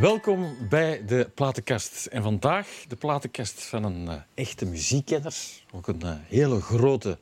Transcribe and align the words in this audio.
Welkom 0.00 0.56
bij 0.68 1.02
de 1.06 1.30
platenkast. 1.34 2.06
En 2.06 2.22
vandaag 2.22 2.84
de 2.88 2.96
platenkast 2.96 3.64
van 3.64 3.84
een 3.84 4.04
uh, 4.04 4.14
echte 4.34 4.66
muziekkenner. 4.66 5.36
Ook 5.72 5.88
een 5.88 6.00
uh, 6.04 6.12
hele 6.26 6.60
grote 6.60 7.18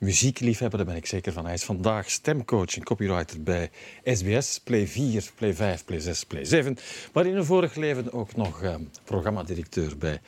muziekliefhebber, 0.00 0.78
daar 0.78 0.86
ben 0.86 0.96
ik 0.96 1.06
zeker 1.06 1.32
van. 1.32 1.44
Hij 1.44 1.54
is 1.54 1.64
vandaag 1.64 2.10
stemcoach 2.10 2.76
en 2.76 2.82
copywriter 2.82 3.42
bij 3.42 3.70
SBS, 4.04 4.60
Play 4.64 4.86
4, 4.86 5.30
Play 5.34 5.54
5, 5.54 5.84
Play 5.84 6.00
6, 6.00 6.24
Play 6.24 6.44
7. 6.44 6.76
Maar 7.12 7.26
in 7.26 7.36
een 7.36 7.44
vorig 7.44 7.74
leven 7.74 8.12
ook 8.12 8.36
nog 8.36 8.62
uh, 8.62 8.74
programmadirecteur 9.04 9.98
bij 9.98 10.20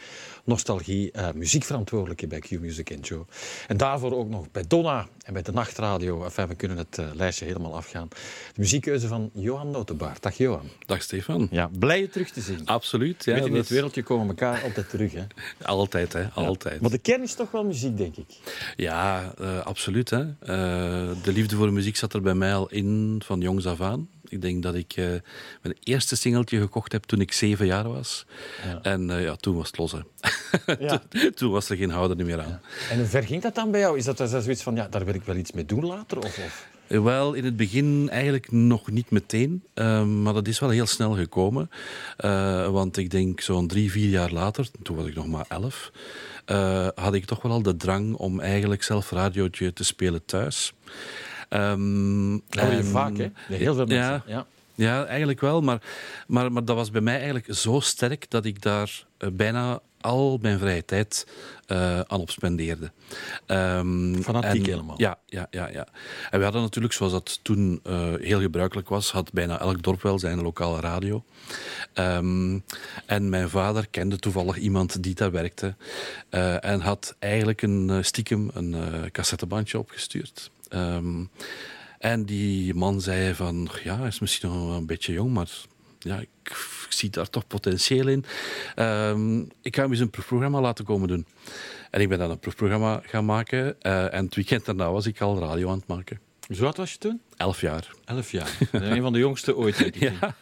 Nostalgie, 0.45 1.11
uh, 1.17 1.29
muziekverantwoordelijke 1.35 2.27
bij 2.27 2.39
Q-Music 2.39 3.07
Joe. 3.07 3.25
En 3.69 3.77
daarvoor 3.77 4.13
ook 4.13 4.29
nog 4.29 4.51
bij 4.51 4.65
Donna 4.69 5.09
en 5.25 5.33
bij 5.33 5.43
de 5.43 5.53
Nachtradio. 5.53 6.25
Enfin, 6.25 6.49
we 6.49 6.55
kunnen 6.55 6.77
het 6.77 6.99
uh, 6.99 7.07
lijstje 7.15 7.45
helemaal 7.45 7.75
afgaan. 7.75 8.09
De 8.09 8.17
muziekkeuze 8.61 9.09
van 9.09 9.31
Johan 9.35 9.71
Notenbaard. 9.71 10.23
Dag 10.23 10.37
Johan. 10.37 10.69
Dag 10.87 11.03
Stefan. 11.03 11.49
Ja, 11.51 11.71
blij 11.79 12.01
je 12.01 12.09
terug 12.09 12.31
te 12.31 12.41
zien. 12.41 12.67
Absoluut. 12.67 13.25
Ja, 13.25 13.35
Weet 13.35 13.47
in 13.47 13.55
het 13.55 13.69
wereldje 13.69 14.03
komen 14.03 14.29
elkaar 14.29 14.63
altijd 14.63 14.91
terug. 14.91 15.13
Hè? 15.13 15.25
Altijd, 15.63 16.13
hè. 16.13 16.29
Altijd. 16.29 16.75
Ja. 16.75 16.81
Maar 16.81 16.91
de 16.91 16.99
kern 16.99 17.23
is 17.23 17.35
toch 17.35 17.51
wel 17.51 17.65
muziek, 17.65 17.97
denk 17.97 18.17
ik. 18.17 18.29
Ja, 18.77 19.35
uh, 19.41 19.62
absoluut. 19.65 20.11
Hè. 20.11 20.25
de 21.23 21.33
liefde 21.33 21.57
voor 21.57 21.67
de 21.67 21.73
muziek 21.73 21.97
zat 21.97 22.15
er 22.15 22.23
bij 22.23 22.35
mij 22.35 22.55
al 22.55 22.69
in 22.69 23.21
van 23.25 23.41
jongs 23.41 23.67
af 23.67 23.81
aan. 23.81 24.09
Ik 24.29 24.43
denk 24.43 24.63
dat 24.63 24.75
ik 24.75 24.97
uh, 24.97 25.07
mijn 25.63 25.77
eerste 25.83 26.17
singeltje 26.17 26.61
gekocht 26.61 26.93
heb 26.93 27.03
toen 27.03 27.21
ik 27.21 27.33
zeven 27.33 27.67
jaar 27.67 27.89
was. 27.89 28.27
Ja. 28.65 28.79
En 28.83 29.07
ja, 29.07 29.37
toen 29.37 29.57
was 29.57 29.67
het 29.67 29.79
los. 29.79 29.95
Ja. 30.79 31.03
toen, 31.09 31.31
toen, 31.35 31.51
was 31.51 31.69
er 31.69 31.77
geen 31.77 31.91
houden 31.91 32.27
meer 32.27 32.41
aan. 32.41 32.61
En 32.91 32.99
hoe 32.99 33.07
ver 33.07 33.23
ging 33.23 33.43
dat 33.43 33.55
dan 33.55 33.71
bij 33.71 33.81
jou? 33.81 33.99
Is 33.99 34.05
dat 34.05 34.17
dan 34.17 34.29
zoiets 34.29 34.63
van, 34.63 34.75
ja, 34.75 34.89
daar 34.89 35.05
wil 35.05 35.15
ik 35.15 35.23
wel 35.23 35.37
iets 35.37 35.53
mee 35.53 35.67
doen 35.67 35.87
later? 35.87 36.19
Of, 36.19 36.39
of? 36.39 36.71
Wel, 37.01 37.33
in 37.33 37.45
het 37.45 37.57
begin 37.57 38.09
eigenlijk 38.11 38.51
nog 38.51 38.91
niet 38.91 39.11
meteen, 39.11 39.65
uh, 39.75 40.05
maar 40.05 40.33
dat 40.33 40.49
is 40.49 40.59
wel 40.59 40.71
heel 40.71 40.87
snel 40.87 41.13
gekomen. 41.13 41.71
Uh, 42.25 42.69
want 42.69 42.97
ik 42.97 43.11
denk 43.11 43.41
zo'n 43.41 43.67
drie, 43.67 43.91
vier 43.91 44.09
jaar 44.09 44.33
later, 44.33 44.69
toen 44.83 44.97
was 44.97 45.07
ik 45.07 45.15
nog 45.15 45.27
maar 45.27 45.45
elf, 45.49 45.93
uh, 46.47 46.89
had 46.95 47.15
ik 47.15 47.25
toch 47.25 47.43
wel 47.43 47.53
al 47.53 47.63
de 47.63 47.77
drang 47.77 48.15
om 48.15 48.41
eigenlijk 48.41 48.83
zelf 48.83 49.11
radiootje 49.11 49.73
te 49.73 49.85
spelen 49.85 50.25
thuis. 50.25 50.73
Um, 51.51 52.43
dat 52.49 52.65
hoor 52.65 52.73
je 52.73 52.85
vaak, 52.85 53.17
hè? 53.17 53.31
Heel 53.49 53.75
veel 53.75 53.87
mensen. 53.87 53.97
Ja, 53.97 54.23
ja. 54.27 54.47
ja 54.75 55.05
eigenlijk 55.05 55.41
wel. 55.41 55.61
Maar, 55.61 55.83
maar, 56.27 56.53
maar 56.53 56.65
dat 56.65 56.77
was 56.77 56.91
bij 56.91 57.01
mij 57.01 57.15
eigenlijk 57.15 57.47
zo 57.55 57.81
sterk 57.81 58.31
dat 58.31 58.45
ik 58.45 58.63
daar 58.63 59.05
uh, 59.19 59.31
bijna 59.33 59.81
al 60.03 60.39
mijn 60.43 60.59
vrije 60.59 60.85
tijd 60.85 61.27
uh, 61.69 62.01
aan 62.01 62.21
op 62.21 62.31
spendeerde. 62.31 62.93
Um, 63.47 64.23
Fanatiek 64.23 64.67
en, 64.67 64.71
helemaal. 64.71 64.95
Ja, 65.01 65.19
ja, 65.27 65.47
ja, 65.51 65.69
ja. 65.69 65.87
En 66.31 66.39
we 66.39 66.45
hadden 66.45 66.63
natuurlijk, 66.63 66.95
zoals 66.95 67.13
dat 67.13 67.39
toen 67.43 67.81
uh, 67.87 68.15
heel 68.21 68.41
gebruikelijk 68.41 68.89
was, 68.89 69.13
had 69.13 69.33
bijna 69.33 69.61
elk 69.61 69.83
dorp 69.83 70.03
wel 70.03 70.19
zijn 70.19 70.43
lokale 70.43 70.81
radio. 70.81 71.25
Um, 71.95 72.65
en 73.07 73.29
mijn 73.29 73.49
vader 73.49 73.89
kende 73.89 74.19
toevallig 74.19 74.57
iemand 74.57 75.03
die 75.03 75.15
daar 75.15 75.31
werkte. 75.31 75.75
Uh, 76.31 76.65
en 76.65 76.81
had 76.81 77.17
eigenlijk 77.19 77.63
een 77.63 78.05
stiekem 78.05 78.51
een 78.55 78.75
cassettebandje 79.13 79.79
opgestuurd. 79.79 80.51
Um, 80.71 81.31
en 81.99 82.25
die 82.25 82.75
man 82.75 83.01
zei 83.01 83.35
van, 83.35 83.69
ja, 83.85 83.99
hij 83.99 84.07
is 84.07 84.19
misschien 84.19 84.49
nog 84.49 84.77
een 84.77 84.87
beetje 84.87 85.13
jong, 85.13 85.33
maar 85.33 85.49
ja, 86.03 86.19
ik, 86.19 86.29
ik 86.43 86.87
zie 86.89 87.11
daar 87.11 87.31
toch 87.31 87.47
potentieel 87.47 88.09
in. 88.09 88.25
Um, 88.77 89.49
ik 89.63 89.77
ga 89.77 89.83
hem 89.83 89.91
eens 89.91 90.01
een 90.01 90.11
proefprogramma 90.11 90.61
laten 90.61 90.85
komen 90.85 91.09
doen. 91.09 91.27
En 91.91 92.01
ik 92.01 92.09
ben 92.09 92.19
dan 92.19 92.31
een 92.31 92.39
proefprogramma 92.39 93.01
gaan 93.05 93.25
maken. 93.25 93.77
Uh, 93.83 94.15
en 94.15 94.25
het 94.25 94.35
weekend 94.35 94.65
daarna 94.65 94.93
was 94.93 95.07
ik 95.07 95.21
al 95.21 95.39
radio 95.39 95.69
aan 95.69 95.79
het 95.79 95.87
maken. 95.87 96.21
Zo 96.51 96.65
oud 96.65 96.77
was 96.77 96.93
je 96.93 96.99
toen? 96.99 97.21
Elf 97.37 97.61
jaar. 97.61 97.91
Elf 98.05 98.31
jaar. 98.31 98.59
een 98.73 99.03
van 99.03 99.13
de 99.13 99.19
jongste 99.19 99.57
ooit 99.57 99.79
denk 99.79 99.95
ik, 99.95 100.01
ja. 100.21 100.35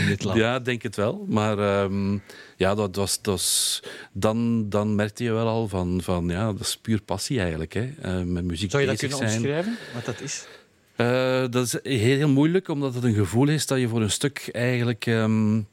in 0.00 0.06
dit 0.06 0.24
land. 0.24 0.38
Ja, 0.38 0.58
denk 0.58 0.82
het 0.82 0.96
wel. 0.96 1.24
Maar 1.28 1.82
um, 1.84 2.22
ja, 2.56 2.74
dat 2.74 2.96
was, 2.96 3.22
dat 3.22 3.34
was, 3.34 3.82
dan, 4.12 4.68
dan 4.68 4.94
merkte 4.94 5.24
je 5.24 5.32
wel 5.32 5.46
al 5.46 5.68
van, 5.68 6.00
van 6.02 6.28
ja, 6.28 6.52
dat 6.52 6.60
is 6.60 6.76
puur 6.76 7.02
passie 7.02 7.40
eigenlijk. 7.40 7.72
Hè. 7.72 7.90
Uh, 8.04 8.22
met 8.22 8.44
muziek 8.44 8.70
Zou 8.70 8.82
je 8.82 8.88
dat 8.88 8.98
kunnen 8.98 9.18
zijn. 9.18 9.32
omschrijven, 9.32 9.76
wat 9.94 10.04
dat 10.04 10.20
is? 10.20 10.46
Uh, 11.02 11.44
dat 11.50 11.66
is 11.66 11.72
heel, 11.82 12.16
heel 12.16 12.28
moeilijk, 12.28 12.68
omdat 12.68 12.94
het 12.94 13.04
een 13.04 13.14
gevoel 13.14 13.48
is 13.48 13.66
dat 13.66 13.78
je 13.78 13.88
voor 13.88 14.02
een 14.02 14.10
stuk 14.10 14.48
eigenlijk... 14.52 15.06
Um, 15.06 15.68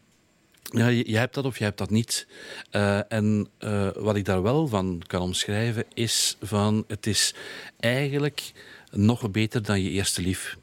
ja, 0.64 0.88
je, 0.88 1.12
je, 1.12 1.18
hebt 1.18 1.34
dat 1.34 1.46
of 1.46 1.58
je 1.58 1.64
hebt 1.64 1.78
dat 1.78 1.90
niet. 1.90 2.28
Uh, 2.72 3.12
en 3.12 3.48
uh, 3.60 3.90
wat 3.96 4.16
ik 4.16 4.26
daar 4.26 4.42
wel 4.42 4.68
van 4.68 5.02
kan 5.08 5.22
omschrijven, 5.22 5.86
is 5.94 6.38
van 6.42 6.84
het 6.88 7.08
is 7.08 7.34
eigenlijk 7.80 8.52
nog 8.92 9.32
beter 9.32 9.64
dan 9.64 9.82
je 9.82 9.90
eerste 9.90 10.22
lief. 10.22 10.58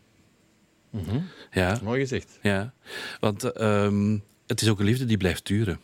Mm 0.91 1.05
-hmm. 1.09 1.29
ja. 1.51 1.79
Mooi 1.83 2.01
gezegd. 2.01 2.39
Ja, 2.43 2.73
want 3.21 3.61
um, 3.61 4.25
het 4.47 4.61
is 4.61 4.69
ook 4.69 4.79
een 4.79 4.85
liefde 4.85 5.05
die 5.05 5.17
blijft 5.17 5.47
duren. 5.47 5.81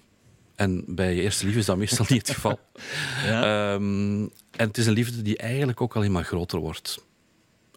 En 0.54 0.84
bij 0.86 1.14
je 1.14 1.22
eerste 1.22 1.44
liefde 1.44 1.60
is 1.60 1.66
dat 1.66 1.76
meestal 1.76 2.06
niet 2.08 2.26
het 2.26 2.36
geval. 2.36 2.60
ja. 3.26 3.72
um, 3.74 4.22
en 4.50 4.66
het 4.66 4.78
is 4.78 4.86
een 4.86 4.92
liefde 4.92 5.22
die 5.22 5.36
eigenlijk 5.36 5.80
ook 5.80 5.96
alleen 5.96 6.12
maar 6.12 6.24
groter 6.24 6.58
wordt. 6.58 7.04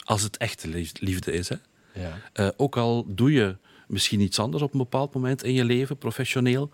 Als 0.05 0.21
het 0.21 0.37
echte 0.37 0.85
liefde 0.99 1.31
is. 1.31 1.49
Hè. 1.49 1.55
Ja. 1.93 2.21
Uh, 2.33 2.49
ook 2.57 2.77
al 2.77 3.05
doe 3.07 3.31
je 3.31 3.57
misschien 3.87 4.19
iets 4.19 4.39
anders 4.39 4.63
op 4.63 4.73
een 4.73 4.79
bepaald 4.79 5.13
moment 5.13 5.43
in 5.43 5.53
je 5.53 5.65
leven, 5.65 5.97
professioneel. 5.97 6.69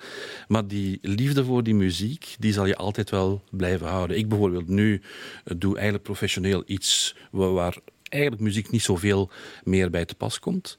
Maar 0.47 0.68
die 0.68 1.00
liefde 1.02 1.46
voor 1.46 1.64
die 1.64 1.75
muziek, 1.75 2.36
die 2.40 2.53
zal 2.53 2.66
je 2.66 2.75
altijd 2.75 3.09
wel 3.09 3.44
blijven 3.50 3.88
houden. 3.88 4.18
Ik 4.18 4.30
bijvoorbeeld 4.30 4.68
nu 4.68 5.02
doe 5.44 5.74
eigenlijk 5.74 6.03
professioneel 6.03 6.64
iets 6.66 7.16
waar 7.31 7.78
eigenlijk 8.09 8.44
muziek 8.44 8.70
niet 8.72 8.81
zoveel 8.81 9.30
meer 9.64 9.90
bij 9.90 10.06
te 10.06 10.16
pas 10.16 10.40
komt. 10.40 10.78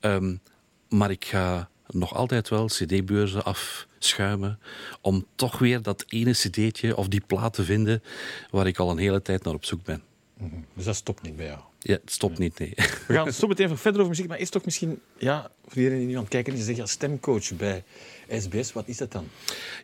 Um, 0.00 0.40
maar 0.88 1.10
ik 1.10 1.24
ga 1.24 1.68
nog 1.86 2.14
altijd 2.14 2.48
wel 2.48 2.66
cd-beurzen 2.66 3.44
afschuimen 3.44 4.58
om 5.00 5.26
toch 5.34 5.58
weer 5.58 5.82
dat 5.82 6.04
ene 6.08 6.32
cd'tje 6.32 6.96
of 6.96 7.08
die 7.08 7.22
plaat 7.26 7.54
te 7.54 7.64
vinden 7.64 8.02
waar 8.50 8.66
ik 8.66 8.78
al 8.78 8.90
een 8.90 8.98
hele 8.98 9.22
tijd 9.22 9.44
naar 9.44 9.54
op 9.54 9.64
zoek 9.64 9.84
ben. 9.84 10.02
-hmm. 10.50 10.64
Dus 10.74 10.84
dat 10.84 10.96
stopt 10.96 11.22
niet 11.22 11.36
bij 11.36 11.46
jou? 11.46 11.58
Ja, 11.78 11.94
het 11.94 12.12
stopt 12.12 12.38
niet, 12.38 12.58
nee. 12.58 12.72
We 13.06 13.14
gaan 13.14 13.32
zo 13.32 13.46
meteen 13.46 13.66
even 13.66 13.78
verder 13.78 14.00
over 14.00 14.12
muziek, 14.12 14.28
maar 14.28 14.38
is 14.38 14.50
toch 14.50 14.64
misschien, 14.64 15.00
ja, 15.18 15.50
voor 15.66 15.76
iedereen 15.76 15.98
die 15.98 16.08
nu 16.08 16.14
aan 16.14 16.20
het 16.20 16.28
kijken 16.28 16.52
is, 16.52 16.58
die 16.58 16.66
zegt, 16.66 16.78
ja, 16.78 16.86
stemcoach 16.86 17.56
bij 17.56 17.84
SBS, 18.28 18.72
wat 18.72 18.88
is 18.88 18.96
dat 18.96 19.12
dan? 19.12 19.28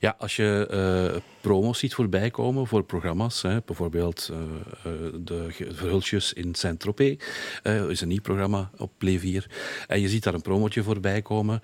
Ja, 0.00 0.14
als 0.18 0.36
je 0.36 0.68
uh, 1.14 1.20
promos 1.40 1.78
ziet 1.78 1.94
voorbij 1.94 2.30
komen 2.30 2.66
voor 2.66 2.82
programma's, 2.82 3.42
hè, 3.42 3.58
bijvoorbeeld 3.64 4.30
uh, 4.32 4.38
uh, 4.38 5.12
de 5.20 5.46
verhulsjes 5.70 6.32
in 6.32 6.54
Saint-Tropez, 6.54 7.16
is 7.88 8.00
een 8.00 8.08
nieuw 8.08 8.20
programma 8.20 8.70
op 8.76 8.92
Play 8.98 9.18
4, 9.18 9.46
en 9.86 10.00
je 10.00 10.08
ziet 10.08 10.22
daar 10.22 10.34
een 10.34 10.42
promotje 10.42 10.82
voorbij 10.82 11.22
komen, 11.22 11.60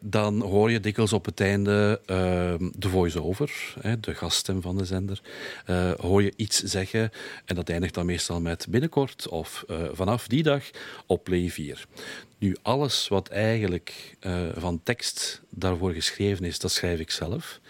dan 0.00 0.40
hoor 0.40 0.70
je 0.70 0.80
dikwijls 0.80 1.12
op 1.12 1.24
het 1.24 1.40
einde 1.40 2.00
de 2.76 2.88
voice-over, 2.88 3.74
de 4.00 4.14
gaststem 4.14 4.62
van 4.62 4.76
de 4.76 4.84
zender, 4.84 5.20
hoor 6.00 6.22
je 6.22 6.32
iets 6.36 6.62
zeggen, 6.62 7.10
en 7.44 7.54
dat 7.54 7.68
eindigt 7.68 7.94
dan 7.94 8.06
meestal 8.06 8.40
met 8.40 8.66
binnenkort 8.68 9.28
of 9.28 9.64
vanaf 9.92 10.26
die 10.26 10.42
dag 10.42 10.64
op 11.06 11.24
Play 11.24 11.48
4. 11.48 11.86
Nu, 12.38 12.56
alles 12.62 13.08
wat 13.08 13.28
eigenlijk 13.28 14.16
uh, 14.20 14.48
van 14.56 14.82
tekst 14.82 15.42
daarvoor 15.50 15.87
geschreven 15.94 16.44
is, 16.44 16.58
dat 16.58 16.70
schrijf 16.70 17.00
ik 17.00 17.10
zelf. 17.10 17.60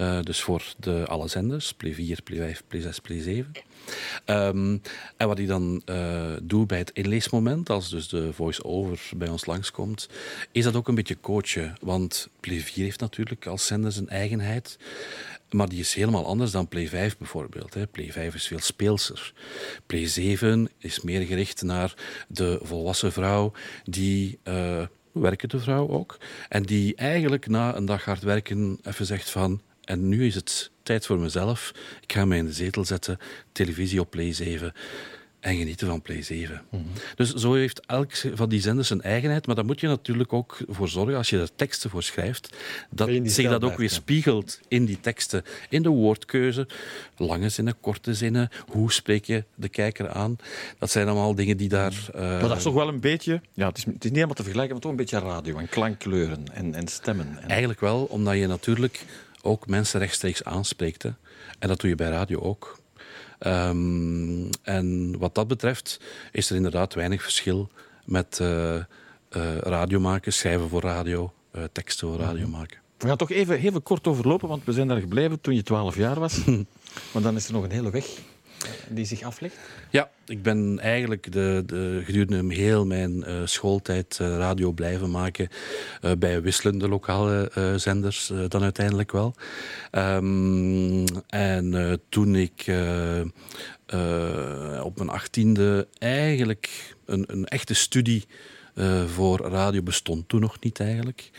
Uh, 0.00 0.20
dus 0.20 0.40
voor 0.40 0.74
de, 0.78 1.04
alle 1.06 1.28
zenders, 1.28 1.72
Play 1.72 1.94
4, 1.94 2.22
Play 2.22 2.38
5, 2.38 2.62
Play 2.68 2.82
6, 2.82 3.00
Play 3.00 3.20
7. 3.20 3.52
Um, 4.26 4.82
en 5.16 5.28
wat 5.28 5.38
ik 5.38 5.46
dan 5.46 5.82
uh, 5.86 6.32
doe 6.42 6.66
bij 6.66 6.78
het 6.78 6.90
inleesmoment, 6.92 7.70
als 7.70 7.90
dus 7.90 8.08
de 8.08 8.32
voice-over 8.32 9.00
bij 9.16 9.28
ons 9.28 9.46
langskomt, 9.46 10.08
is 10.52 10.64
dat 10.64 10.76
ook 10.76 10.88
een 10.88 10.94
beetje 10.94 11.20
coachen. 11.20 11.76
Want 11.80 12.28
Play 12.40 12.60
4 12.60 12.84
heeft 12.84 13.00
natuurlijk 13.00 13.46
als 13.46 13.66
zender 13.66 13.92
zijn 13.92 14.08
eigenheid. 14.08 14.78
Maar 15.50 15.68
die 15.68 15.80
is 15.80 15.94
helemaal 15.94 16.26
anders 16.26 16.50
dan 16.50 16.68
Play 16.68 16.88
5 16.88 17.16
bijvoorbeeld. 17.16 17.74
Hè. 17.74 17.86
Play 17.86 18.12
5 18.12 18.34
is 18.34 18.46
veel 18.46 18.60
speelser. 18.60 19.32
Play 19.86 20.06
7 20.06 20.70
is 20.78 21.00
meer 21.00 21.26
gericht 21.26 21.62
naar 21.62 21.94
de 22.28 22.58
volwassen 22.62 23.12
vrouw 23.12 23.52
die... 23.84 24.38
Uh, 24.44 24.82
werkende 25.20 25.60
vrouw 25.60 25.88
ook. 25.88 26.18
En 26.48 26.62
die 26.62 26.94
eigenlijk 26.94 27.46
na 27.46 27.76
een 27.76 27.84
dag 27.84 28.04
hard 28.04 28.22
werken 28.22 28.78
even 28.82 29.06
zegt 29.06 29.30
van... 29.30 29.60
En 29.84 30.08
nu 30.08 30.26
is 30.26 30.34
het 30.34 30.70
tijd 30.82 31.06
voor 31.06 31.18
mezelf. 31.18 31.72
Ik 32.00 32.12
ga 32.12 32.24
mij 32.24 32.38
in 32.38 32.44
de 32.44 32.52
zetel 32.52 32.84
zetten. 32.84 33.18
Televisie 33.52 34.00
op 34.00 34.14
7 34.30 34.72
en 35.46 35.56
genieten 35.56 35.86
van 35.86 36.02
Play 36.02 36.22
7. 36.22 36.62
Mm 36.70 36.78
-hmm. 36.78 36.90
Dus 37.14 37.34
zo 37.34 37.54
heeft 37.54 37.86
elk 37.86 38.10
van 38.34 38.48
die 38.48 38.60
zenders 38.60 38.90
een 38.90 39.02
eigenheid, 39.02 39.46
maar 39.46 39.54
daar 39.54 39.64
moet 39.64 39.80
je 39.80 39.86
natuurlijk 39.86 40.32
ook 40.32 40.58
voor 40.68 40.88
zorgen, 40.88 41.16
als 41.16 41.30
je 41.30 41.40
er 41.40 41.54
teksten 41.56 41.90
voor 41.90 42.02
schrijft, 42.02 42.56
dat 42.90 43.10
zich 43.22 43.50
dat 43.50 43.64
ook 43.64 43.76
weer 43.76 43.90
spiegelt 43.90 44.60
in 44.68 44.84
die 44.84 45.00
teksten, 45.00 45.44
in 45.68 45.82
de 45.82 45.88
woordkeuze, 45.88 46.68
lange 47.16 47.48
zinnen, 47.48 47.80
korte 47.80 48.14
zinnen, 48.14 48.48
hoe 48.66 48.92
spreek 48.92 49.24
je 49.24 49.44
de 49.54 49.68
kijker 49.68 50.10
aan? 50.10 50.36
Dat 50.78 50.90
zijn 50.90 51.08
allemaal 51.08 51.34
dingen 51.34 51.56
die 51.56 51.68
daar... 51.68 52.08
Uh... 52.14 52.20
Maar 52.20 52.48
dat 52.48 52.56
is 52.56 52.62
toch 52.62 52.74
wel 52.74 52.88
een 52.88 53.00
beetje, 53.00 53.40
ja, 53.52 53.68
het 53.68 53.76
is, 53.76 53.84
het 53.84 53.94
is 53.94 54.00
niet 54.02 54.12
helemaal 54.12 54.34
te 54.34 54.42
vergelijken, 54.42 54.72
maar 54.72 54.82
toch 54.82 54.90
een 54.90 54.96
beetje 54.96 55.18
radio 55.18 55.58
en 55.58 55.68
klankkleuren 55.68 56.44
en, 56.52 56.74
en 56.74 56.88
stemmen. 56.88 57.38
En... 57.40 57.48
Eigenlijk 57.48 57.80
wel, 57.80 58.04
omdat 58.04 58.36
je 58.36 58.46
natuurlijk 58.46 59.04
ook 59.42 59.66
mensen 59.66 60.00
rechtstreeks 60.00 60.44
aanspreekt. 60.44 61.02
Hè. 61.02 61.10
En 61.58 61.68
dat 61.68 61.80
doe 61.80 61.90
je 61.90 61.96
bij 61.96 62.10
radio 62.10 62.40
ook. 62.40 62.84
Um, 63.38 64.50
en 64.62 65.18
wat 65.18 65.34
dat 65.34 65.48
betreft 65.48 66.00
is 66.32 66.50
er 66.50 66.56
inderdaad 66.56 66.94
weinig 66.94 67.22
verschil 67.22 67.68
met 68.04 68.38
uh, 68.42 68.74
uh, 68.76 68.82
radio 69.58 70.00
maken, 70.00 70.32
schrijven 70.32 70.68
voor 70.68 70.82
radio, 70.82 71.32
teksten 71.72 72.08
voor 72.08 72.18
radio 72.18 72.48
maken. 72.48 72.78
We 72.98 73.06
gaan 73.06 73.16
toch 73.16 73.30
even, 73.30 73.58
even 73.58 73.82
kort 73.82 74.06
overlopen, 74.06 74.48
want 74.48 74.64
we 74.64 74.72
zijn 74.72 74.88
daar 74.88 75.00
gebleven 75.00 75.40
toen 75.40 75.54
je 75.54 75.62
12 75.62 75.96
jaar 75.96 76.20
was. 76.20 76.44
maar 77.12 77.22
dan 77.22 77.36
is 77.36 77.46
er 77.46 77.52
nog 77.52 77.64
een 77.64 77.70
hele 77.70 77.90
weg 77.90 78.06
die 78.88 79.04
zich 79.04 79.22
aflegt? 79.22 79.56
Ja, 79.90 80.10
ik 80.26 80.42
ben 80.42 80.78
eigenlijk 80.78 81.32
de, 81.32 81.62
de, 81.66 82.02
gedurende 82.04 82.54
heel 82.54 82.86
mijn 82.86 83.24
uh, 83.26 83.40
schooltijd 83.44 84.18
uh, 84.22 84.28
radio 84.36 84.72
blijven 84.72 85.10
maken 85.10 85.48
uh, 86.02 86.12
bij 86.18 86.42
wisselende 86.42 86.88
lokale 86.88 87.50
zenders 87.76 88.32
dan 88.48 88.62
uiteindelijk 88.62 89.12
wel. 89.12 89.34
Um, 89.92 91.04
en 91.28 92.00
toen 92.08 92.36
ik 92.36 92.60
op 94.82 94.96
mijn 94.96 95.08
achttiende 95.08 95.88
eigenlijk 95.98 96.94
een, 97.04 97.24
een 97.26 97.46
echte 97.46 97.74
studie 97.74 98.26
voor 99.06 99.38
radio 99.40 99.82
bestond 99.82 100.28
toen 100.28 100.40
nog 100.40 100.56
niet 100.60 100.80
eigenlijk. 100.80 101.30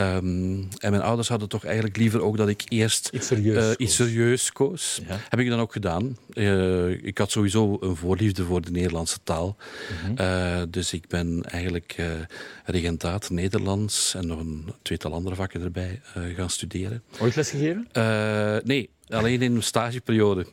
Um, 0.00 0.68
en 0.78 0.90
mijn 0.90 1.02
ouders 1.02 1.28
hadden 1.28 1.48
toch 1.48 1.64
eigenlijk 1.64 1.96
liever 1.96 2.20
ook 2.20 2.36
dat 2.36 2.48
ik 2.48 2.62
eerst 2.68 3.08
iets 3.12 3.26
serieus, 3.26 3.64
uh, 3.64 3.70
iets 3.76 3.94
serieus 3.94 4.52
koos. 4.52 5.00
Ja. 5.08 5.16
Heb 5.28 5.40
ik 5.40 5.48
dan 5.48 5.60
ook 5.60 5.72
gedaan. 5.72 6.16
Uh, 6.32 7.04
ik 7.04 7.18
had 7.18 7.30
sowieso 7.30 7.76
een 7.80 7.96
voorliefde 7.96 8.44
voor 8.44 8.60
de 8.60 8.70
Nederlandse 8.70 9.18
taal. 9.24 9.56
Mm 9.56 10.16
-hmm. 10.16 10.26
uh, 10.26 10.62
dus 10.68 10.92
ik 10.92 11.08
ben 11.08 11.42
eigenlijk 11.44 11.96
regentaat 12.64 13.30
Nederlands 13.30 14.14
en 14.14 14.26
nog 14.26 14.38
een 14.38 14.72
tweetal 14.82 15.12
andere 15.12 15.34
vakken 15.34 15.62
erbij 15.62 16.00
gaan 16.36 16.50
studeren. 16.50 17.02
Ooit 17.20 17.36
lesgegeven? 17.36 17.88
nee, 18.64 18.90
Alleen 19.08 19.42
in 19.42 19.54
een 19.54 19.62
stageperiode. 19.62 20.46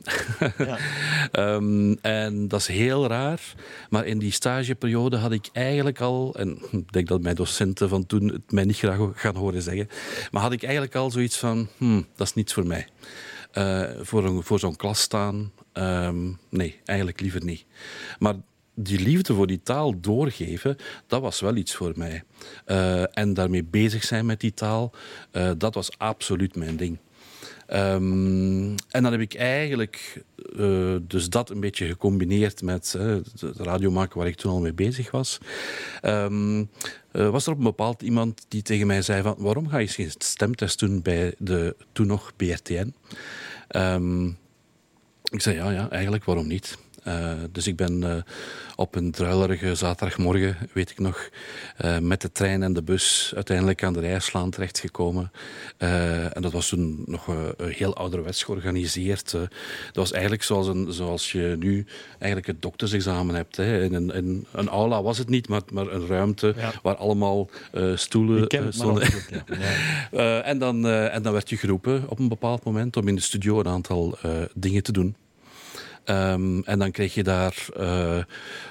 Ja. 0.57 0.77
um, 1.55 1.97
en 2.01 2.47
dat 2.47 2.59
is 2.59 2.67
heel 2.67 3.07
raar. 3.07 3.53
Maar 3.89 4.05
in 4.05 4.19
die 4.19 4.31
stageperiode 4.31 5.17
had 5.17 5.31
ik 5.31 5.49
eigenlijk 5.53 6.01
al... 6.01 6.35
En 6.35 6.59
ik 6.71 6.91
denk 6.91 7.07
dat 7.07 7.21
mijn 7.21 7.35
docenten 7.35 7.89
van 7.89 8.05
toen 8.05 8.27
het 8.27 8.51
mij 8.51 8.63
niet 8.63 8.77
graag 8.77 8.99
gaan 9.15 9.35
horen 9.35 9.61
zeggen. 9.61 9.89
Maar 10.31 10.41
had 10.41 10.51
ik 10.51 10.63
eigenlijk 10.63 10.95
al 10.95 11.11
zoiets 11.11 11.37
van... 11.37 11.67
Hmm, 11.77 12.05
dat 12.15 12.27
is 12.27 12.33
niets 12.33 12.53
voor 12.53 12.67
mij. 12.67 12.87
Uh, 13.53 13.83
voor, 14.01 14.43
voor 14.43 14.59
zo'n 14.59 14.75
klas 14.75 15.01
staan... 15.01 15.51
Um, 15.73 16.39
nee, 16.49 16.79
eigenlijk 16.85 17.19
liever 17.19 17.43
niet. 17.43 17.65
Maar 18.19 18.35
die 18.75 18.99
liefde 18.99 19.33
voor 19.33 19.47
die 19.47 19.61
taal 19.63 19.99
doorgeven, 19.99 20.77
dat 21.07 21.21
was 21.21 21.39
wel 21.39 21.55
iets 21.55 21.75
voor 21.75 21.91
mij. 21.95 22.23
Uh, 22.67 23.17
en 23.17 23.33
daarmee 23.33 23.63
bezig 23.63 24.03
zijn 24.03 24.25
met 24.25 24.39
die 24.39 24.53
taal, 24.53 24.91
uh, 25.31 25.51
dat 25.57 25.73
was 25.73 25.97
absoluut 25.97 26.55
mijn 26.55 26.77
ding. 26.77 26.97
Um, 27.73 28.75
en 28.89 29.03
dan 29.03 29.11
heb 29.11 29.21
ik 29.21 29.35
eigenlijk 29.35 30.23
uh, 30.55 30.95
dus 31.01 31.29
dat 31.29 31.49
een 31.49 31.59
beetje 31.59 31.87
gecombineerd 31.87 32.61
met 32.61 32.93
uh, 32.97 33.15
het 33.39 33.57
radiomaken 33.57 34.17
waar 34.17 34.27
ik 34.27 34.35
toen 34.35 34.51
al 34.51 34.59
mee 34.59 34.73
bezig 34.73 35.11
was. 35.11 35.37
Um, 36.01 36.59
uh, 37.11 37.29
was 37.29 37.45
er 37.45 37.51
op 37.51 37.57
een 37.57 37.63
bepaald 37.63 38.01
iemand 38.01 38.45
die 38.47 38.61
tegen 38.61 38.87
mij 38.87 39.01
zei 39.01 39.21
van 39.21 39.35
waarom 39.37 39.67
ga 39.67 39.77
je 39.77 39.87
geen 39.87 40.11
stemtest 40.17 40.79
doen 40.79 41.01
bij 41.01 41.35
de 41.37 41.75
toen 41.91 42.07
nog 42.07 42.31
BRTN? 42.35 42.93
Ehm, 43.67 44.25
ik 45.23 45.41
zei 45.41 45.55
ja, 45.55 45.71
ja, 45.71 45.89
eigenlijk 45.89 46.23
waarom 46.23 46.47
niet? 46.47 46.77
Uh, 47.07 47.31
dus 47.51 47.67
ik 47.67 47.75
ben 47.75 48.01
uh, 48.01 48.15
op 48.75 48.95
een 48.95 49.11
druilerige 49.11 49.75
zaterdagmorgen, 49.75 50.57
weet 50.73 50.91
ik 50.91 50.99
nog, 50.99 51.29
uh, 51.85 51.99
met 51.99 52.21
de 52.21 52.31
trein 52.31 52.63
en 52.63 52.73
de 52.73 52.83
bus 52.83 53.31
uiteindelijk 53.35 53.83
aan 53.83 53.93
de 53.93 53.99
Rijslaan 53.99 54.49
terechtgekomen. 54.49 55.31
en 55.77 56.41
dat 56.41 56.51
was 56.51 56.67
toen 56.67 57.03
nog 57.05 57.27
heel 57.57 57.95
ouderwets 57.95 58.43
georganiseerd. 58.43 59.31
dat 59.31 59.49
was 59.93 60.11
eigenlijk 60.11 60.43
zoals, 60.43 60.67
een, 60.67 60.93
zoals 60.93 61.31
je 61.31 61.55
nu 61.59 61.85
eigenlijk 62.09 62.47
het 62.47 62.61
doktersexamen 62.61 63.35
hebt. 63.35 63.55
Hè. 63.55 63.83
In, 63.83 63.93
een, 63.93 64.11
in 64.13 64.45
een 64.51 64.69
aula 64.69 65.01
was 65.01 65.17
het 65.17 65.29
niet, 65.29 65.47
maar, 65.47 65.61
maar 65.73 65.87
een 65.87 66.07
ruimte 66.07 66.53
ja. 66.57 66.73
waar 66.81 66.95
allemaal 66.95 67.49
stoelen 67.95 68.73
stonden. 68.73 69.07
Ja. 70.11 70.41
en, 70.51 70.59
dan, 70.59 70.87
en 70.87 71.21
dan 71.21 71.33
werd 71.33 71.49
je 71.49 71.57
geroepen 71.57 72.03
op 72.07 72.19
een 72.19 72.27
bepaald 72.27 72.63
moment 72.63 72.97
om 72.97 73.07
in 73.07 73.15
de 73.15 73.21
studio 73.21 73.59
een 73.59 73.67
aantal 73.67 74.17
dingen 74.53 74.83
te 74.83 74.91
doen. 74.91 75.15
Um, 76.09 76.63
en 76.63 76.79
dan 76.79 76.91
kreeg 76.91 77.13
je 77.13 77.23
daar 77.23 77.65
uh, 77.77 78.23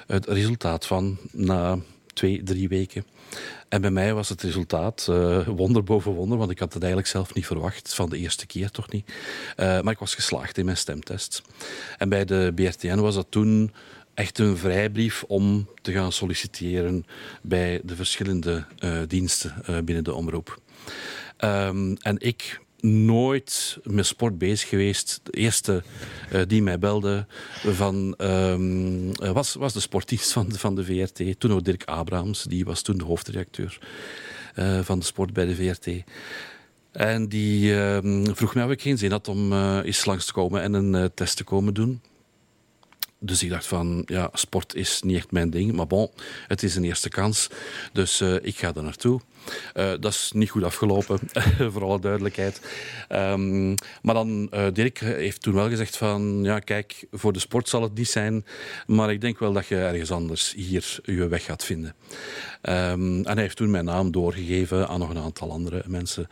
het 0.07 0.27
resultaat 0.27 0.85
van 0.85 1.17
na 1.31 1.77
twee, 2.13 2.43
drie 2.43 2.67
weken. 2.67 3.05
En 3.69 3.81
bij 3.81 3.91
mij 3.91 4.13
was 4.13 4.29
het 4.29 4.41
resultaat 4.41 5.07
uh, 5.09 5.47
wonder 5.47 5.83
boven 5.83 6.11
wonder, 6.11 6.37
want 6.37 6.51
ik 6.51 6.59
had 6.59 6.73
het 6.73 6.83
eigenlijk 6.83 7.11
zelf 7.11 7.33
niet 7.33 7.45
verwacht, 7.45 7.93
van 7.93 8.09
de 8.09 8.17
eerste 8.17 8.45
keer 8.45 8.69
toch 8.69 8.91
niet. 8.91 9.07
Uh, 9.57 9.81
maar 9.81 9.93
ik 9.93 9.99
was 9.99 10.15
geslaagd 10.15 10.57
in 10.57 10.65
mijn 10.65 10.77
stemtest. 10.77 11.41
En 11.97 12.09
bij 12.09 12.25
de 12.25 12.51
BRTN 12.55 12.99
was 12.99 13.15
dat 13.15 13.27
toen 13.29 13.71
echt 14.13 14.39
een 14.39 14.57
vrijbrief 14.57 15.23
om 15.27 15.69
te 15.81 15.91
gaan 15.91 16.11
solliciteren 16.11 17.05
bij 17.41 17.81
de 17.83 17.95
verschillende 17.95 18.65
diensten 19.07 19.63
binnen 19.85 20.03
de 20.03 20.13
omroep. 20.13 20.59
Um, 21.39 21.97
en 21.97 22.19
ik 22.19 22.59
nooit 22.85 23.77
met 23.83 24.05
sport 24.05 24.37
bezig 24.37 24.69
geweest. 24.69 25.19
De 25.23 25.31
eerste 25.31 25.83
uh, 26.33 26.41
die 26.47 26.61
mij 26.61 26.79
belde 26.79 27.25
van, 27.63 28.15
um, 28.17 29.15
was, 29.15 29.53
was 29.53 29.73
de 29.73 29.79
sportdienst 29.79 30.31
van, 30.31 30.51
van 30.51 30.75
de 30.75 30.83
VRT. 30.83 31.39
Toen 31.39 31.53
ook 31.53 31.63
Dirk 31.63 31.83
Abrahams, 31.83 32.43
die 32.43 32.65
was 32.65 32.81
toen 32.81 32.97
de 32.97 33.03
hoofdredacteur 33.03 33.79
uh, 34.55 34.79
van 34.79 34.99
de 34.99 35.05
sport 35.05 35.33
bij 35.33 35.45
de 35.45 35.55
VRT. 35.55 36.03
En 36.91 37.27
die 37.27 37.73
uh, 37.73 37.97
vroeg 38.33 38.53
mij 38.53 38.63
of 38.63 38.71
ik 38.71 38.81
geen 38.81 38.97
zin 38.97 39.11
had 39.11 39.27
om 39.27 39.53
eens 39.81 40.05
langs 40.05 40.25
te 40.25 40.33
komen 40.33 40.61
en 40.61 40.73
een 40.73 41.11
test 41.13 41.37
te 41.37 41.43
komen 41.43 41.73
doen. 41.73 42.01
Dus 43.19 43.43
ik 43.43 43.49
dacht 43.49 43.65
van, 43.65 44.03
ja, 44.05 44.29
sport 44.33 44.75
is 44.75 45.01
niet 45.01 45.15
echt 45.15 45.31
mijn 45.31 45.49
ding. 45.49 45.71
Maar 45.71 45.87
bon, 45.87 46.09
het 46.47 46.63
is 46.63 46.75
een 46.75 46.83
eerste 46.83 47.09
kans. 47.09 47.49
Dus 47.93 48.21
ik 48.21 48.57
ga 48.57 48.73
er 48.73 48.83
naartoe. 48.83 49.21
Uh, 49.73 49.91
dat 49.99 50.11
is 50.11 50.31
niet 50.33 50.49
goed 50.49 50.63
afgelopen, 50.63 51.19
voor 51.71 51.83
alle 51.83 51.99
duidelijkheid. 51.99 52.61
Um, 53.09 53.75
maar 54.01 54.13
dan, 54.13 54.49
uh, 54.53 54.65
Dirk 54.73 54.99
heeft 54.99 55.41
toen 55.41 55.53
wel 55.53 55.69
gezegd 55.69 55.97
van, 55.97 56.39
ja 56.43 56.59
kijk, 56.59 57.05
voor 57.11 57.33
de 57.33 57.39
sport 57.39 57.69
zal 57.69 57.81
het 57.81 57.93
niet 57.93 58.07
zijn, 58.07 58.45
maar 58.87 59.11
ik 59.11 59.21
denk 59.21 59.39
wel 59.39 59.53
dat 59.53 59.67
je 59.67 59.75
ergens 59.75 60.11
anders 60.11 60.53
hier 60.55 60.99
je 61.03 61.27
weg 61.27 61.43
gaat 61.43 61.65
vinden. 61.65 61.95
Um, 62.61 63.25
en 63.25 63.33
hij 63.33 63.41
heeft 63.41 63.57
toen 63.57 63.71
mijn 63.71 63.85
naam 63.85 64.11
doorgegeven 64.11 64.87
aan 64.87 64.99
nog 64.99 65.09
een 65.09 65.17
aantal 65.17 65.51
andere 65.51 65.83
mensen. 65.87 66.27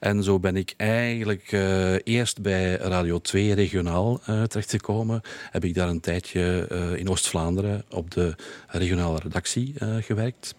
En 0.00 0.22
zo 0.22 0.38
ben 0.38 0.56
ik 0.56 0.74
eigenlijk 0.76 1.52
uh, 1.52 1.94
eerst 2.04 2.42
bij 2.42 2.74
Radio 2.74 3.18
2 3.18 3.54
regionaal 3.54 4.20
terechtgekomen. 4.48 5.20
Heb 5.50 5.64
ik 5.64 5.74
daar 5.74 5.88
een 5.88 6.00
tijdje 6.00 6.68
in 6.96 7.08
Oost-Vlaanderen 7.08 7.84
op 7.90 8.10
de 8.10 8.34
regionale 8.68 9.18
redactie 9.22 9.74
gewerkt. 10.00 10.54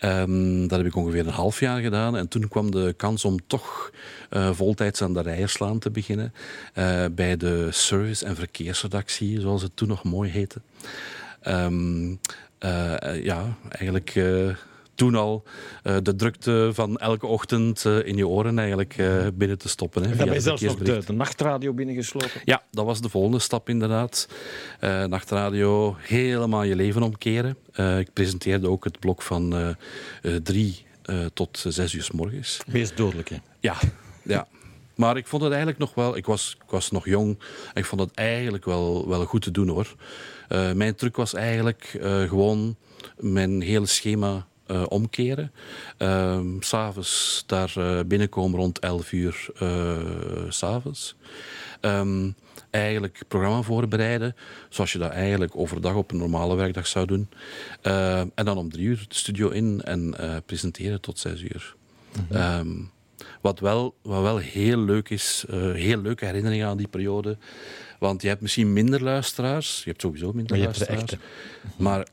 Um, 0.00 0.68
dat 0.68 0.78
heb 0.78 0.86
ik 0.86 0.96
ongeveer 0.96 1.26
een 1.26 1.32
half 1.32 1.60
jaar 1.60 1.80
gedaan. 1.80 2.16
En 2.16 2.28
toen 2.28 2.48
kwam 2.48 2.70
de 2.70 2.94
kans 2.96 3.24
om 3.24 3.38
toch 3.46 3.90
uh, 4.30 4.50
voltijds 4.52 5.02
aan 5.02 5.12
de 5.12 5.20
Rijerslaan 5.20 5.78
te 5.78 5.90
beginnen. 5.90 6.32
Uh, 6.78 7.04
bij 7.12 7.36
de 7.36 7.68
service- 7.70 8.26
en 8.26 8.36
verkeersredactie, 8.36 9.40
zoals 9.40 9.62
het 9.62 9.76
toen 9.76 9.88
nog 9.88 10.04
mooi 10.04 10.30
heette. 10.30 10.60
Um, 11.48 12.10
uh, 12.60 13.24
ja, 13.24 13.56
eigenlijk 13.68 14.14
toen 14.94 15.14
al 15.14 15.42
uh, 15.84 15.96
de 16.02 16.16
drukte 16.16 16.70
van 16.72 16.96
elke 16.96 17.26
ochtend 17.26 17.84
uh, 17.84 18.06
in 18.06 18.16
je 18.16 18.28
oren 18.28 18.58
eigenlijk 18.58 18.98
uh, 18.98 19.26
binnen 19.34 19.58
te 19.58 19.68
stoppen. 19.68 20.02
Hè, 20.02 20.14
via 20.14 20.24
ben 20.24 20.34
je 20.34 20.40
zelfs 20.40 20.62
nog 20.62 20.76
de, 20.76 21.02
de, 21.06 21.12
nachtradio 21.12 21.72
binnengeslopen? 21.72 22.40
Ja, 22.44 22.62
dat 22.70 22.84
was 22.84 23.00
de 23.00 23.08
volgende 23.08 23.38
stap 23.38 23.68
inderdaad. 23.68 24.28
nachtradio, 24.80 25.96
helemaal 25.98 26.62
je 26.62 26.76
leven 26.76 27.02
omkeren. 27.02 27.56
ik 27.98 28.12
presenteerde 28.12 28.68
ook 28.68 28.84
het 28.84 28.98
blok 28.98 29.22
van 29.22 29.76
drie 30.42 30.86
tot 31.32 31.64
zes 31.68 31.92
uur 31.92 32.02
s 32.02 32.10
morgens. 32.10 32.60
Meest 32.66 32.96
dodelijk, 32.96 33.28
hè? 33.28 33.36
Ja, 33.60 33.76
ja. 34.22 34.46
Maar 34.94 35.16
ik 35.16 35.26
vond 35.26 35.42
het 35.42 35.50
eigenlijk 35.50 35.80
nog 35.80 35.94
wel... 35.94 36.16
Ik 36.16 36.26
was, 36.26 36.56
ik 36.64 36.70
was 36.70 36.90
nog 36.90 37.04
jong 37.04 37.38
en 37.74 37.80
ik 37.80 37.84
vond 37.84 38.00
het 38.00 38.14
eigenlijk 38.14 38.64
wel, 38.64 39.08
wel 39.08 39.24
goed 39.24 39.42
te 39.42 39.50
doen, 39.50 39.68
hoor. 39.68 39.94
mijn 40.74 40.94
truc 40.94 41.16
was 41.16 41.34
eigenlijk 41.34 41.98
gewoon 42.28 42.76
mijn 43.16 43.60
hele 43.60 43.86
schema 43.86 44.46
uh, 44.66 44.82
omkeren. 44.88 45.52
Uh, 45.98 46.40
s'avonds 46.60 47.44
daar 47.46 47.74
uh, 47.78 48.00
binnenkomen 48.06 48.58
rond 48.58 48.78
11 48.78 49.12
uur 49.12 49.46
uh, 49.62 49.98
s'avonds. 50.48 51.16
Um, 51.80 52.34
eigenlijk 52.70 53.22
programma 53.28 53.62
voorbereiden, 53.62 54.36
zoals 54.68 54.92
je 54.92 54.98
dat 54.98 55.10
eigenlijk 55.10 55.56
overdag 55.56 55.94
op 55.94 56.10
een 56.10 56.18
normale 56.18 56.54
werkdag 56.54 56.86
zou 56.86 57.06
doen. 57.06 57.28
en 58.34 58.44
dan 58.44 58.58
om 58.58 58.70
drie 58.70 58.86
uur 58.86 59.04
de 59.08 59.14
studio 59.14 59.48
in 59.48 59.82
en 59.84 60.14
presenteren 60.46 61.00
tot 61.00 61.18
zes 61.18 61.42
uur. 61.42 61.74
Mm 62.16 62.26
-hmm. 62.28 62.58
um, 62.58 62.90
wat, 63.40 63.60
wel, 63.60 63.94
wat 64.02 64.22
wel 64.22 64.36
heel 64.36 64.78
leuk 64.78 65.08
is, 65.08 65.44
heel 65.72 66.00
leuke 66.00 66.24
herinneringen 66.24 66.68
aan 66.68 66.76
die 66.76 66.88
periode. 66.88 67.38
Want 67.98 68.22
je 68.22 68.28
hebt 68.28 68.40
misschien 68.40 68.72
minder 68.72 69.02
luisteraars. 69.02 69.78
Je 69.84 69.90
hebt 69.90 70.00
sowieso 70.00 70.32
minder 70.32 70.56
maar 70.56 70.64
luisteraars. 70.64 71.16
Maar 71.76 72.06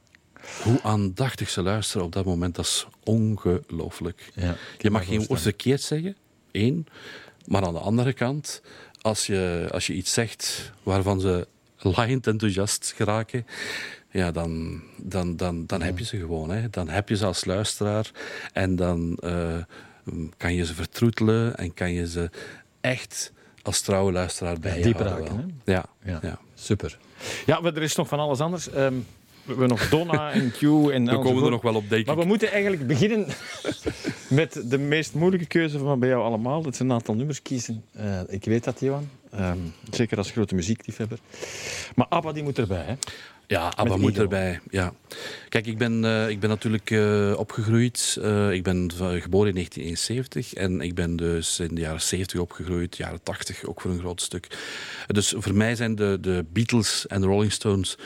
hoe 0.64 0.80
aandachtig 0.84 1.50
ze 1.50 1.62
luisteren 1.62 2.06
op 2.06 2.12
dat 2.12 2.26
moment, 2.26 2.56
dat 2.56 2.66
is 2.66 2.88
ongelooflijk. 3.04 4.32
Ja, 4.36 4.56
je 4.78 4.90
mag 4.90 5.06
geen 5.06 5.26
woord 5.26 5.42
verkeerd 5.42 5.82
zeggen, 5.82 6.16
één. 6.52 6.88
Maar 7.46 7.66
aan 7.66 7.74
de 7.74 7.80
andere 7.80 8.14
kant, 8.14 8.62
als 9.02 9.28
je, 9.28 9.68
als 9.72 9.88
je 9.88 9.94
iets 9.94 10.14
zegt 10.14 10.72
waarvan 10.84 11.20
ze 11.20 11.48
laaiend 11.78 12.28
enthousiast 12.28 12.94
geraken, 12.96 13.46
ja, 14.12 14.32
dan, 14.32 14.82
dan, 14.98 15.36
dan, 15.36 15.66
dan 15.66 15.82
heb 15.82 15.98
je 15.98 16.06
ze 16.06 16.18
gewoon. 16.18 16.50
Hè. 16.50 16.70
Dan 16.70 16.90
heb 16.90 17.10
je 17.10 17.16
ze 17.16 17.26
als 17.26 17.46
luisteraar 17.46 18.12
en 18.54 18.76
dan, 18.76 19.18
uh, 19.24 19.58
mm, 20.04 20.32
kan 20.38 20.54
je 20.54 20.66
ze 20.66 20.74
vertroetelen 20.74 21.56
en 21.58 21.74
kan 21.74 21.92
je 21.92 22.08
ze 22.08 22.30
echt 22.82 23.32
als 23.62 23.82
trouwe 23.82 24.12
luisteraar 24.12 24.60
bij 24.60 24.78
je 24.78 24.84
diep 24.84 25.00
raken? 25.00 25.62
Ja, 25.66 25.86
Ja. 26.04 26.20
ja. 26.22 26.40
Super. 26.54 26.98
Ja, 27.46 27.60
maar 27.60 27.76
er 27.76 27.82
is 27.82 27.96
nog 27.96 28.08
van 28.08 28.20
alles 28.20 28.40
anders. 28.40 28.70
Ehm, 28.70 28.96
hebben 29.52 29.70
nog 29.70 29.90
Donna 29.90 30.32
en 30.32 30.52
Q 30.52 30.62
en 30.62 31.06
We 31.16 31.20
komen 31.20 31.44
er 31.44 31.50
nog 31.50 31.62
wel 31.62 31.76
op, 31.76 31.90
denk 31.90 32.06
Maar 32.06 32.18
we 32.18 32.26
moeten 32.26 32.52
eigenlijk 32.52 32.88
beginnen 32.88 33.28
met 34.30 34.64
de 34.66 34.78
meest 34.78 35.14
moeilijke 35.14 35.46
keuze 35.46 35.80
van 35.80 36.00
bij 36.00 36.10
jou 36.10 36.24
allemaal. 36.24 36.62
Dat 36.62 36.74
is 36.74 36.80
een 36.80 36.92
aantal 36.92 37.16
nummers 37.16 37.42
kiezen. 37.42 37.84
Eh, 37.92 38.20
ik 38.28 38.46
weet 38.46 38.64
dat, 38.64 38.80
Johan. 38.80 39.10
Ehm, 39.32 39.58
zeker 39.92 40.18
als 40.18 40.32
grote 40.32 40.56
muziekliefhebber. 40.56 41.20
Maar 41.96 42.06
ABBA 42.10 42.32
die 42.32 42.44
moet 42.44 42.58
erbij, 42.58 42.84
hè? 42.86 42.94
Ja, 43.48 43.72
ABBA 43.76 43.98
moet 43.98 44.18
erbij. 44.18 44.60
Ja. 44.70 44.94
Kijk, 45.50 45.68
ik 45.68 45.78
ben, 45.78 46.06
eh, 46.06 46.30
ik 46.30 46.40
ben 46.40 46.50
natuurlijk 46.50 46.92
eh, 46.92 47.34
opgegroeid. 47.38 48.18
Ik 48.52 48.64
ben 48.64 48.92
geboren 48.96 49.48
in 49.48 49.54
1971 49.54 50.54
en 50.54 50.82
ik 50.82 50.96
ben 50.96 51.16
dus 51.16 51.60
in 51.60 51.76
de 51.76 51.82
jaren 51.82 52.02
70 52.02 52.40
opgegroeid, 52.40 52.98
jaren 52.98 53.24
80 53.24 53.66
ook 53.66 53.82
voor 53.82 53.92
een 53.92 54.00
groot 54.00 54.22
stuk. 54.22 54.48
Dus 55.08 55.34
voor 55.38 55.56
mij 55.56 55.76
zijn 55.76 55.96
de, 55.96 56.18
de 56.22 56.46
Beatles 56.54 57.08
en 57.08 57.22
de 57.22 57.28
Rolling 57.28 57.52
Stones 57.52 57.98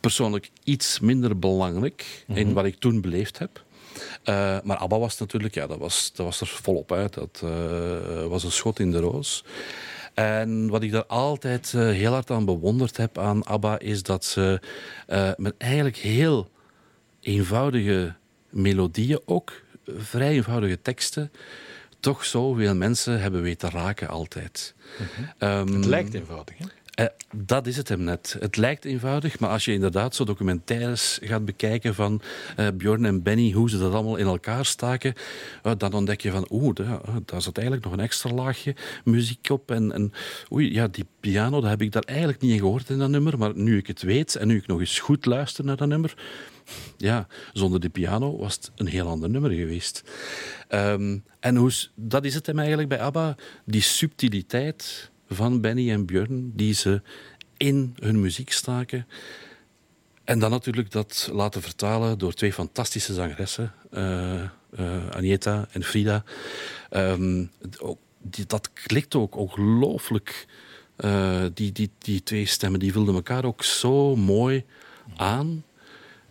persoonlijk 0.00 0.50
iets 0.64 1.00
minder 1.00 1.38
belangrijk 1.38 2.24
in 2.26 2.52
wat 2.52 2.64
ik 2.64 2.78
toen 2.78 3.00
beleefd 3.00 3.38
heb. 3.38 3.64
Eh, 4.22 4.58
maar 4.64 4.76
ABBA 4.76 4.98
was 4.98 5.18
natuurlijk, 5.18 5.54
ja, 5.54 5.66
dat 5.66 5.78
was, 5.78 6.12
dat 6.14 6.26
was 6.26 6.40
er 6.40 6.46
volop 6.46 6.92
uit. 6.92 7.14
Dat 7.14 7.40
eh, 7.44 8.26
was 8.26 8.44
een 8.44 8.52
schot 8.52 8.78
in 8.78 8.90
de 8.90 8.98
roos. 8.98 9.44
En 10.14 10.68
wat 10.68 10.82
ik 10.82 10.92
daar 10.92 11.06
altijd 11.06 11.72
eh, 11.74 11.80
heel 11.80 12.12
hard 12.12 12.30
aan 12.30 12.44
bewonderd 12.44 12.96
heb 12.96 13.18
aan 13.18 13.44
ABBA, 13.44 13.78
is 13.78 14.02
dat 14.02 14.24
ze 14.24 14.60
met 15.36 15.54
eigenlijk 15.58 15.96
heel 15.96 16.50
eenvoudige 17.20 18.14
melodieën, 18.50 19.20
ook 19.24 19.62
vrij 19.96 20.30
eenvoudige 20.30 20.82
teksten, 20.82 21.32
toch 22.00 22.24
zoveel 22.24 22.74
mensen 22.74 23.20
hebben 23.20 23.42
weten 23.42 23.70
raken 23.70 24.08
altijd. 24.08 24.74
Ehm, 25.38 25.72
Het 25.72 25.84
lijkt 25.84 26.14
eenvoudig, 26.14 26.58
hè? 26.58 26.64
Eh, 26.98 27.06
dat 27.36 27.66
is 27.66 27.76
het 27.76 27.88
hem 27.88 28.02
net. 28.02 28.36
Het 28.40 28.56
lijkt 28.56 28.84
eenvoudig, 28.84 29.38
maar 29.38 29.50
als 29.50 29.64
je 29.64 29.72
inderdaad 29.72 30.14
zo 30.14 30.24
documentaires 30.24 31.18
gaat 31.22 31.44
bekijken 31.44 31.94
van 31.94 32.20
eh 32.56 32.66
Bjorn 32.74 33.04
en 33.04 33.22
Benny, 33.22 33.52
hoe 33.52 33.70
ze 33.70 33.78
dat 33.78 33.92
allemaal 33.92 34.16
in 34.16 34.26
elkaar 34.26 34.64
staken, 34.64 35.14
eh, 35.62 35.72
dan 35.76 35.92
ontdek 35.92 36.20
je 36.20 36.30
van, 36.30 36.46
oeh, 36.50 36.74
daar, 36.74 37.00
daar 37.24 37.42
zat 37.42 37.56
eigenlijk 37.56 37.86
nog 37.86 37.94
een 37.96 38.04
extra 38.04 38.30
laagje 38.30 38.76
muziek 39.04 39.50
op. 39.50 39.70
En, 39.70 39.92
en 39.92 40.12
oei, 40.52 40.72
ja, 40.72 40.88
die 40.88 41.06
piano, 41.20 41.60
dat 41.60 41.70
heb 41.70 41.82
ik 41.82 41.92
daar 41.92 42.02
eigenlijk 42.02 42.40
niet 42.40 42.52
in 42.52 42.58
gehoord 42.58 42.90
in 42.90 42.98
dat 42.98 43.10
nummer, 43.10 43.38
maar 43.38 43.52
nu 43.54 43.76
ik 43.76 43.86
het 43.86 44.02
weet 44.02 44.36
en 44.36 44.46
nu 44.46 44.56
ik 44.56 44.66
nog 44.66 44.80
eens 44.80 44.98
goed 44.98 45.26
luister 45.26 45.64
naar 45.64 45.76
dat 45.76 45.88
nummer, 45.88 46.14
ja, 46.96 47.26
zonder 47.52 47.80
die 47.80 47.90
piano 47.90 48.36
was 48.36 48.54
het 48.54 48.70
een 48.76 48.86
heel 48.86 49.08
ander 49.08 49.30
nummer 49.30 49.50
geweest. 49.50 50.02
Ehm, 50.68 51.18
en 51.40 51.70
dat 51.94 52.24
is 52.24 52.34
het 52.34 52.46
hem 52.46 52.58
eigenlijk 52.58 52.88
bij 52.88 53.00
ABBA, 53.00 53.36
die 53.64 53.82
subtiliteit 53.82 55.10
van 55.28 55.60
Benny 55.60 55.90
en 55.90 56.06
Björn, 56.06 56.52
die 56.54 56.74
ze 56.74 57.02
in 57.56 57.94
hun 58.00 58.20
muziek 58.20 58.52
staken. 58.52 59.06
En 60.24 60.38
dan 60.38 60.50
natuurlijk 60.50 60.90
dat 60.90 61.30
laten 61.32 61.62
vertalen 61.62 62.18
door 62.18 62.32
twee 62.32 62.52
fantastische 62.52 63.14
zangeressen, 63.14 63.72
eh 63.90 64.42
eh, 64.76 65.08
Agneta 65.10 65.68
en 65.72 65.82
Frida. 65.82 66.24
Ehm, 66.90 67.44
dat 68.46 68.72
klikt 68.72 69.14
ook 69.14 69.36
ongelooflijk. 69.36 70.46
Eh, 70.96 71.42
die, 71.54 71.72
die, 71.72 71.90
die 71.98 72.22
twee 72.22 72.46
stemmen 72.46 72.80
die 72.80 72.92
vulden 72.92 73.14
elkaar 73.14 73.44
ook 73.44 73.62
zo 73.62 74.16
mooi 74.16 74.64
aan. 75.16 75.64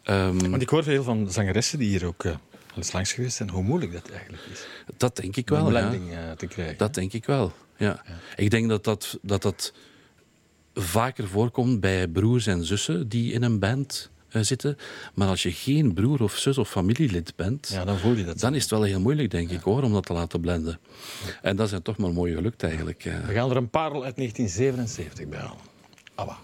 Ehm, 0.03 0.49
Want 0.49 0.61
ik 0.61 0.69
hoor 0.69 0.83
veel 0.83 1.03
van 1.03 1.31
zangeressen 1.31 1.79
die 1.79 1.87
hier 1.87 2.05
ook 2.05 2.23
eens 2.77 2.91
langs 2.91 3.13
geweest 3.13 3.35
zijn, 3.35 3.49
hoe 3.49 3.63
moeilijk 3.63 3.91
dat 3.93 4.09
eigenlijk 4.09 4.43
is. 4.51 4.65
dat 4.97 5.15
denk 5.15 5.35
ik 5.35 5.49
Om 5.49 5.55
wel. 5.57 5.67
een 5.67 5.73
ja. 5.73 5.81
landing 5.81 6.11
eh, 6.11 6.31
te 6.31 6.47
krijgen. 6.47 6.77
Dat 6.77 6.93
denk 6.93 7.13
ik 7.13 7.25
wel, 7.25 7.53
ja. 7.77 8.03
Ik 8.35 8.49
denk 8.49 8.69
dat 8.69 8.83
dat, 8.83 9.17
dat 9.21 9.41
dat 9.41 9.73
vaker 10.73 11.27
voorkomt 11.27 11.79
bij 11.79 12.07
broers 12.07 12.47
en 12.47 12.65
zussen 12.65 13.09
die 13.09 13.33
in 13.33 13.43
een 13.43 13.59
band 13.59 14.09
eh, 14.29 14.41
zitten. 14.41 14.77
Maar 15.13 15.27
als 15.27 15.43
je 15.43 15.51
geen 15.51 15.93
broer 15.93 16.21
of 16.23 16.37
zus 16.37 16.57
of 16.57 16.69
familielid 16.69 17.33
bent, 17.35 17.67
Ja, 17.71 17.85
dan 17.85 17.97
voel 17.97 18.13
je 18.13 18.25
dat. 18.25 18.39
dan 18.39 18.55
is 18.55 18.61
het 18.61 18.71
wel 18.71 18.83
heel 18.83 18.99
moeilijk, 18.99 19.31
denk 19.31 19.49
ik, 19.49 19.61
hoor, 19.61 19.83
om 19.83 19.93
dat 19.93 20.05
te 20.05 20.13
laten 20.13 20.41
blenden. 20.41 20.79
En 21.41 21.55
dat 21.55 21.65
is 21.65 21.71
dan 21.71 21.81
toch 21.81 21.97
maar 21.97 22.11
mooi 22.13 22.33
gelukt, 22.35 22.63
eigenlijk. 22.63 23.03
ja. 23.03 23.21
We 23.25 23.33
gaan 23.33 23.49
er 23.49 23.57
een 23.57 23.69
parel 23.69 24.03
uit 24.03 24.15
1977 24.15 25.27
bij 25.27 25.39
halen. 25.39 25.57
ABBA. 26.15 26.37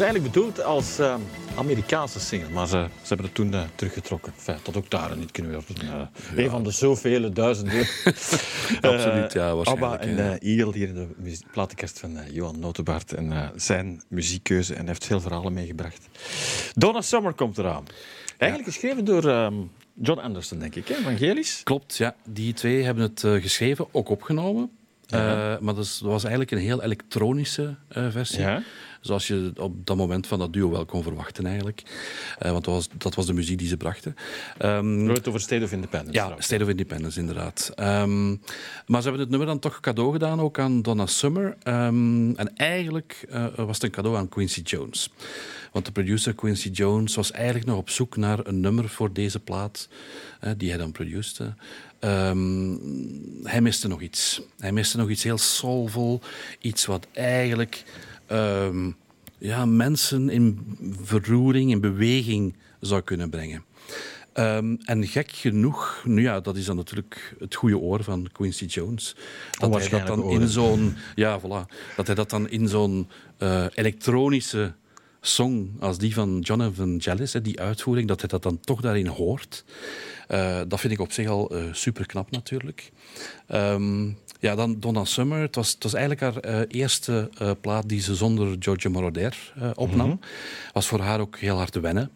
Was 0.00 0.08
eigenlijk 0.08 0.34
bedoeld 0.34 0.62
als 0.64 0.98
eh, 0.98 1.14
Amerikaanse 1.56 2.20
single, 2.20 2.48
maar 2.50 2.66
ze, 2.66 2.86
ze 3.02 3.08
hebben 3.08 3.26
het 3.26 3.34
toen 3.34 3.54
eh, 3.54 3.62
teruggetrokken. 3.74 4.32
Enfin, 4.36 4.54
tot 4.62 4.76
ook 4.76 4.90
daar 4.90 5.16
niet 5.16 5.30
kunnen 5.30 5.52
worden. 5.52 5.88
Eh, 6.36 6.44
Een 6.44 6.50
van 6.50 6.62
de 6.62 6.70
zoveel 6.70 7.32
duizenden. 7.32 7.80
Absoluut, 8.80 9.32
ja, 9.32 9.48
Eh, 9.48 9.54
waarschijnlijk, 9.54 9.92
Abba 9.92 9.98
en 9.98 10.18
eh, 10.40 10.56
Eagle 10.56 10.72
hier 10.72 10.88
in 10.88 10.94
de 10.94 11.38
platenkast 11.52 11.98
van 11.98 12.16
eh, 12.18 12.34
Johan 12.34 12.58
Notenbaert. 12.58 13.12
En 13.12 13.32
eh, 13.32 13.48
zijn 13.56 14.02
muziekkeuze 14.08 14.74
en 14.74 14.86
heeft 14.86 15.04
veel 15.04 15.20
verhalen 15.20 15.52
meegebracht. 15.52 16.08
Donna 16.74 17.00
Summer 17.00 17.32
komt 17.32 17.58
eraan. 17.58 17.84
Eigenlijk 18.38 18.72
geschreven 18.72 19.04
door 19.04 19.28
ehm, 19.28 19.54
John 19.94 20.18
Anderson, 20.20 20.58
denk 20.58 20.74
ik, 20.74 20.88
hè? 20.88 20.94
Evangelisch. 20.96 21.60
Klopt, 21.64 21.96
ja. 21.96 22.14
Die 22.28 22.52
twee 22.52 22.82
hebben 22.82 23.02
het 23.04 23.24
eh, 23.24 23.32
geschreven, 23.42 23.86
ook 23.92 24.08
opgenomen. 24.08 24.70
Ja. 25.06 25.52
Eh, 25.54 25.60
maar 25.60 25.74
dat, 25.74 25.84
is- 25.84 25.98
dat 25.98 26.10
was 26.10 26.22
eigenlijk 26.22 26.50
een 26.52 26.58
heel 26.58 26.82
elektronische 26.82 27.74
eh, 27.88 28.06
versie. 28.10 28.40
Ja. 28.40 28.62
Zoals 29.00 29.26
je 29.26 29.52
op 29.56 29.86
dat 29.86 29.96
moment 29.96 30.26
van 30.26 30.38
dat 30.38 30.52
duo 30.52 30.70
wel 30.70 30.84
kon 30.84 31.02
verwachten 31.02 31.46
eigenlijk. 31.46 31.82
Eh, 32.38 32.50
want 32.50 32.64
dat 32.64 32.74
was, 32.74 32.88
dat 32.98 33.14
was 33.14 33.26
de 33.26 33.32
muziek 33.32 33.58
die 33.58 33.68
ze 33.68 33.76
brachten. 33.76 34.16
Ehm, 34.58 35.08
het 35.08 35.28
over 35.28 35.40
State 35.40 35.64
of 35.64 35.72
Independence. 35.72 36.12
ja, 36.12 36.20
trouwens. 36.20 36.46
State 36.46 36.62
of 36.62 36.68
Independence, 36.68 37.20
inderdaad. 37.20 37.72
Ehm, 37.74 38.28
maar 38.86 39.02
ze 39.02 39.08
hebben 39.08 39.20
het 39.20 39.28
nummer 39.28 39.46
dan 39.46 39.58
toch 39.58 39.80
cadeau 39.80 40.12
gedaan, 40.12 40.40
ook 40.40 40.58
aan 40.58 40.82
Donna 40.82 41.06
Summer. 41.06 41.56
Ehm, 41.62 42.30
en 42.30 42.56
eigenlijk 42.56 43.24
eh, 43.28 43.46
was 43.56 43.74
het 43.74 43.82
een 43.82 43.90
cadeau 43.90 44.16
aan 44.16 44.28
Quincy 44.28 44.60
Jones. 44.60 45.10
Want 45.72 45.84
de 45.84 45.92
producer 45.92 46.34
Quincy 46.34 46.68
Jones 46.68 47.14
was 47.14 47.30
eigenlijk 47.30 47.66
nog 47.66 47.76
op 47.76 47.90
zoek 47.90 48.16
naar 48.16 48.46
een 48.46 48.60
nummer 48.60 48.88
voor 48.88 49.12
deze 49.12 49.40
plaat, 49.40 49.88
eh, 50.40 50.50
die 50.56 50.68
hij 50.68 50.78
dan 50.78 50.92
produceerde. 50.92 51.54
Hij 53.42 53.60
miste 53.60 53.88
nog 53.88 54.00
iets. 54.00 54.42
Hij 54.58 54.72
miste 54.72 54.96
nog 54.96 55.08
iets 55.10 55.22
heel 55.22 55.38
soulvol, 55.38 56.20
iets 56.60 56.86
wat 56.86 57.06
eigenlijk 57.12 57.84
ehm, 58.30 58.90
ja, 59.38 59.64
mensen 59.64 60.28
in 60.28 60.76
verroering, 61.02 61.70
in 61.70 61.80
beweging 61.80 62.54
zou 62.80 63.02
kunnen 63.02 63.30
brengen. 63.30 63.64
Ehm, 64.32 64.76
en 64.84 65.06
gek 65.06 65.30
genoeg, 65.32 66.02
nu 66.04 66.22
ja, 66.22 66.40
dat 66.40 66.56
is 66.56 66.64
dan 66.64 66.76
natuurlijk 66.76 67.36
het 67.38 67.54
goede 67.54 67.78
oor 67.78 68.04
van 68.04 68.28
Quincy 68.32 68.64
Jones. 68.64 69.16
Dat 69.58 69.74
hij 69.74 69.88
dat 69.88 70.06
dan 70.06 70.30
in 70.30 70.48
zo'n, 70.48 70.96
ja, 71.14 71.40
voilà, 71.40 71.94
dat 71.96 72.06
hij 72.06 72.14
dat 72.14 72.30
dan 72.30 72.48
in 72.48 72.68
zo'n 72.68 73.08
eh, 73.38 73.64
elektronische 73.74 74.72
song 75.20 75.70
als 75.80 75.98
die 75.98 76.14
van 76.14 76.42
Evangelis, 76.42 77.32
hè, 77.32 77.40
die 77.40 77.60
uitvoering, 77.60 78.08
dat 78.08 78.20
hij 78.20 78.28
dat 78.28 78.42
dan 78.42 78.60
toch 78.60 78.80
daarin 78.80 79.06
hoort. 79.06 79.64
Eh, 80.28 80.60
dat 80.68 80.80
vind 80.80 80.92
ik 80.92 81.00
op 81.00 81.12
zich 81.12 81.28
al 81.28 81.50
eh, 81.50 81.62
super 81.72 82.06
knap 82.06 82.30
natuurlijk. 82.30 82.90
Ehm, 83.46 84.08
ja, 84.40 84.54
dan 84.54 84.80
Donna 84.80 85.04
Summer. 85.04 85.40
Het 85.40 85.54
was, 85.54 85.72
het 85.72 85.82
was 85.82 85.94
eigenlijk 85.94 86.22
haar 86.22 86.36
eh, 86.36 86.80
eerste 86.80 87.30
plaat 87.60 87.88
die 87.88 88.00
ze 88.00 88.14
zonder 88.14 88.56
Giorgio 88.58 88.90
Moroder 88.90 89.52
opnam. 89.74 90.20
Was 90.72 90.86
voor 90.86 91.00
haar 91.00 91.20
ook 91.20 91.38
heel 91.38 91.56
hard 91.56 91.72
te 91.72 91.80
wennen. 91.80 92.10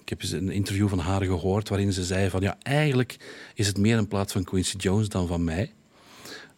Ik 0.00 0.08
heb 0.08 0.22
eens 0.22 0.30
een 0.30 0.50
interview 0.50 0.88
van 0.88 0.98
haar 0.98 1.22
gehoord 1.22 1.68
waarin 1.68 1.92
ze 1.92 2.04
zei 2.04 2.30
van 2.30 2.40
ja, 2.40 2.56
eigenlijk 2.62 3.16
is 3.54 3.66
het 3.66 3.78
meer 3.78 3.98
een 3.98 4.08
plaat 4.08 4.32
van 4.32 4.44
Quincy 4.44 4.76
Jones 4.76 5.08
dan 5.08 5.26
van 5.26 5.44
mij. 5.44 5.72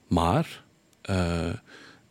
Maar 0.08 0.64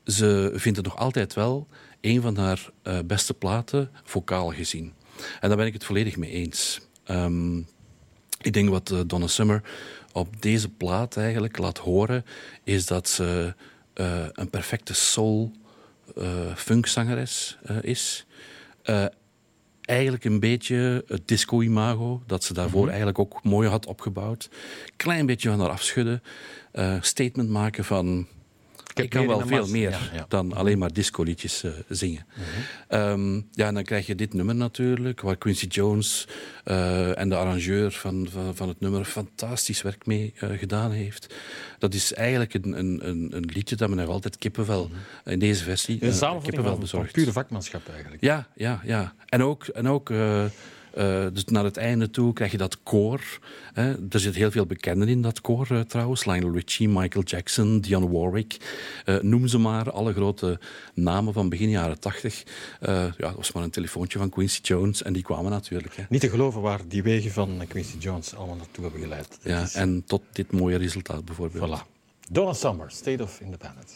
ze 0.06 0.52
vindt 0.56 0.78
het 0.78 0.86
nog 0.86 0.98
altijd 0.98 1.34
wel 1.34 1.68
een 2.02 2.22
van 2.22 2.38
haar 2.38 2.70
eh, 2.84 3.00
beste 3.06 3.34
platen, 3.34 3.92
vocaal 4.04 4.52
gezien. 4.52 4.94
En 5.40 5.48
daar 5.48 5.58
ben 5.58 5.66
ik 5.66 5.74
het 5.74 5.84
volledig 5.84 6.18
mee 6.18 6.32
eens. 6.32 6.80
Ehm, 7.04 7.58
ik 8.42 8.54
denk 8.54 8.70
wat 8.70 8.92
eh, 8.92 9.00
Donna 9.06 9.28
Summer 9.28 9.64
op 10.12 10.42
deze 10.42 10.70
plaat 10.70 11.18
eigenlijk 11.18 11.58
laat 11.58 11.78
horen, 11.78 12.26
is 12.64 12.86
dat 12.86 13.10
ze 13.10 13.54
eh, 13.94 14.26
een 14.32 14.50
perfecte 14.50 14.94
soul 14.94 15.52
funkzangeres 16.56 17.58
is. 17.82 18.26
Eigenlijk 19.82 20.24
een 20.24 20.40
beetje 20.40 21.04
het 21.08 21.28
disco-imago, 21.28 22.24
dat 22.28 22.44
ze 22.44 22.54
daarvoor 22.54 22.88
eigenlijk 22.88 23.20
ook 23.20 23.44
mooi 23.44 23.70
had 23.70 23.86
opgebouwd. 23.86 24.50
Klein 24.96 25.26
beetje 25.26 25.50
van 25.50 25.60
haar 25.60 25.70
afschudden. 25.70 26.24
eh, 26.72 26.96
statement 27.02 27.50
maken 27.50 27.86
van... 27.86 28.28
Ik, 28.94 29.10
kan 29.10 29.28
wel 29.28 29.48
veel 29.48 29.68
meer 29.68 29.90
Ja, 29.90 30.00
ja. 30.14 30.26
dan 30.28 30.54
alleen 30.54 30.78
maar 30.78 30.94
disco-liedjes 30.94 31.64
eh, 31.64 31.72
zingen. 31.90 32.26
Ehm, 32.88 33.36
ja, 33.36 33.68
en 33.68 33.74
dan 33.74 33.84
krijg 33.84 34.08
je 34.08 34.16
dit 34.16 34.34
nummer 34.34 34.56
natuurlijk, 34.56 35.22
waar 35.22 35.38
Quincy 35.38 35.66
Jones 35.66 36.28
eh, 36.64 37.18
en 37.20 37.30
de 37.30 37.36
arrangeur 37.36 37.92
van, 37.92 38.28
van, 38.32 38.56
van 38.56 38.68
het 38.68 38.80
nummer 38.80 39.06
fantastisch 39.06 39.82
werk 39.82 40.06
mee 40.06 40.34
eh, 40.36 40.50
gedaan 40.58 40.92
heeft. 40.92 41.34
Dat 41.80 41.94
is 41.94 42.14
eigenlijk 42.14 42.54
een, 42.54 42.80
een, 42.80 43.08
een, 43.08 43.28
een 43.32 43.50
liedje 43.54 43.76
dat 43.76 43.90
me 43.90 43.96
nog 43.96 44.10
altijd 44.10 44.38
kippenvel 44.38 44.90
in 45.26 45.40
deze 45.40 45.64
versie 45.64 45.94
Een 45.94 46.12
kippenvel 46.12 46.64
van, 46.64 46.64
van 46.64 46.80
bezorgt. 46.80 47.12
pure 47.12 47.32
vakmanschap 47.32 47.90
eigenlijk. 47.94 48.24
Ja, 48.24 48.48
ja, 48.56 48.82
ja. 48.86 49.14
En 49.30 49.44
ook, 49.44 49.68
en 49.68 49.88
ook 49.88 50.10
eh, 50.94 51.26
dus 51.34 51.46
naar 51.46 51.64
het 51.64 51.78
einde 51.78 52.10
toe 52.10 52.34
krijg 52.34 52.52
je 52.52 52.58
dat 52.58 52.84
koor. 52.84 53.40
Hè. 53.74 53.92
Er 54.10 54.20
zit 54.20 54.36
heel 54.36 54.52
veel 54.52 54.66
bekenden 54.66 55.08
in 55.08 55.22
dat 55.22 55.42
koor 55.42 55.68
eh, 55.72 55.80
trouwens. 55.80 56.26
Lionel 56.26 56.54
Richie, 56.54 56.90
Michael 56.90 57.24
Jackson, 57.26 57.80
Dionne 57.80 58.10
Warwick. 58.10 58.58
Eh, 59.06 59.20
noem 59.20 59.48
ze 59.48 59.58
maar, 59.58 59.92
alle 59.92 60.14
grote 60.14 60.60
namen 60.94 61.34
van 61.34 61.50
begin 61.50 61.70
jaren 61.70 62.00
tachtig. 62.00 62.44
Ja, 62.82 63.14
dat 63.18 63.36
was 63.36 63.52
maar 63.52 63.64
een 63.64 63.70
telefoontje 63.70 64.18
van 64.20 64.30
Quincy 64.30 64.60
Jones 64.62 65.04
en 65.04 65.14
die 65.14 65.24
kwamen 65.24 65.52
natuurlijk. 65.52 65.96
Hè. 65.96 66.04
Niet 66.10 66.22
te 66.22 66.30
geloven 66.30 66.62
waar 66.62 66.80
die 66.88 67.04
wegen 67.04 67.32
van 67.32 67.62
Quincy 67.68 67.98
Jones 67.98 68.36
allemaal 68.36 68.56
naartoe 68.56 68.84
hebben 68.84 69.02
geleid. 69.02 69.28
Dat 69.30 69.40
Ja, 69.44 69.62
is- 69.62 69.74
en 69.74 70.04
tot 70.06 70.22
dit 70.32 70.52
mooie 70.52 70.78
resultaat 70.78 71.26
bijvoorbeeld. 71.26 71.80
Voilà. 71.82 71.86
Donna 72.30 72.54
Summer, 72.54 72.92
State 72.92 73.24
of 73.24 73.40
Independence. 73.42 73.94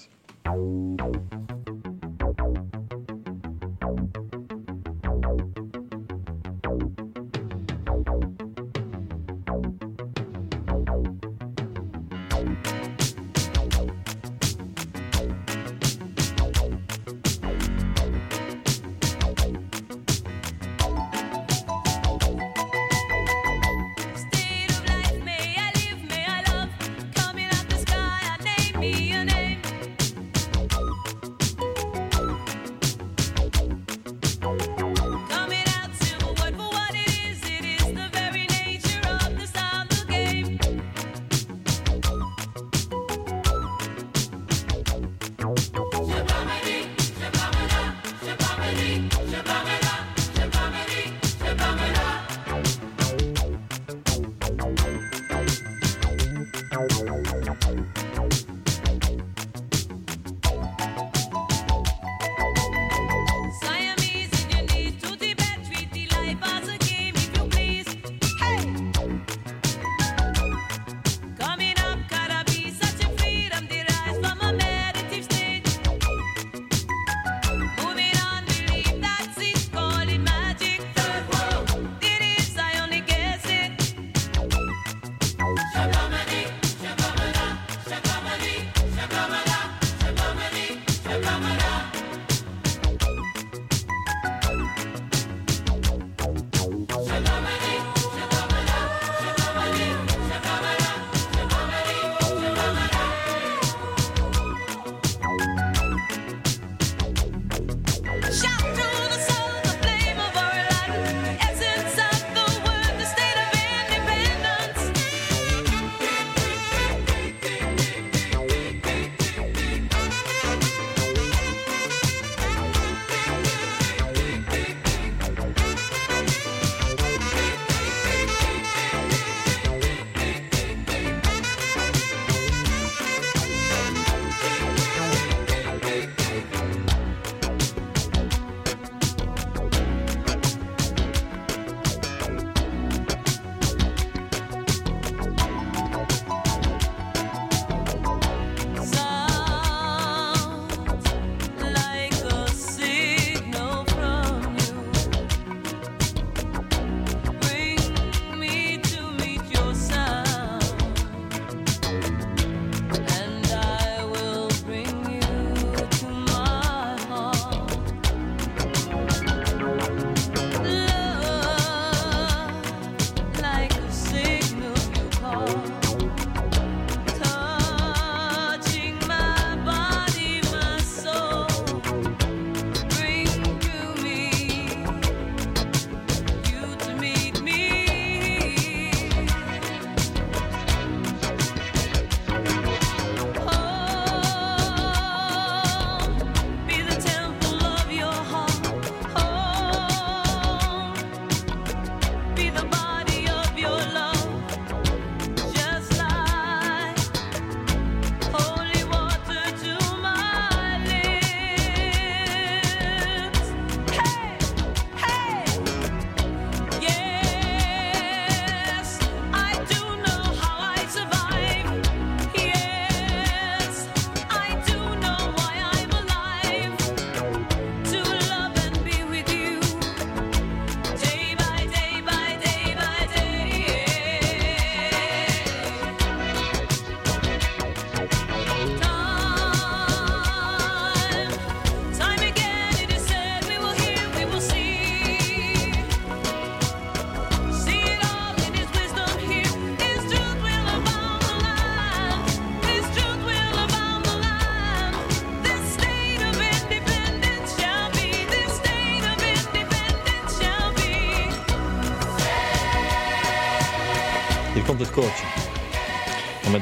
Brahma, 89.10 89.55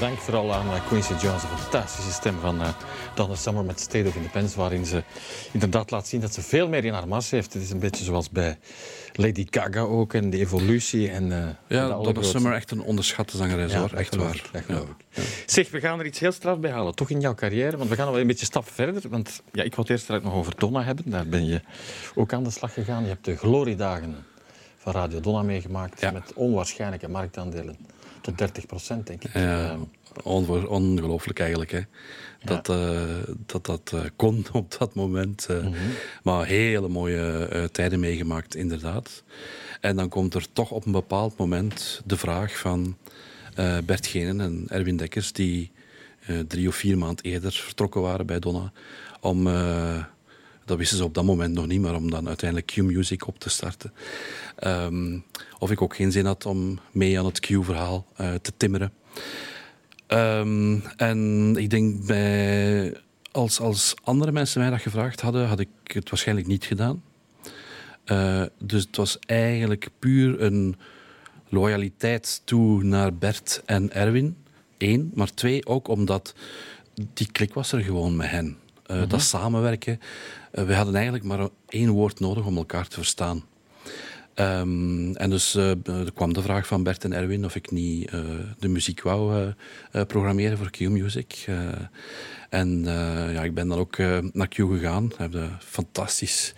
dank 0.04 0.18
vooral 0.18 0.54
aan 0.54 0.74
eh, 0.74 0.88
Quincy 0.88 1.14
Jones, 1.14 1.44
een 1.44 1.58
fantastische 1.58 2.12
stem 2.12 2.40
van 2.40 2.62
eh 2.62 2.68
Donna 3.16 3.36
Summer 3.36 3.64
met 3.64 3.80
State 3.80 4.08
of 4.08 4.16
Independence, 4.16 4.58
waarin 4.58 4.86
ze 4.86 5.04
inderdaad 5.52 5.92
laat 5.92 6.08
zien 6.08 6.22
dat 6.22 6.34
ze 6.34 6.42
veel 6.42 6.68
meer 6.68 6.86
in 6.86 6.94
haar 6.94 7.08
mars 7.08 7.30
heeft. 7.30 7.54
Het 7.54 7.64
is 7.64 7.70
een 7.70 7.80
beetje 7.80 8.04
zoals 8.04 8.30
bij 8.30 8.58
Lady 9.14 9.48
Gaga 9.50 9.80
ook 9.80 10.14
en 10.14 10.30
de 10.30 10.38
evolutie. 10.38 11.10
En, 11.10 11.30
de 11.30 11.56
Ja, 11.68 11.88
Donna 11.88 12.22
Summer 12.22 12.54
echt 12.54 12.72
een 12.72 12.82
onderschatte 12.82 13.38
zangeres 13.38 13.72
Ja, 13.72 13.80
hoor, 13.80 13.94
echt 13.94 14.16
waar. 14.16 14.42
Ja. 14.68 14.76
ik. 14.78 15.24
Zeg, 15.46 15.70
we 15.70 15.80
gaan 15.80 16.00
er 16.00 16.06
iets 16.06 16.20
heel 16.20 16.32
straf 16.32 16.60
bij 16.60 16.72
halen, 16.72 16.96
toch 16.96 17.10
in 17.10 17.20
jouw 17.20 17.36
carrière. 17.36 17.78
Want 17.78 17.90
we 17.90 17.96
gaan 17.96 18.12
wel 18.12 18.20
een 18.20 18.28
beetje 18.28 18.46
stap 18.46 18.70
verder. 18.72 19.10
Want 19.10 19.42
ja, 19.52 19.64
ik 19.64 19.76
wil 19.76 19.84
het 19.84 19.94
eerst 19.94 20.10
nog 20.10 20.34
over 20.34 20.54
Donna 20.58 20.84
hebben. 20.84 21.10
Daar 21.10 21.28
ben 21.28 21.46
je 21.46 21.62
ook 22.16 22.34
aan 22.34 22.44
de 22.44 22.52
slag 22.52 22.74
gegaan. 22.74 23.04
Je 23.04 23.10
hebt 23.10 23.26
de 23.26 23.38
gloriedagen 23.38 24.26
van 24.78 24.94
Radio 24.94 25.20
Donna 25.20 25.42
meegemaakt. 25.42 26.12
Met 26.14 26.34
onwaarschijnlijke 26.34 27.10
marktaandelen. 27.10 27.78
Tot 28.24 28.38
30 28.38 28.66
procent, 28.66 29.08
denk 29.08 29.24
ik. 29.24 29.34
Ja, 29.34 29.78
ongelooflijk 30.24 31.40
eigenlijk. 31.40 31.72
Hè. 31.72 31.82
Dat, 32.44 32.70
eh, 32.70 33.02
dat 33.46 33.66
dat 33.66 33.92
eh, 33.94 34.02
kon 34.16 34.46
op 34.52 34.76
dat 34.80 34.96
moment. 34.96 35.46
eh. 35.46 35.58
Mhm. 35.58 35.74
Maar 36.24 36.46
hele 36.46 36.88
mooie 36.88 37.70
tijden 37.72 38.00
meegemaakt, 38.00 38.56
inderdaad. 38.56 39.24
En 39.82 39.96
dan 39.96 40.10
komt 40.10 40.34
er 40.34 40.46
toch 40.54 40.72
op 40.72 40.86
een 40.86 40.92
bepaald 40.92 41.38
moment 41.38 42.02
de 42.06 42.18
vraag 42.18 42.58
van 42.58 42.98
Bert 43.86 44.08
Genen 44.08 44.42
en 44.42 44.66
Erwin 44.68 44.98
Dekkers, 44.98 45.32
die 45.34 45.72
drie 46.48 46.68
of 46.68 46.76
vier 46.76 46.98
maanden 46.98 47.26
eerder 47.26 47.52
vertrokken 47.52 48.02
waren 48.02 48.26
bij 48.26 48.40
Donna, 48.40 48.72
om, 49.22 49.48
dat 50.66 50.78
wisten 50.78 50.98
ze 50.98 51.04
op 51.04 51.14
dat 51.14 51.24
moment 51.24 51.54
nog 51.54 51.68
niet, 51.68 51.82
maar 51.82 51.96
om 51.96 52.10
dan 52.10 52.28
uiteindelijk 52.28 52.72
Q-Music 52.72 53.28
op 53.28 53.40
te 53.40 53.50
starten. 53.50 53.94
Ehm, 54.56 55.20
of 55.60 55.72
ik 55.72 55.82
ook 55.82 55.96
geen 55.96 56.12
zin 56.12 56.26
had 56.26 56.46
om 56.46 56.80
mee 56.92 57.20
aan 57.20 57.26
het 57.26 57.40
Q-verhaal 57.40 58.06
eh, 58.16 58.34
te 58.34 58.52
timmeren. 58.58 58.94
Ehm, 60.08 60.78
en 60.98 61.54
ik 61.58 61.70
denk 61.70 62.06
bij, 62.06 62.94
als, 63.32 63.60
als 63.60 63.94
andere 64.04 64.32
mensen 64.32 64.62
mij 64.62 64.70
dat 64.70 64.82
gevraagd 64.82 65.22
hadden, 65.22 65.48
had 65.48 65.60
ik 65.60 65.70
het 65.84 66.10
waarschijnlijk 66.10 66.48
niet 66.48 66.66
gedaan. 66.66 67.04
Eh, 68.04 68.44
dus 68.60 68.84
het 68.84 68.96
was 68.96 69.20
eigenlijk 69.20 69.90
puur 70.00 70.42
een 70.42 70.76
loyaliteit 71.50 72.42
toe 72.44 72.84
naar 72.84 73.14
Bert 73.14 73.62
en 73.66 73.94
Erwin. 73.94 74.38
Eén, 74.78 75.12
maar 75.14 75.34
twee 75.34 75.66
ook 75.66 75.88
omdat 75.88 76.36
die 77.14 77.32
klik 77.32 77.54
was 77.54 77.72
er 77.72 77.82
gewoon 77.82 78.16
met 78.16 78.30
hen. 78.30 78.58
Eh, 78.86 79.10
Dat 79.10 79.22
samenwerken. 79.22 80.00
Eh, 80.54 80.64
we 80.64 80.74
hadden 80.74 80.96
eigenlijk 80.96 81.24
maar 81.24 81.48
één 81.68 81.90
woord 81.90 82.20
nodig 82.20 82.46
om 82.46 82.58
elkaar 82.58 82.88
te 82.88 82.96
verstaan. 82.96 83.44
Ehm, 84.34 85.14
en 85.14 85.30
dus 85.30 85.56
eh, 85.56 85.70
er 85.88 86.14
kwam 86.14 86.34
de 86.34 86.42
vraag 86.42 86.68
van 86.68 86.84
Bert 86.84 87.04
en 87.04 87.14
Erwin 87.14 87.46
of 87.46 87.56
ik 87.56 87.72
niet 87.72 88.10
eh, 88.10 88.20
de 88.60 88.68
muziek 88.68 89.02
wou 89.02 89.54
programmeren 90.08 90.58
voor 90.58 90.70
Q-Music. 90.70 91.46
En 92.50 92.84
ja, 93.34 93.44
ik 93.44 93.54
ben 93.54 93.68
dan 93.68 93.78
ook 93.78 93.98
naar 94.34 94.48
Q 94.48 94.56
gegaan. 94.56 95.12
Fantastisch 95.60 96.54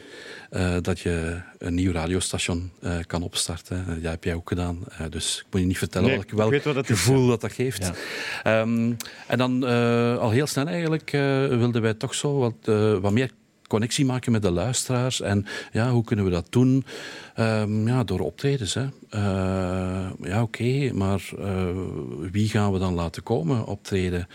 dat 0.81 0.99
je 0.99 1.41
een 1.57 1.73
nieuw 1.73 1.91
radiostation 1.91 2.71
kan 3.07 3.23
opstarten. 3.23 3.85
Dat 4.01 4.11
heb 4.11 4.23
jij 4.23 4.33
ook 4.33 4.49
gedaan. 4.49 4.83
Dus 5.09 5.37
ik 5.37 5.45
moet 5.51 5.61
je 5.61 5.67
niet 5.67 5.77
vertellen 5.77 6.09
Nee, 6.09 6.23
welk, 6.29 6.51
weet 6.51 6.63
wat 6.63 6.75
dat 6.75 6.89
is, 6.89 6.99
gevoel 6.99 7.27
dat 7.27 7.41
dat 7.41 7.51
geeft. 7.51 7.85
Ja. 7.85 7.93
Ehm, 8.43 8.93
en 9.27 9.37
dan 9.37 9.63
al 10.19 10.29
heel 10.29 10.47
snel 10.47 10.67
eigenlijk 10.67 11.09
wilden 11.49 11.81
wij 11.81 11.93
toch 11.93 12.13
zo 12.13 12.37
wat, 12.37 12.75
wat 13.01 13.11
meer 13.11 13.31
connectie 13.67 14.05
maken 14.05 14.31
met 14.31 14.41
de 14.41 14.51
luisteraars. 14.51 15.21
En 15.21 15.45
ja, 15.71 15.91
hoe 15.91 16.03
kunnen 16.03 16.25
we 16.25 16.31
dat 16.31 16.47
doen? 16.49 16.85
Ehm, 17.35 17.87
ja, 17.87 18.03
door 18.03 18.19
optredens. 18.19 18.73
Hè. 18.73 18.85
Eh, 19.09 20.09
ja, 20.21 20.41
oké, 20.41 20.93
maar 20.93 21.29
eh, 21.39 21.67
wie 22.31 22.49
gaan 22.49 22.73
we 22.73 22.79
dan 22.79 22.93
laten 22.93 23.23
komen 23.23 23.65
optreden? 23.65 24.27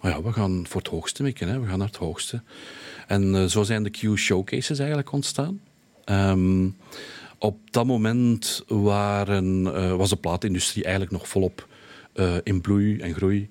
Maar 0.00 0.10
ja, 0.10 0.22
we 0.22 0.32
gaan 0.32 0.64
voor 0.68 0.80
het 0.80 0.90
hoogste 0.90 1.22
mikken. 1.22 1.48
Hè. 1.48 1.60
We 1.60 1.66
gaan 1.66 1.78
naar 1.78 1.86
het 1.86 1.96
hoogste. 1.96 2.42
En 3.06 3.34
eh, 3.34 3.44
zo 3.44 3.62
zijn 3.62 3.82
de 3.82 3.90
Q-showcases 3.90 4.78
eigenlijk 4.78 5.12
ontstaan. 5.12 5.60
Ehm, 6.04 6.68
op 7.38 7.58
dat 7.70 7.86
moment 7.86 8.64
waren, 8.66 9.62
was 9.96 10.10
de 10.10 10.16
plaatindustrie 10.16 10.82
eigenlijk 10.84 11.12
nog 11.12 11.28
volop 11.28 11.68
in 12.42 12.60
bloei 12.60 13.00
en 13.00 13.14
groei. 13.14 13.48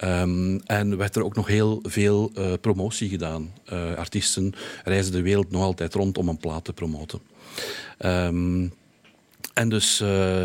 Ehm, 0.00 0.58
en 0.66 0.96
werd 0.96 1.16
er 1.16 1.24
ook 1.24 1.36
nog 1.36 1.46
heel 1.46 1.80
veel 1.82 2.30
eh, 2.34 2.52
promotie 2.60 3.08
gedaan. 3.08 3.52
Eh, 3.64 3.94
artiesten 3.94 4.52
reizen 4.84 5.12
de 5.12 5.22
wereld 5.22 5.50
nog 5.50 5.62
altijd 5.62 5.94
rond 5.94 6.18
om 6.18 6.28
een 6.28 6.36
plaat 6.36 6.64
te 6.64 6.72
promoten. 6.72 7.20
Ehm, 7.98 8.68
en 9.54 9.68
dus, 9.68 10.00
eh, 10.00 10.42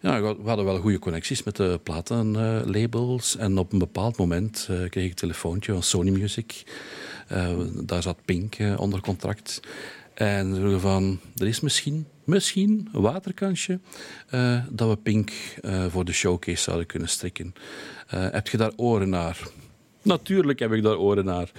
ja, 0.00 0.20
we 0.20 0.36
hadden 0.44 0.64
wel 0.64 0.78
goede 0.78 0.98
connecties 0.98 1.42
met 1.42 1.56
de 1.56 1.80
platenlabels. 1.82 3.36
en 3.36 3.58
op 3.58 3.72
een 3.72 3.78
bepaald 3.78 4.16
moment 4.16 4.64
kreeg 4.66 5.04
ik 5.04 5.10
een 5.10 5.14
telefoontje 5.14 5.72
van 5.72 5.82
Sony 5.82 6.10
Music. 6.10 6.64
Eh, 7.28 7.58
daar 7.84 8.02
zat 8.02 8.24
Pink 8.24 8.54
eh, 8.54 8.80
onder 8.80 9.00
contract. 9.00 9.60
En 10.14 10.54
vroegen 10.54 10.80
van, 10.80 11.20
er 11.36 11.46
is 11.46 11.60
misschien, 11.60 12.06
misschien 12.24 12.88
een 12.92 13.00
waterkansje 13.00 13.80
eh, 14.28 14.62
dat 14.70 14.88
we 14.88 14.96
Pink 14.96 15.32
voor 15.88 16.04
de 16.04 16.12
showcase 16.12 16.62
zouden 16.62 16.86
kunnen 16.86 17.08
strikken. 17.08 17.54
Heb 18.06 18.48
je 18.48 18.56
daar 18.56 18.72
oren 18.76 19.08
naar? 19.08 19.38
Natuurlijk 20.02 20.58
heb 20.58 20.72
ik 20.72 20.82
daar 20.82 20.98
oren 20.98 21.24
naar. 21.24 21.50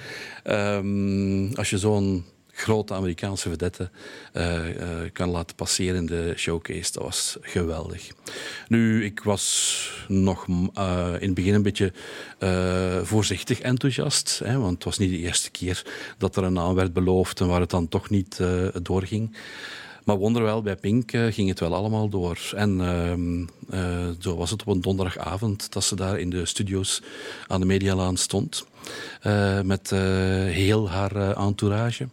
Ehm, 0.43 1.53
als 1.53 1.69
je 1.69 1.77
zo'n 1.77 2.25
grote 2.59 2.93
Amerikaanse 2.93 3.49
vedette 3.49 3.89
eh, 4.33 4.69
eh, 4.69 5.11
kan 5.13 5.29
laten 5.29 5.55
passeren 5.55 5.95
in 5.95 6.05
de 6.05 6.33
showcase. 6.35 6.91
Dat 6.91 7.03
was 7.03 7.37
geweldig. 7.41 8.11
Nu, 8.67 9.05
ik 9.05 9.23
was 9.23 9.91
nog 10.07 10.45
eh, 10.73 11.13
in 11.19 11.25
het 11.25 11.33
begin 11.33 11.53
een 11.53 11.61
beetje 11.61 11.93
voorzichtig 13.03 13.59
enthousiast. 13.59 14.41
Hè, 14.43 14.57
want 14.57 14.73
het 14.73 14.83
was 14.83 14.97
niet 14.97 15.09
de 15.09 15.17
eerste 15.17 15.51
keer 15.51 15.85
dat 16.17 16.35
er 16.35 16.43
een 16.43 16.53
naam 16.53 16.75
werd 16.75 16.93
beloofd 16.93 17.39
en 17.39 17.47
waar 17.47 17.59
het 17.59 17.69
dan 17.69 17.87
toch 17.87 18.09
niet 18.09 18.39
doorging. 18.81 19.37
Maar 20.03 20.17
wonderwel, 20.17 20.61
bij 20.61 20.75
Pink 20.75 21.11
ging 21.11 21.49
het 21.49 21.59
wel 21.59 21.75
allemaal 21.75 22.09
door. 22.09 22.51
En 22.55 22.81
ehm, 22.81 23.45
eh, 23.69 24.09
zo 24.19 24.35
was 24.35 24.51
het 24.51 24.61
op 24.61 24.67
een 24.67 24.81
donderdagavond 24.81 25.73
dat 25.73 25.83
ze 25.83 25.95
daar 25.95 26.19
in 26.19 26.29
de 26.29 26.45
studio's 26.45 27.01
aan 27.47 27.59
de 27.59 27.65
Medialaan 27.65 28.17
stond. 28.17 28.65
Met 29.63 29.89
heel 30.49 30.89
haar 30.89 31.37
entourage. 31.37 32.07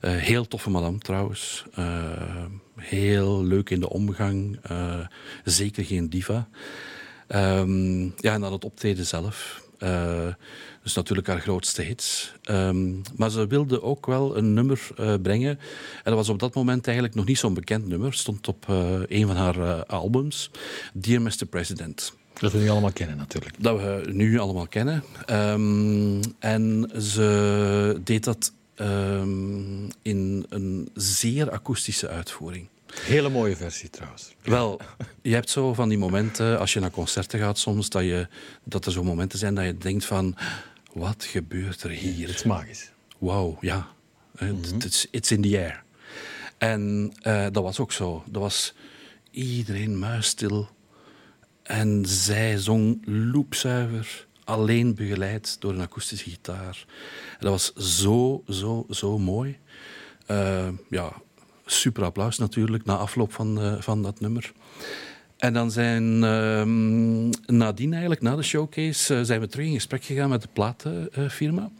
Eh, 0.00 0.14
heel 0.14 0.48
toffe 0.48 0.70
madame 0.70 0.98
trouwens. 0.98 1.64
Eh, 1.74 2.44
heel 2.76 3.44
leuk 3.44 3.70
in 3.70 3.80
de 3.80 3.88
omgang. 3.88 4.58
Eh, 4.62 4.98
zeker 5.44 5.84
geen 5.84 6.10
diva. 6.10 6.48
Ehm, 7.26 8.02
ja, 8.02 8.32
en 8.32 8.40
dan 8.40 8.52
het 8.52 8.64
optreden 8.64 9.06
zelf. 9.06 9.62
Eh, 9.78 10.34
dus 10.82 10.94
natuurlijk 10.94 11.26
haar 11.26 11.40
grootste 11.40 11.82
hits. 11.82 12.32
Ehm, 12.42 12.92
maar 13.16 13.30
ze 13.30 13.46
wilde 13.46 13.82
ook 13.82 14.06
wel 14.06 14.36
een 14.36 14.54
nummer 14.54 14.88
brengen. 15.22 15.58
En 15.94 16.02
dat 16.04 16.14
was 16.14 16.28
op 16.28 16.38
dat 16.38 16.54
moment 16.54 16.86
eigenlijk 16.86 17.16
nog 17.16 17.24
niet 17.24 17.38
zo'n 17.38 17.54
bekend 17.54 17.86
nummer. 17.86 18.14
Stond 18.14 18.48
op 18.48 18.68
eh, 18.68 19.00
een 19.08 19.26
van 19.26 19.36
haar 19.36 19.84
albums. 19.86 20.50
Dear 20.92 21.22
Mr. 21.22 21.46
President. 21.50 22.12
Dat 22.32 22.52
we 22.52 22.58
nu 22.58 22.68
allemaal 22.68 22.92
kennen, 22.92 23.16
natuurlijk. 23.16 23.54
Dat 23.58 23.80
we 23.80 24.02
nu 24.12 24.38
allemaal 24.38 24.66
kennen. 24.66 25.04
Ehm, 25.26 26.22
en 26.38 26.90
ze 27.00 28.00
deed 28.04 28.24
dat 28.24 28.52
ehm, 28.82 29.90
in 30.02 30.46
een 30.48 30.88
zeer 30.94 31.50
akoestische 31.50 32.08
uitvoering. 32.08 32.66
Hele 33.00 33.28
mooie 33.28 33.56
versie, 33.56 33.90
trouwens. 33.90 34.34
Wel, 34.42 34.80
je 35.22 35.34
hebt 35.34 35.50
zo 35.50 35.74
van 35.74 35.88
die 35.88 35.98
momenten, 35.98 36.58
als 36.58 36.72
je 36.72 36.80
naar 36.80 36.90
concerten 36.90 37.38
gaat 37.38 37.58
soms, 37.58 37.88
dat, 37.88 38.02
je, 38.02 38.28
dat 38.64 38.86
er 38.86 38.92
zo 38.92 39.04
momenten 39.04 39.38
zijn 39.38 39.54
dat 39.54 39.64
je 39.64 39.78
denkt 39.78 40.04
van, 40.04 40.36
wat 40.92 41.24
gebeurt 41.24 41.82
er 41.82 41.90
Het 41.90 41.98
hier? 41.98 42.28
is 42.28 42.42
magisch. 42.42 42.90
Wauw, 43.18 43.56
ja. 43.60 43.88
Het 44.36 44.84
is 44.84 45.06
It's 45.10 45.30
in 45.30 45.42
the 45.42 45.58
air. 45.58 45.82
En 46.58 47.12
eh, 47.22 47.46
dat 47.52 47.62
was 47.62 47.78
ook 47.80 47.92
zo. 47.92 48.24
Dat 48.26 48.42
was 48.42 48.74
iedereen 49.30 49.98
muisstil. 49.98 50.68
En 51.62 52.04
zij 52.06 52.58
zong 52.58 53.02
loepzuiver, 53.06 54.26
alleen 54.44 54.94
begeleid 54.94 55.56
door 55.60 55.72
een 55.72 55.80
akoestische 55.80 56.30
gitaar. 56.30 56.84
En 57.30 57.38
dat 57.38 57.50
was 57.50 57.72
zo, 58.00 58.42
zo, 58.48 58.86
zo 58.90 59.18
mooi. 59.18 59.58
Eh, 60.26 60.68
ja, 60.90 61.12
super 61.66 62.04
applaus 62.04 62.38
natuurlijk 62.38 62.84
na 62.84 62.96
afloop 62.96 63.32
van, 63.32 63.60
eh, 63.60 63.74
van 63.80 64.02
dat 64.02 64.20
nummer. 64.20 64.52
En 65.36 65.52
dan 65.52 65.70
zijn 65.70 66.24
ehm, 66.24 67.28
nadien 67.56 67.90
eigenlijk, 67.90 68.22
na 68.22 68.36
de 68.36 68.42
showcase, 68.42 69.16
eh, 69.16 69.22
zijn 69.22 69.40
we 69.40 69.46
terug 69.48 69.66
in 69.66 69.74
gesprek 69.74 70.04
gegaan 70.04 70.28
met 70.28 70.42
de 70.42 70.48
platenfirma. 70.52 71.70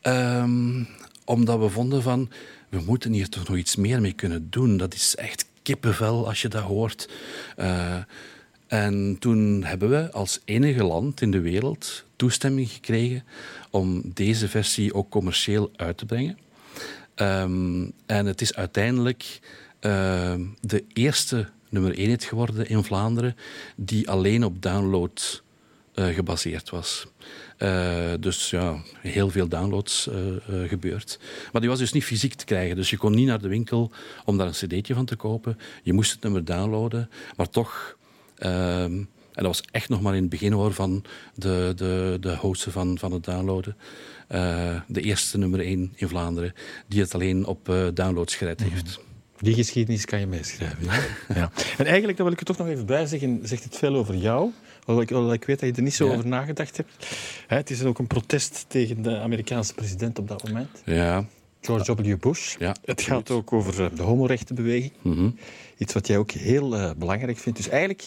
Ehm, 0.00 0.84
omdat 1.24 1.58
we 1.58 1.68
vonden 1.68 2.02
van, 2.02 2.30
we 2.68 2.82
moeten 2.86 3.12
hier 3.12 3.28
toch 3.28 3.48
nog 3.48 3.56
iets 3.56 3.76
meer 3.76 4.00
mee 4.00 4.12
kunnen 4.12 4.50
doen. 4.50 4.76
Dat 4.76 4.94
is 4.94 5.16
echt 5.16 5.46
kippenvel 5.62 6.26
als 6.26 6.42
je 6.42 6.48
dat 6.48 6.62
hoort. 6.62 7.08
En 8.66 9.16
toen 9.18 9.64
hebben 9.64 9.90
we 9.90 10.12
als 10.12 10.40
enige 10.44 10.84
land 10.84 11.20
in 11.20 11.30
de 11.30 11.40
wereld 11.40 12.04
toestemming 12.16 12.70
gekregen 12.70 13.24
om 13.70 14.02
deze 14.04 14.48
versie 14.48 14.94
ook 14.94 15.10
commercieel 15.10 15.70
uit 15.76 15.98
te 15.98 16.06
brengen. 16.06 16.38
Ehm, 17.14 17.88
en 18.06 18.26
het 18.26 18.40
is 18.40 18.54
uiteindelijk 18.54 19.40
ehm, 19.80 20.40
de 20.60 20.84
eerste 20.92 21.48
nummer 21.68 21.98
1 21.98 22.08
hit 22.08 22.24
geworden 22.24 22.68
in 22.68 22.84
Vlaanderen, 22.84 23.36
die 23.76 24.10
alleen 24.10 24.44
op 24.44 24.62
download 24.62 25.42
eh, 25.94 26.06
gebaseerd 26.06 26.70
was. 26.70 27.06
Eh, 27.56 28.12
dus 28.20 28.50
ja, 28.50 28.82
heel 29.00 29.30
veel 29.30 29.48
downloads 29.48 30.08
eh, 30.08 30.18
gebeurd. 30.68 31.18
Maar 31.52 31.60
die 31.60 31.70
was 31.70 31.78
dus 31.78 31.92
niet 31.92 32.04
fysiek 32.04 32.34
te 32.34 32.44
krijgen. 32.44 32.76
Dus 32.76 32.90
je 32.90 32.96
kon 32.96 33.14
niet 33.14 33.26
naar 33.26 33.40
de 33.40 33.48
winkel 33.48 33.90
om 34.24 34.36
daar 34.36 34.46
een 34.46 34.52
cd'tje 34.52 34.94
van 34.94 35.04
te 35.04 35.16
kopen. 35.16 35.58
Je 35.82 35.92
moest 35.92 36.12
het 36.12 36.22
nummer 36.22 36.44
downloaden. 36.44 37.10
Maar 37.36 37.48
toch... 37.48 37.96
ehm, 38.38 38.92
en 39.32 39.42
dat 39.42 39.46
was 39.56 39.62
echt 39.70 39.88
nog 39.88 40.00
maar 40.02 40.14
in 40.14 40.20
het 40.20 40.30
begin 40.30 40.52
hoor, 40.52 40.72
van 40.72 41.04
de, 41.34 41.72
de, 41.76 42.16
de 42.20 42.36
hosten 42.36 42.72
van, 42.72 42.98
van 42.98 43.12
het 43.12 43.24
downloaden. 43.24 43.76
Eh, 44.28 44.80
de 44.88 45.00
eerste 45.00 45.38
nummer 45.38 45.60
1 45.60 45.92
in 45.96 46.08
Vlaanderen, 46.08 46.52
die 46.88 47.00
het 47.00 47.14
alleen 47.14 47.46
op 47.46 47.68
eh, 47.68 47.86
downloads 47.94 48.34
gered 48.34 48.60
heeft. 48.62 49.00
Die 49.40 49.54
geschiedenis 49.54 50.04
kan 50.04 50.20
je 50.20 50.26
meeschrijven. 50.26 50.84
Ja. 50.84 51.00
ja. 51.40 51.50
En 51.78 51.84
eigenlijk, 51.86 52.16
daar 52.16 52.26
wil 52.26 52.34
ik 52.34 52.40
er 52.40 52.46
toch 52.46 52.58
nog 52.58 52.68
even 52.68 52.86
bij 52.86 53.06
zeggen, 53.06 53.40
zegt 53.42 53.64
het 53.64 53.76
veel 53.76 53.94
over 53.94 54.14
jou. 54.14 54.50
Hoewel 54.84 55.02
ik, 55.02 55.08
hoewel 55.10 55.32
ik 55.32 55.44
weet 55.44 55.60
dat 55.60 55.68
je 55.68 55.74
er 55.74 55.82
niet 55.82 55.94
zo 55.94 56.06
Ja. 56.06 56.12
over 56.12 56.26
nagedacht 56.26 56.76
hebt. 56.76 56.90
Hè, 57.46 57.56
het 57.56 57.70
is 57.70 57.82
ook 57.82 57.98
een 57.98 58.06
protest 58.06 58.64
tegen 58.68 59.02
de 59.02 59.18
Amerikaanse 59.18 59.74
president 59.74 60.18
op 60.18 60.28
dat 60.28 60.44
moment. 60.46 60.68
Ja, 60.84 61.24
George 61.60 61.94
W. 61.94 62.16
Bush. 62.20 62.56
Ja, 62.58 62.76
het 62.84 63.02
gaat 63.02 63.30
ook 63.30 63.52
over 63.52 63.84
eh, 63.84 63.90
de 63.96 64.02
homorechtenbeweging. 64.02 64.92
mhm. 65.02 65.30
Iets 65.78 65.92
wat 65.92 66.06
jij 66.06 66.18
ook 66.18 66.30
heel 66.30 66.94
belangrijk 66.98 67.38
vindt. 67.38 67.58
Dus 67.58 67.68
eigenlijk 67.68 68.04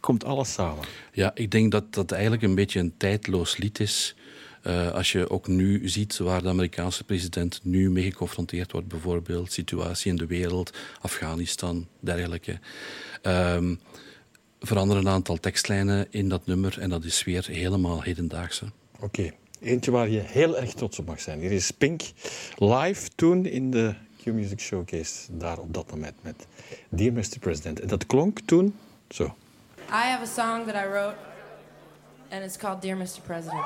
komt 0.00 0.24
alles 0.24 0.52
samen. 0.52 0.84
ja 1.12 1.30
ik 1.34 1.50
denk 1.50 1.72
dat 1.72 1.94
dat 1.94 2.12
eigenlijk 2.12 2.42
een 2.42 2.54
beetje 2.54 2.80
een 2.80 2.94
tijdloos 2.96 3.56
lied 3.56 3.80
is. 3.80 4.14
Eh, 4.62 4.92
als 4.92 5.12
je 5.12 5.30
ook 5.30 5.46
nu 5.46 5.88
ziet 5.88 6.18
waar 6.18 6.42
de 6.42 6.48
Amerikaanse 6.48 7.04
president 7.04 7.60
nu 7.62 7.90
mee 7.90 8.10
geconfronteerd 8.10 8.72
wordt, 8.72 8.88
bijvoorbeeld 8.88 9.52
situatie 9.52 10.10
in 10.10 10.16
de 10.16 10.26
wereld, 10.26 10.76
Afghanistan, 11.00 11.86
dergelijke. 12.00 12.58
Ehm 13.22 13.74
veranderen 14.60 15.06
een 15.06 15.12
aantal 15.12 15.36
tekstlijnen 15.36 16.06
in 16.10 16.28
dat 16.28 16.46
nummer 16.46 16.80
en 16.80 16.90
dat 16.90 17.04
is 17.04 17.24
weer 17.24 17.46
helemaal 17.46 18.02
hedendaagse. 18.02 18.64
Oké. 19.00 19.32
Eentje 19.60 19.90
waar 19.90 20.08
je 20.08 20.20
heel 20.20 20.58
erg 20.58 20.72
trots 20.72 20.98
op 20.98 21.06
mag 21.06 21.20
zijn. 21.20 21.40
Hier 21.40 21.52
is 21.52 21.70
Pink 21.70 22.02
live 22.56 23.08
toen 23.14 23.46
in 23.46 23.70
de 23.70 23.94
Q-Music 24.22 24.60
Showcase. 24.60 25.14
Daar 25.30 25.58
op 25.58 25.74
dat 25.74 25.90
moment 25.90 26.14
met 26.20 26.46
Dear 26.88 27.12
Mr. 27.12 27.38
President. 27.40 27.80
En 27.80 27.88
dat 27.88 28.06
klonk 28.06 28.40
toen 28.40 28.74
zo. 29.08 29.34
I 29.90 30.02
have 30.08 30.22
a 30.22 30.26
song 30.26 30.66
that 30.66 30.76
I 30.76 30.86
wrote, 30.86 31.16
and 32.30 32.44
it's 32.44 32.58
called 32.58 32.82
Dear 32.82 32.94
Mr. 32.94 33.24
President. 33.24 33.64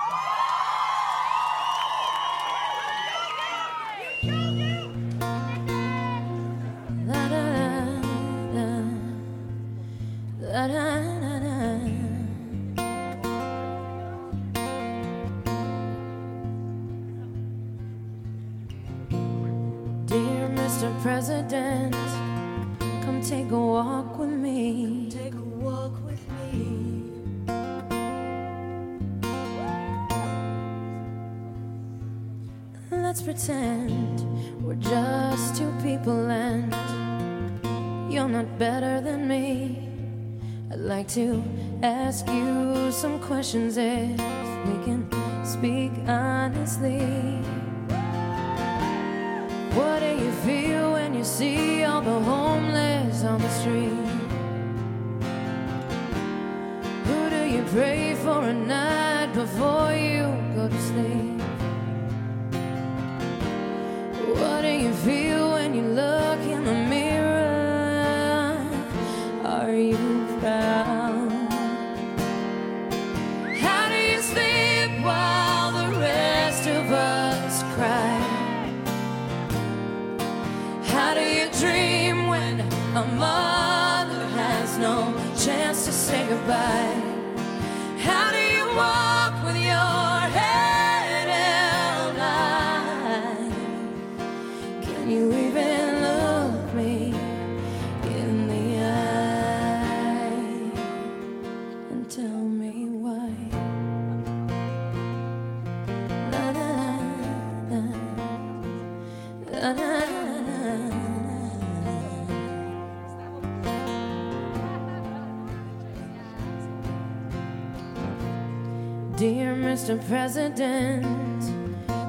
Dear 119.22 119.54
Mr. 119.54 120.04
President, 120.08 121.04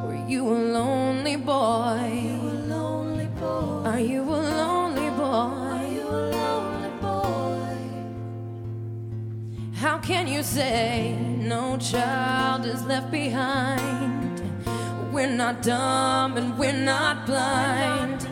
were 0.03 0.25
you 0.27 0.47
a 0.47 0.57
lonely 0.77 1.35
boy? 1.35 1.53
Are 3.85 3.99
you 3.99 4.23
a 4.23 4.41
lonely 4.63 5.09
boy? 5.11 5.83
How 9.75 9.99
can 9.99 10.27
you 10.27 10.41
say 10.41 11.15
no 11.37 11.77
child 11.77 12.65
is 12.65 12.83
left 12.85 13.11
behind? 13.11 14.02
We're 15.13 15.27
not 15.27 15.61
dumb 15.61 16.37
and 16.37 16.57
we're 16.57 16.73
not 16.73 17.27
blind. 17.27 18.27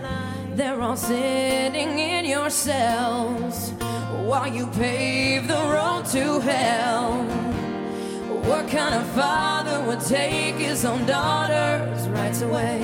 They're 0.55 0.81
all 0.81 0.97
sitting 0.97 1.99
in 1.99 2.25
your 2.25 2.49
cells 2.49 3.73
while 4.25 4.51
you 4.51 4.65
pave 4.65 5.47
the 5.47 5.53
road 5.53 6.05
to 6.05 6.39
hell. 6.39 7.23
What 8.49 8.67
kind 8.67 8.95
of 8.95 9.05
father 9.11 9.79
would 9.85 9.99
take 9.99 10.55
his 10.55 10.83
own 10.83 11.05
daughter's 11.05 12.07
rights 12.09 12.41
away? 12.41 12.81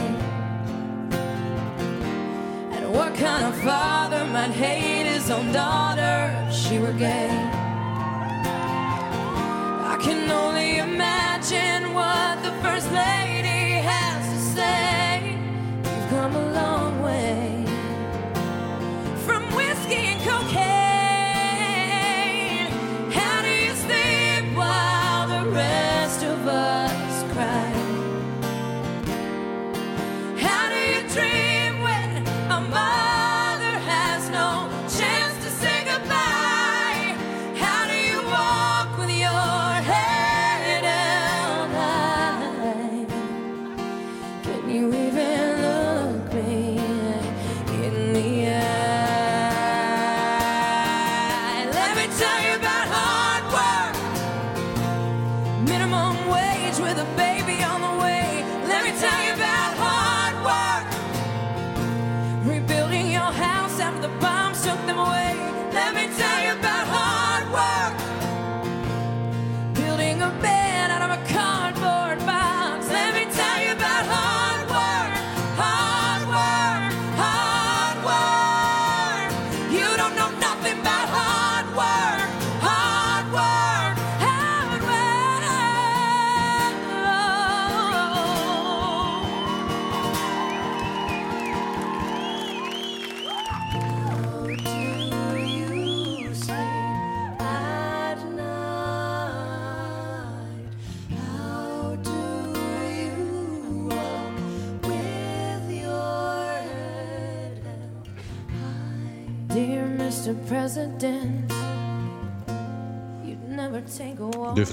And 2.76 2.94
what 2.94 3.16
kind 3.16 3.46
of 3.48 3.60
father 3.64 4.26
might 4.26 4.52
hate 4.52 5.08
his 5.08 5.32
own 5.32 5.52
daughter 5.52 6.46
if 6.48 6.54
she 6.54 6.78
were 6.78 6.94
gay? 6.94 7.32
I 9.92 9.98
can 10.00 10.30
only 10.30 10.78
imagine 10.78 11.96
what 11.96 12.44
the 12.44 12.52
First 12.62 12.92
Lady 12.92 13.37
say. 14.58 14.87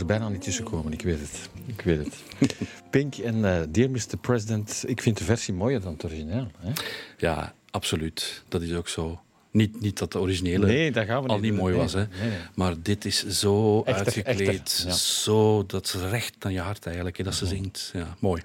Er 0.09 0.19
bijna 0.19 0.29
niet 0.29 0.43
tussen 0.43 0.65
komen, 0.65 0.93
ik 0.93 1.03
weet 1.03 1.21
het. 1.21 1.49
Ik 1.67 1.81
weet 1.81 1.99
het. 2.05 2.15
Pink 2.91 3.17
en 3.17 3.45
eh, 3.45 3.63
Dear 3.69 3.91
Mr. 3.91 4.17
President, 4.21 4.85
ik 4.87 5.03
vind 5.03 5.19
de 5.19 5.25
versie 5.25 5.55
mooier 5.55 5.81
dan 5.81 5.93
het 5.93 6.05
origineel. 6.05 6.51
Hè? 6.59 6.73
Ja, 7.19 7.55
absoluut. 7.71 8.43
Dat 8.49 8.63
is 8.63 8.73
ook 8.73 8.89
zo. 8.89 9.21
Niet, 9.51 9.81
niet 9.81 9.99
dat 9.99 10.13
de 10.13 10.19
originele 10.19 10.67
Nee, 10.67 10.91
dat 10.93 11.07
gaan 11.07 11.23
we 11.23 11.29
al 11.29 11.39
niet 11.39 11.55
mooi 11.55 11.73
Nee, 11.73 11.83
was, 11.83 11.93
hè. 11.93 11.99
nee. 12.21 12.39
maar 12.55 12.75
dit 12.83 13.05
is 13.05 13.27
zo 13.27 13.83
Echter, 13.83 14.05
uitgekleed. 14.05 14.49
echter, 14.49 14.87
ja. 14.87 14.93
Zo, 14.95 15.67
dat 15.67 15.85
is 15.85 15.95
recht 15.95 16.35
naar 16.43 16.53
je 16.53 16.61
hart 16.61 16.87
eigenlijk, 16.87 17.17
hè, 17.17 17.25
dat 17.25 17.35
ze 17.35 17.47
zingt. 17.47 17.91
Ja, 17.93 18.17
mooi. 18.19 18.43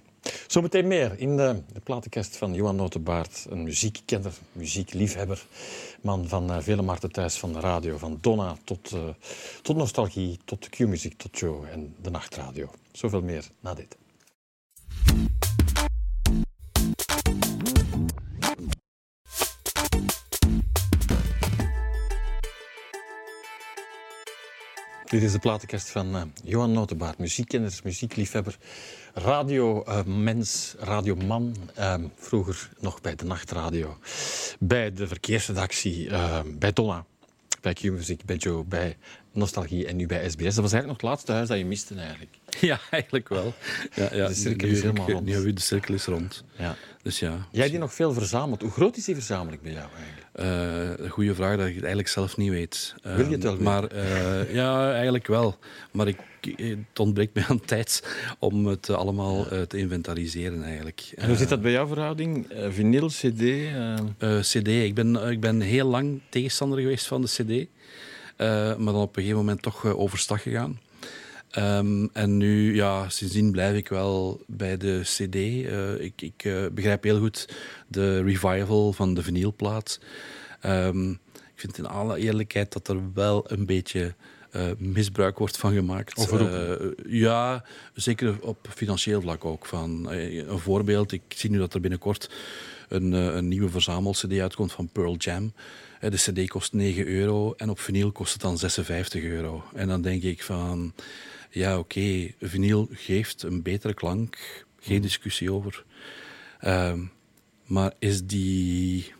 Zometeen 0.47 0.88
meer 0.88 1.14
in 1.18 1.38
de, 1.38 1.62
de 1.74 1.80
platenkast 1.80 2.38
van 2.38 2.53
Johan 2.53 2.76
Notenbaard. 2.76 3.45
Een 3.49 3.64
muziekkenner, 3.64 4.34
muziekliefhebber. 4.51 5.45
Man 6.02 6.28
van 6.28 6.52
uh, 6.52 6.58
vele 6.60 6.82
markten 6.82 7.12
thuis, 7.12 7.38
van 7.38 7.54
de 7.54 7.60
radio. 7.60 7.97
Van 7.97 8.18
Donna 8.22 8.56
tot, 8.64 8.91
uh, 8.91 9.10
tot 9.62 9.76
nostalgie, 9.76 10.39
tot 10.45 10.70
Q-muziek, 10.70 11.18
tot 11.18 11.39
Joe 11.39 11.68
en 11.68 11.95
de 12.02 12.10
nachtradio. 12.10 12.70
Zoveel 12.91 13.22
meer 13.22 13.50
na 13.60 13.74
dit. 13.74 13.97
Dit 25.10 25.24
is 25.24 25.32
de 25.32 25.39
platenkast 25.39 25.89
van 25.89 26.16
uh, 26.16 26.22
Johan 26.43 26.72
Notenbaard, 26.72 27.18
muziekkenner, 27.18 27.80
muziekliefhebber, 27.84 28.57
radiomens, 29.14 30.76
uh, 30.76 30.84
radioman. 30.84 31.55
Uh, 31.78 31.95
vroeger 32.16 32.70
nog 32.80 33.01
bij 33.01 33.16
de 33.16 33.26
nachtradio, 33.26 33.97
bij 34.60 34.93
de 34.93 35.07
verkeersredactie, 35.07 36.10
bij 36.57 36.74
Donna, 36.74 37.05
bij 37.62 37.74
Q-muziek, 37.74 38.26
bij 38.26 38.36
Joe, 38.36 38.64
bij 38.64 38.97
Nostalgie 39.32 39.88
en 39.88 39.95
nu 39.95 40.05
bij 40.05 40.30
SBS. 40.30 40.55
Dat 40.55 40.64
was 40.64 40.74
eigenlijk 40.74 40.86
nog 40.86 40.95
het 40.97 41.10
laatste 41.10 41.32
huis 41.32 41.47
dat 41.47 41.57
je 41.57 41.66
miste 41.66 41.95
eigenlijk. 41.95 42.38
Ja, 42.60 42.80
eigenlijk 42.89 43.30
wel. 43.30 43.54
Ja, 43.95 44.10
ja. 44.16 44.28
De 44.28 44.34
cirkel 44.34 44.68
nu, 44.68 44.74
is 44.74 44.82
helemaal 44.82 45.10
rond. 45.10 45.26
Nu 45.26 45.54
de 45.54 45.62
cirkel 45.62 45.93
is 45.93 46.06
rond. 46.06 46.43
Ja. 46.58 46.76
Dus 47.02 47.20
ja. 47.20 47.47
Jij 47.52 47.70
die 47.70 47.80
nog 47.80 47.93
veel 47.93 48.14
verzamelt. 48.14 48.62
Hoe 48.62 48.72
groot 48.72 48.97
is 48.97 49.06
die 49.06 49.16
verzameling 49.16 49.62
bij 49.62 49.72
jou 49.72 49.88
eigenlijk? 49.95 50.28
Uh, 50.36 51.06
een 51.06 51.10
goede 51.10 51.36
vraag 51.36 51.58
dat 51.58 51.68
ik 51.68 51.74
het 51.74 51.84
eigenlijk 51.84 52.08
zelf 52.08 52.38
niet 52.38 52.50
weet. 52.50 52.95
Uh, 53.06 53.16
Wil 53.16 53.26
je 53.26 53.32
het 53.32 53.43
wel 53.43 53.52
weten? 53.52 53.66
Maar 53.66 53.93
uh, 53.93 54.54
ja, 54.54 54.93
eigenlijk 54.93 55.28
wel. 55.28 55.58
Maar 55.91 56.08
ik, 56.08 56.18
het 56.56 57.00
ontbreekt 57.00 57.34
mij 57.34 57.43
aan 57.47 57.60
tijd 57.60 58.18
om 58.39 58.66
het 58.66 58.89
allemaal 58.89 59.56
ja. 59.56 59.66
te 59.66 59.78
inventariseren 59.78 60.64
eigenlijk. 60.64 61.12
En 61.16 61.28
hoe 61.28 61.36
zit 61.38 61.50
dat 61.50 61.62
bij 61.62 61.72
jouw 61.72 61.88
verhouding? 61.88 62.47
vinyl, 62.70 63.08
cd? 63.08 63.43
cd. 64.41 64.68
Ik 64.68 64.93
ben, 64.93 65.16
ik 65.16 65.39
ben 65.39 65.62
heel 65.62 65.88
lang 65.88 66.22
tegenstander 66.30 66.80
geweest 66.80 67.08
van 67.08 67.22
de 67.22 67.28
cd. 67.28 67.68
maar 68.78 68.93
dan 68.93 68.95
op 68.95 69.16
een 69.16 69.22
gegeven 69.22 69.45
moment 69.45 69.62
toch 69.62 69.86
overstag 69.86 70.41
gegaan. 70.41 70.80
Um, 71.58 72.10
en 72.14 72.38
nu, 72.38 72.76
ja, 72.76 73.10
sindsdien 73.10 73.52
blijf 73.52 73.76
ik 73.76 73.88
wel 73.88 74.41
bij 74.47 74.78
de 74.78 75.02
CD. 75.04 75.36
Uh, 75.36 76.02
ik 76.02 76.22
ik 76.22 76.43
uh, 76.43 76.66
begrijp 76.72 77.04
heel 77.04 77.20
goed 77.20 77.50
de 77.88 78.22
revival 78.22 78.93
van 78.93 79.14
de 79.14 79.24
vinylplaat. 79.24 80.00
Um, 80.66 81.12
ik 81.32 81.66
vind 81.66 81.78
in 81.78 81.86
alle 81.86 82.18
eerlijkheid 82.18 82.74
dat 82.74 82.88
er 82.88 83.14
wel 83.14 83.52
een 83.52 83.66
beetje 83.66 84.14
uh, 84.56 84.64
misbruik 84.78 85.38
wordt 85.38 85.58
van 85.58 85.74
gemaakt. 85.74 86.28
ja, 87.08 87.64
zeker 87.93 88.41
op 88.41 88.68
financieel 88.76 89.22
vlak 89.22 89.45
ook. 89.45 89.66
Van, 89.66 90.12
een 90.12 90.60
voorbeeld, 90.60 91.12
ik 91.12 91.22
zie 91.28 91.50
nu 91.50 91.58
dat 91.58 91.74
er 91.74 91.82
binnenkort 91.82 92.30
een, 92.88 93.12
een 93.12 93.47
nieuwe 93.47 93.70
verzamel-CD 93.70 94.39
uitkomt 94.39 94.72
van 94.72 94.89
Pearl 94.91 95.16
Jam. 95.16 95.54
De 96.00 96.18
CD 96.18 96.50
kost 96.50 96.74
9 96.74 97.08
euro 97.08 97.54
en 97.58 97.70
op 97.70 97.80
vinyl 97.80 98.12
kost 98.12 98.34
het 98.34 98.41
dan 98.41 98.58
56 98.58 99.24
euro. 99.24 99.64
En 99.74 99.88
dan 99.88 100.02
denk 100.02 100.24
ik 100.24 100.43
van 100.43 100.93
ja, 101.50 101.78
oké, 101.78 102.00
okay, 102.00 102.36
vinyl 102.39 102.88
geeft 102.91 103.43
een 103.43 103.62
betere 103.62 103.93
klank, 103.93 104.66
geen 104.80 105.02
discussie 105.02 105.52
over. 105.52 105.84
Uh, 106.64 106.93
maar 107.66 107.93
is 108.00 108.26
die 108.26 109.14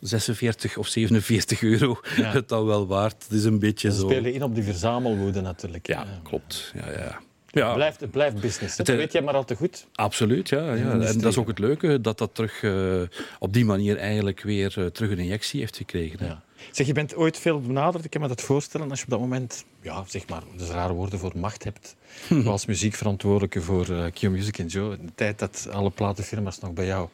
46 0.00 0.76
of 0.76 0.88
47 0.88 1.62
euro 1.62 2.00
ja. 2.16 2.32
het 2.32 2.48
dan 2.48 2.66
wel 2.66 2.86
waard? 2.86 3.22
Het 3.22 3.32
is 3.32 3.44
een 3.44 3.58
beetje 3.58 3.88
We 3.88 3.94
zo. 3.94 4.08
spelen 4.08 4.32
in 4.32 4.42
op 4.42 4.54
die 4.54 4.64
verzamelwoede 4.64 5.40
natuurlijk. 5.40 5.86
Ja, 5.86 6.00
ja. 6.00 6.20
klopt. 6.22 6.72
Ja, 6.74 6.90
ja. 6.90 7.20
Ja. 7.54 7.66
Het, 7.66 7.74
blijft, 7.74 8.00
het 8.00 8.10
blijft 8.10 8.40
business. 8.40 8.76
Dat 8.76 8.86
weet 8.86 9.12
jij 9.12 9.22
maar 9.22 9.34
al 9.34 9.44
te 9.44 9.56
goed. 9.56 9.86
Absoluut, 9.94 10.48
ja. 10.48 10.74
ja. 10.74 10.90
En 10.90 10.98
dat 10.98 11.32
is 11.32 11.38
ook 11.38 11.46
het 11.46 11.58
leuke, 11.58 12.00
dat 12.00 12.18
dat 12.18 12.34
terug 12.34 12.62
uh, 12.62 13.02
op 13.38 13.52
die 13.52 13.64
manier 13.64 13.96
eigenlijk 13.96 14.42
weer 14.42 14.74
uh, 14.78 14.86
terug 14.86 15.10
een 15.10 15.18
injectie 15.18 15.60
heeft 15.60 15.76
gekregen. 15.76 16.26
Ja. 16.26 16.42
Zeg, 16.70 16.86
je 16.86 16.92
bent 16.92 17.14
ooit 17.14 17.38
veel 17.38 17.60
benaderd. 17.60 18.04
Ik 18.04 18.10
kan 18.10 18.20
me 18.20 18.28
dat 18.28 18.40
voorstellen 18.40 18.90
als 18.90 18.98
je 18.98 19.04
op 19.04 19.10
dat 19.10 19.20
moment, 19.20 19.64
ja, 19.80 20.04
zeg 20.06 20.28
maar, 20.28 20.42
is 20.58 20.68
rare 20.68 20.92
woorden 20.92 21.18
voor 21.18 21.32
macht 21.36 21.64
hebt. 21.64 21.96
als 22.46 22.66
muziekverantwoordelijke 22.66 23.60
voor 23.60 23.90
uh, 23.90 24.04
Q-Music 24.04 24.58
en 24.58 24.66
Joe. 24.66 24.96
De 24.96 25.12
tijd 25.14 25.38
dat 25.38 25.68
alle 25.72 25.90
platenfirma's 25.90 26.58
nog 26.58 26.72
bij 26.72 26.86
jou 26.86 27.08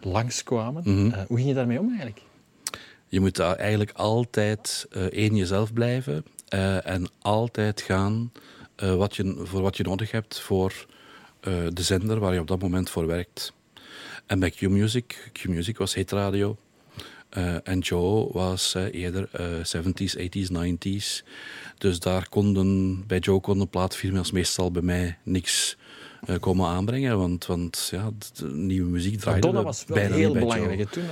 langskwamen. 0.00 0.82
Mm 0.84 1.10
-hmm. 1.10 1.24
hoe 1.26 1.36
ging 1.36 1.48
je 1.48 1.54
daarmee 1.54 1.78
om 1.78 1.88
eigenlijk? 1.88 2.20
Je 3.08 3.20
moet 3.20 3.38
eigenlijk 3.38 3.90
altijd 3.92 4.86
één 5.10 5.36
jezelf 5.36 5.72
blijven 5.72 6.24
en 6.84 7.08
altijd 7.20 7.80
gaan 7.80 8.32
uh, 8.82 8.94
wat 8.94 9.16
je, 9.16 9.34
voor 9.42 9.62
wat 9.62 9.76
je 9.76 9.82
nodig 9.82 10.10
hebt 10.10 10.40
voor 10.40 10.86
uh, 11.48 11.54
de 11.72 11.82
zender 11.82 12.18
waar 12.18 12.34
je 12.34 12.40
op 12.40 12.46
dat 12.46 12.60
moment 12.60 12.90
voor 12.90 13.06
werkt. 13.06 13.52
En 14.26 14.38
bij 14.38 14.50
Q-Music, 14.50 15.30
Q-Music 15.32 15.78
was 15.78 15.94
hitradio. 15.94 16.56
Uh, 17.36 17.68
en 17.68 17.78
Joe 17.78 18.32
was 18.32 18.74
eerder 18.74 19.28
70s, 19.62 20.16
80s, 20.18 20.50
90s. 20.52 21.24
Dus 21.78 21.98
daar 21.98 22.28
konden, 22.28 23.06
bij 23.06 23.18
Joe 23.18 23.40
konden 23.40 23.68
plaatfirma's 23.68 24.30
meestal 24.30 24.70
bij 24.70 24.82
mij 24.82 25.18
niks 25.22 25.76
komen 26.40 26.68
aanbrengen. 26.68 27.18
Want, 27.18 27.46
want 27.46 27.88
ja, 27.90 28.10
de 28.34 28.46
nieuwe 28.46 28.90
muziek 28.90 29.20
draaide 29.20 29.46
Madonna 29.46 29.66
was 29.66 29.84
wel 29.86 29.96
bijna 29.96 30.14
heel 30.14 30.32
belangrijk 30.32 30.90
toen. 30.90 31.04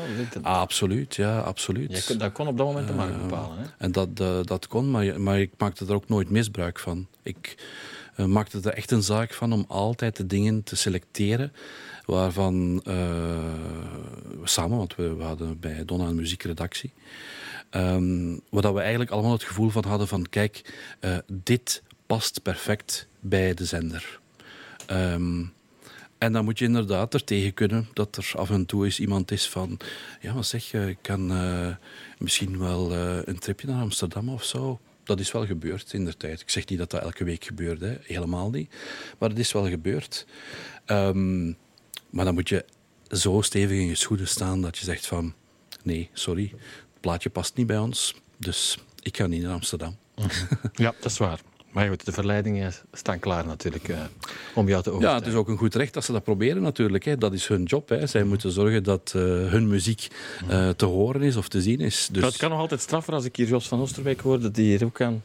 Ah, 0.43 0.61
absoluut, 0.61 1.15
ja, 1.15 1.39
absoluut. 1.39 2.19
Dat 2.19 2.33
kon 2.33 2.47
op 2.47 2.57
dat 2.57 2.67
moment 2.67 2.89
de 2.89 2.95
markt 2.95 3.21
bepalen. 3.21 3.59
Hè? 3.59 3.65
En 3.79 3.93
dat, 3.93 4.17
dat, 4.17 4.47
dat 4.47 4.67
kon, 4.67 4.91
maar, 4.91 5.21
maar 5.21 5.41
ik 5.41 5.51
maakte 5.59 5.87
er 5.87 5.95
ook 5.95 6.09
nooit 6.09 6.31
misbruik 6.31 6.79
van. 6.79 7.07
Ik 7.23 7.57
maakte 8.27 8.61
er 8.63 8.75
echt 8.75 8.91
een 8.91 9.03
zaak 9.03 9.35
van 9.35 9.53
om 9.53 9.65
altijd 9.69 10.17
de 10.17 10.27
dingen 10.27 10.63
te 10.63 10.77
selecteren 10.77 11.53
waarvan 12.11 12.83
uh, 12.87 13.39
samen, 14.45 14.77
want 14.79 14.95
we, 14.95 15.15
we, 15.15 15.23
hadden 15.23 15.61
bij 15.61 15.85
Donna 15.85 16.07
een 16.07 16.15
muziekredactie, 16.15 16.93
um, 17.71 18.41
waar 18.49 18.75
we 18.75 18.81
eigenlijk 18.81 19.11
allemaal 19.11 19.33
het 19.33 19.43
gevoel 19.43 19.69
van 19.69 19.85
hadden 19.85 20.09
van 20.09 20.27
kijk, 20.31 20.75
uh, 21.01 21.19
dit 21.33 21.83
past 22.07 22.43
perfect 22.43 23.09
bij 23.21 23.55
de 23.55 23.65
zender. 23.65 24.20
Um, 24.93 25.53
en 26.19 26.33
dan 26.33 26.45
moet 26.45 26.59
je 26.59 26.65
inderdaad 26.65 27.15
er 27.15 27.25
tegen 27.25 27.55
kunnen 27.55 27.89
dat 27.93 28.17
er 28.17 28.33
af 28.37 28.51
en 28.51 28.67
toe 28.67 28.85
eens 28.85 29.01
iemand 29.01 29.31
is 29.31 29.49
van... 29.49 29.79
Ja, 30.21 30.35
maar 30.35 30.45
zeg, 30.45 30.73
ik 30.73 30.99
kan 31.03 31.33
uh, 31.33 31.75
misschien 32.19 32.59
wel 32.59 32.93
uh, 32.93 33.19
een 33.25 33.39
tripje 33.39 33.67
naar 33.67 33.83
Amsterdam 33.83 34.29
of 34.29 34.45
zo. 34.45 34.81
Dat 35.05 35.21
is 35.21 35.33
wel 35.33 35.47
gebeurd 35.47 35.93
in 35.93 36.05
de 36.05 36.17
tijd. 36.17 36.41
Ik 36.41 36.51
zeg 36.51 36.67
niet 36.67 36.79
dat 36.79 36.91
dat 36.91 37.03
elke 37.03 37.25
week 37.25 37.45
gebeurde, 37.45 38.01
helemaal 38.03 38.51
niet. 38.51 38.75
Maar 39.19 39.29
het 39.29 39.39
is 39.39 39.53
wel 39.53 39.69
gebeurd. 39.69 40.27
Um, 40.87 41.57
maar 42.11 42.25
dan 42.25 42.35
moet 42.35 42.49
je 42.49 42.65
zo 43.09 43.41
stevig 43.41 43.79
in 43.79 43.87
je 43.87 43.95
schoenen 43.95 44.29
staan 44.29 44.61
dat 44.61 44.79
je 44.79 44.85
zegt 44.85 45.07
van... 45.07 45.35
Nee, 45.83 46.11
sorry, 46.13 46.53
het 46.53 47.01
plaatje 47.01 47.31
past 47.31 47.57
niet 47.57 47.67
bij 47.67 47.79
ons, 47.79 48.15
dus 48.37 48.79
ik 49.03 49.17
ga 49.17 49.27
niet 49.27 49.43
naar 49.43 49.55
Amsterdam. 49.55 49.97
Ja, 50.73 50.95
dat 51.01 51.11
is 51.11 51.19
waar. 51.19 51.41
Maar 51.71 51.89
goed, 51.89 52.05
de 52.05 52.13
verleidingen 52.13 52.73
staan 52.93 53.19
klaar 53.19 53.47
natuurlijk 53.47 53.89
uh, 53.89 53.99
om 54.55 54.69
jou 54.69 54.83
te 54.83 54.89
Ja, 54.91 54.95
overtuigen. 54.97 55.25
het 55.25 55.33
is 55.33 55.39
ook 55.39 55.49
een 55.49 55.57
goed 55.57 55.75
recht 55.75 55.95
dat 55.95 56.05
ze 56.05 56.13
dat 56.13 56.25
proberen 56.25 56.63
natuurlijk. 56.63 57.05
Hè. 57.05 57.17
Dat 57.17 57.33
is 57.33 57.47
hun 57.47 57.63
job. 57.63 57.89
Hè. 57.89 58.07
Zij 58.07 58.25
moeten 58.25 58.51
zorgen 58.51 58.83
dat 58.83 59.13
uh, 59.17 59.23
hun 59.23 59.69
muziek 59.69 60.09
uh, 60.51 60.69
te 60.69 60.85
horen 60.85 61.23
is 61.23 61.37
of 61.37 61.49
te 61.49 61.63
zien 61.63 61.81
is. 61.81 62.09
Dus... 62.13 62.21
Maar 62.21 62.31
het 62.31 62.41
kan 62.41 62.51
nog 62.51 62.59
altijd 62.59 62.81
straffer 62.81 63.15
als 63.15 63.25
ik 63.25 63.37
hier 63.37 63.47
Jos 63.47 63.69
van 63.69 63.81
Oosterwijk 63.81 64.21
hoorde, 64.21 64.51
die 64.51 64.65
hier 64.77 64.85
ook 64.85 65.01
aan, 65.01 65.23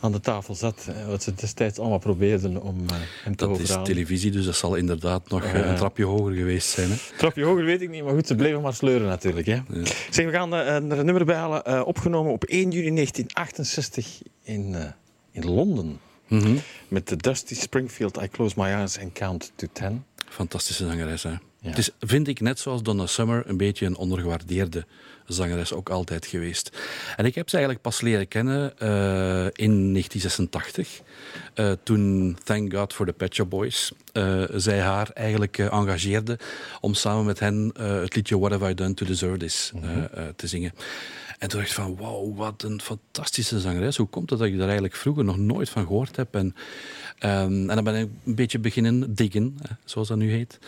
aan 0.00 0.12
de 0.12 0.20
tafel 0.20 0.54
zat. 0.54 0.88
Hè, 0.90 1.06
wat 1.06 1.22
ze 1.22 1.34
destijds 1.34 1.78
allemaal 1.78 1.98
probeerden 1.98 2.62
om 2.62 2.76
hem 3.22 3.36
te 3.36 3.46
Dat 3.46 3.58
is 3.58 3.76
televisie, 3.84 4.30
dus 4.30 4.44
dat 4.44 4.56
zal 4.56 4.74
inderdaad 4.74 5.28
nog 5.28 5.44
een 5.52 5.76
trapje 5.76 6.04
hoger 6.04 6.34
geweest 6.34 6.68
zijn. 6.68 6.90
Hè. 6.90 6.96
Trapje 7.16 7.44
hoger 7.44 7.64
weet 7.64 7.82
ik 7.82 7.90
niet, 7.90 8.04
maar 8.04 8.14
goed, 8.14 8.26
ze 8.26 8.34
bleven 8.34 8.60
maar 8.60 8.74
sleuren 8.74 9.06
natuurlijk. 9.06 9.46
Hè. 9.46 9.52
Ja. 9.52 9.62
Zeg, 10.10 10.26
we 10.26 10.32
gaan 10.32 10.52
er 10.52 10.76
een 10.76 10.86
nummer 10.86 11.24
bij 11.24 11.36
halen, 11.36 11.86
opgenomen 11.86 12.32
op 12.32 12.44
1 12.44 12.70
juli 12.70 12.94
1968 12.94 14.22
in, 14.42 14.76
in 15.32 15.44
Londen. 15.44 16.00
Mm 16.28 16.40
-hmm. 16.40 16.60
Met 16.88 17.08
de 17.08 17.16
Dusty 17.16 17.54
Springfield, 17.54 18.22
I 18.22 18.28
Close 18.28 18.54
My 18.56 18.66
Eyes 18.66 18.98
and 18.98 19.12
Count 19.12 19.52
to 19.54 19.66
Ten. 19.72 20.04
Fantastische 20.28 20.86
zangeres, 20.86 21.22
hè? 21.22 21.30
Ja. 21.30 21.68
Het 21.68 21.78
is, 21.78 21.90
vind 22.00 22.28
ik, 22.28 22.40
net 22.40 22.58
zoals 22.58 22.82
Donna 22.82 23.06
Summer, 23.06 23.42
een 23.46 23.56
beetje 23.56 23.86
een 23.86 23.96
ondergewaardeerde 23.96 24.86
zangeres 25.26 25.72
ook 25.72 25.90
altijd 25.90 26.26
geweest. 26.26 26.78
En 27.16 27.24
ik 27.24 27.34
heb 27.34 27.48
ze 27.48 27.54
eigenlijk 27.54 27.84
pas 27.84 28.00
leren 28.00 28.28
kennen 28.28 28.72
uh, 28.82 29.44
in 29.52 29.92
1986. 29.92 31.00
Uh, 31.54 31.72
toen 31.82 32.36
Thank 32.44 32.74
God 32.74 32.92
for 32.92 33.06
the 33.06 33.12
Pet 33.12 33.34
Shop 33.34 33.50
Boys 33.50 33.92
uh, 34.12 34.44
zij 34.54 34.80
haar 34.80 35.10
eigenlijk 35.10 35.58
engageerde 35.58 36.38
om 36.80 36.94
samen 36.94 37.24
met 37.24 37.38
hen 37.38 37.72
het 37.76 38.14
liedje 38.14 38.38
What 38.38 38.50
Have 38.50 38.70
I 38.70 38.74
Done 38.74 38.94
to 38.94 39.06
Deserve 39.06 39.36
This 39.36 39.72
mm 39.74 39.82
-hmm. 39.82 40.08
te 40.36 40.46
zingen. 40.46 40.72
En 41.42 41.48
toen 41.48 41.58
dacht 41.60 41.70
ik 41.70 41.76
van, 41.76 41.96
wauw, 41.96 42.34
wat 42.34 42.62
een 42.62 42.80
fantastische 42.80 43.60
zangeres. 43.60 43.96
Hoe 43.96 44.06
komt 44.06 44.30
het 44.30 44.38
dat 44.38 44.48
ik 44.48 44.54
daar 44.54 44.64
eigenlijk 44.64 44.96
vroeger 44.96 45.24
nog 45.24 45.36
nooit 45.36 45.68
van 45.68 45.86
gehoord 45.86 46.16
heb? 46.16 46.34
En, 46.34 46.54
ehm, 47.18 47.70
en 47.70 47.74
dan 47.74 47.84
ben 47.84 47.94
ik 47.94 48.08
een 48.24 48.34
beetje 48.34 48.58
beginnen 48.58 49.14
diggen, 49.14 49.56
zoals 49.84 50.08
dat 50.08 50.16
nu 50.16 50.30
heet. 50.30 50.58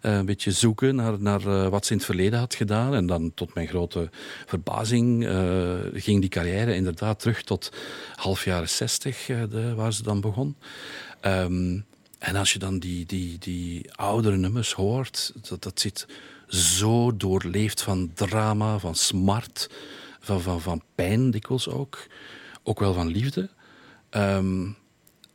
Eh, 0.00 0.16
een 0.16 0.26
beetje 0.26 0.50
zoeken 0.50 0.94
naar, 0.94 1.20
naar 1.20 1.46
eh, 1.46 1.68
wat 1.68 1.84
ze 1.86 1.90
in 1.92 1.96
het 1.96 2.06
verleden 2.06 2.38
had 2.38 2.54
gedaan. 2.54 2.94
En 2.94 3.06
dan 3.06 3.34
tot 3.34 3.54
mijn 3.54 3.68
grote 3.68 4.10
verbazing 4.46 5.26
eh, 5.26 5.74
ging 5.92 6.20
die 6.20 6.30
carrière 6.30 6.74
inderdaad 6.74 7.20
terug 7.20 7.42
tot 7.42 7.72
half 8.14 8.44
jaren 8.44 8.68
zestig, 8.68 9.26
de- 9.26 9.74
waar 9.74 9.92
ze 9.92 10.02
dan 10.02 10.20
begon. 10.20 10.56
Ehm, 11.20 11.78
en 12.18 12.36
als 12.36 12.52
je 12.52 12.58
dan 12.58 12.78
die, 12.78 13.06
die, 13.06 13.38
die 13.38 13.92
oudere 13.92 14.36
nummers 14.36 14.72
hoort, 14.72 15.32
dat, 15.48 15.62
dat 15.62 15.80
zit 15.80 16.06
zo 16.48 17.16
doorleefd 17.16 17.82
van 17.82 18.10
drama, 18.14 18.78
van 18.78 18.94
smart, 18.94 19.68
van, 20.22 20.40
van, 20.40 20.60
van 20.60 20.82
pijn 20.94 21.30
dikwijls 21.30 21.68
ook. 21.68 22.06
Ook 22.62 22.80
wel 22.80 22.94
van 22.94 23.06
liefde. 23.06 23.50
Ehm, 24.10 24.68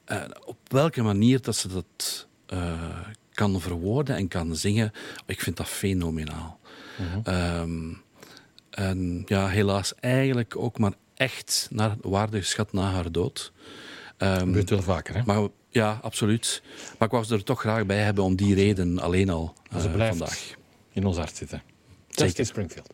eh, 0.05 0.23
op 0.45 0.57
welke 0.67 1.01
manier 1.01 1.41
dat 1.41 1.55
ze 1.55 1.67
dat 1.67 2.27
eh, 2.45 2.99
kan 3.33 3.61
verwoorden 3.61 4.15
en 4.15 4.27
kan 4.27 4.55
zingen, 4.55 4.91
ik 5.25 5.41
vind 5.41 5.57
dat 5.57 5.67
fenomenaal. 5.67 6.59
Ehm, 7.23 7.93
en 8.69 9.23
ja, 9.25 9.47
helaas 9.47 9.95
eigenlijk 9.95 10.55
ook 10.55 10.79
maar 10.79 10.93
echt 11.13 11.67
naar 11.71 11.95
waarde 12.01 12.37
geschat 12.37 12.73
na 12.73 12.91
haar 12.91 13.11
dood. 13.11 13.51
Ehm, 14.17 14.39
gebeurt 14.39 14.69
wel 14.69 14.81
vaker, 14.81 15.15
hè? 15.15 15.21
maar 15.25 15.47
ja, 15.69 15.99
absoluut. 16.01 16.61
Maar 16.97 17.07
ik 17.07 17.13
wou 17.13 17.23
ze 17.23 17.33
er 17.33 17.43
toch 17.43 17.59
graag 17.59 17.85
bij 17.85 18.01
hebben 18.01 18.23
om 18.23 18.35
die 18.35 18.55
reden 18.55 18.99
alleen 18.99 19.29
al 19.29 19.53
ze 19.71 19.87
eh, 19.87 19.93
blijft 19.93 20.17
vandaag. 20.17 20.53
in 20.91 21.05
ons 21.05 21.17
hart 21.17 21.35
zitten. 21.35 21.61
Zeker. 22.07 22.25
Dusty 22.25 22.43
Springfield. 22.43 22.93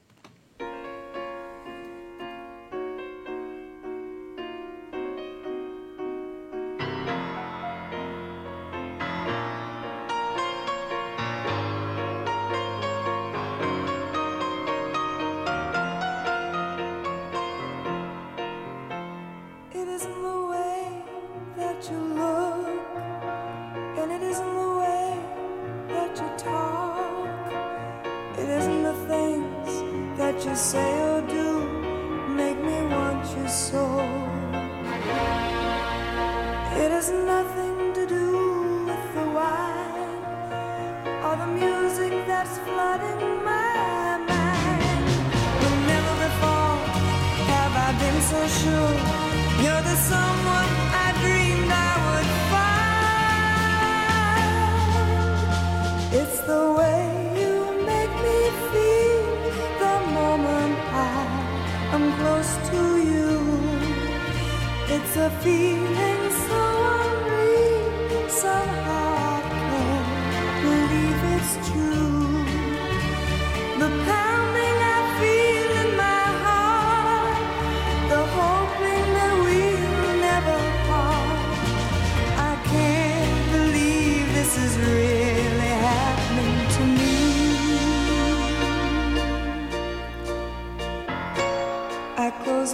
Am 61.95 62.11
close 62.19 62.51
to 62.69 62.81
you. 63.11 63.31
It's 64.95 65.15
a 65.15 65.29
feeling 65.43 66.22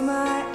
my 0.00 0.49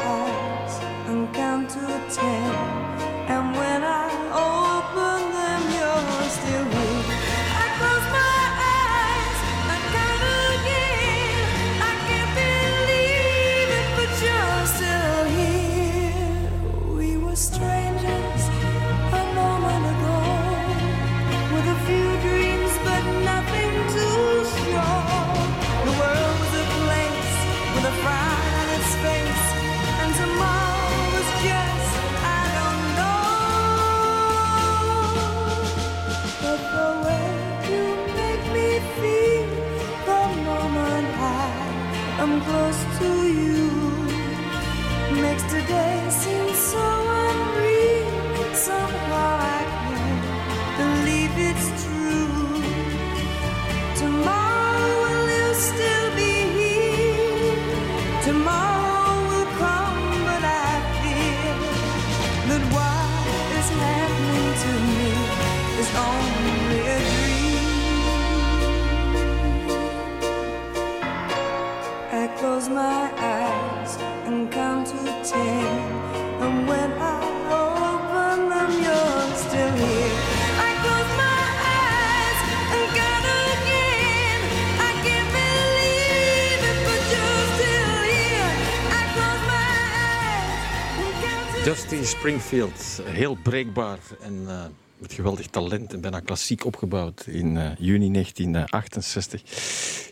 Dusty 92.06 92.20
Springfield, 92.20 93.01
heel 93.03 93.38
breekbaar 93.43 93.99
en 94.22 94.43
eh, 94.47 94.66
met 94.97 95.14
geweldig 95.14 95.47
talent 95.47 95.93
en 95.93 96.01
bijna 96.01 96.20
klassiek 96.20 96.66
opgebouwd 96.66 97.26
in 97.28 97.58
eh, 97.58 97.72
juni 97.78 98.12
1968. 98.12 99.41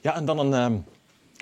Ja, 0.02 0.16
en 0.16 0.26
dan 0.26 0.40
een 0.40 0.54
eh, 0.54 0.80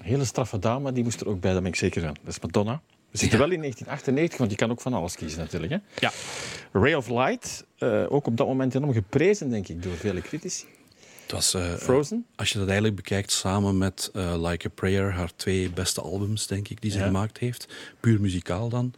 hele 0.06 0.26
straffe 0.26 0.60
dame, 0.60 0.91
die 0.91 1.04
moest 1.04 1.22
er 1.22 1.28
ook 1.28 1.39
bij, 1.39 1.54
dat 1.54 1.62
ben 1.62 1.72
ik 1.72 1.78
zeker 1.78 2.02
van. 2.02 2.18
Dat 2.24 2.34
is 2.34 2.39
Madonna. 2.39 2.82
We 3.12 3.18
zitten 3.18 3.39
wel 3.39 3.52
in 3.52 3.60
1998, 3.60 4.38
want 4.38 4.52
je 4.52 4.58
kan 4.58 4.72
ook 4.72 4.82
van 4.82 4.93
alles 4.93 5.16
kiezen 5.16 5.39
natuurlijk. 5.39 5.72
Hè? 5.72 5.78
Ja. 5.99 6.12
Ray 6.72 6.93
of 6.93 7.08
Light, 7.08 7.66
eh, 7.78 8.06
ook 8.10 8.28
op 8.28 8.38
dat 8.38 8.47
moment 8.47 8.76
enorm 8.76 8.93
geprezen, 8.93 9.49
denk 9.49 9.68
ik, 9.68 9.84
door 9.84 9.95
vele 9.95 10.22
critici. 10.22 10.66
Het 11.22 11.32
was, 11.32 11.54
eh, 11.54 11.74
Frozen? 11.74 12.26
Als 12.36 12.49
je 12.49 12.58
dat 12.58 12.68
eigenlijk 12.68 12.95
bekijkt 12.95 13.32
samen 13.32 13.78
met 13.78 14.10
eh, 14.14 14.34
Like 14.49 14.68
a 14.68 14.70
Prayer, 14.76 15.14
haar 15.14 15.32
twee 15.36 15.70
beste 15.70 16.02
albums, 16.02 16.47
denk 16.47 16.68
ik, 16.68 16.82
die 16.82 16.91
ze 16.91 16.97
Ja. 16.97 17.06
gemaakt 17.06 17.38
heeft. 17.38 17.68
Puur 17.99 18.22
muzikaal 18.22 18.70
dan. 18.70 18.93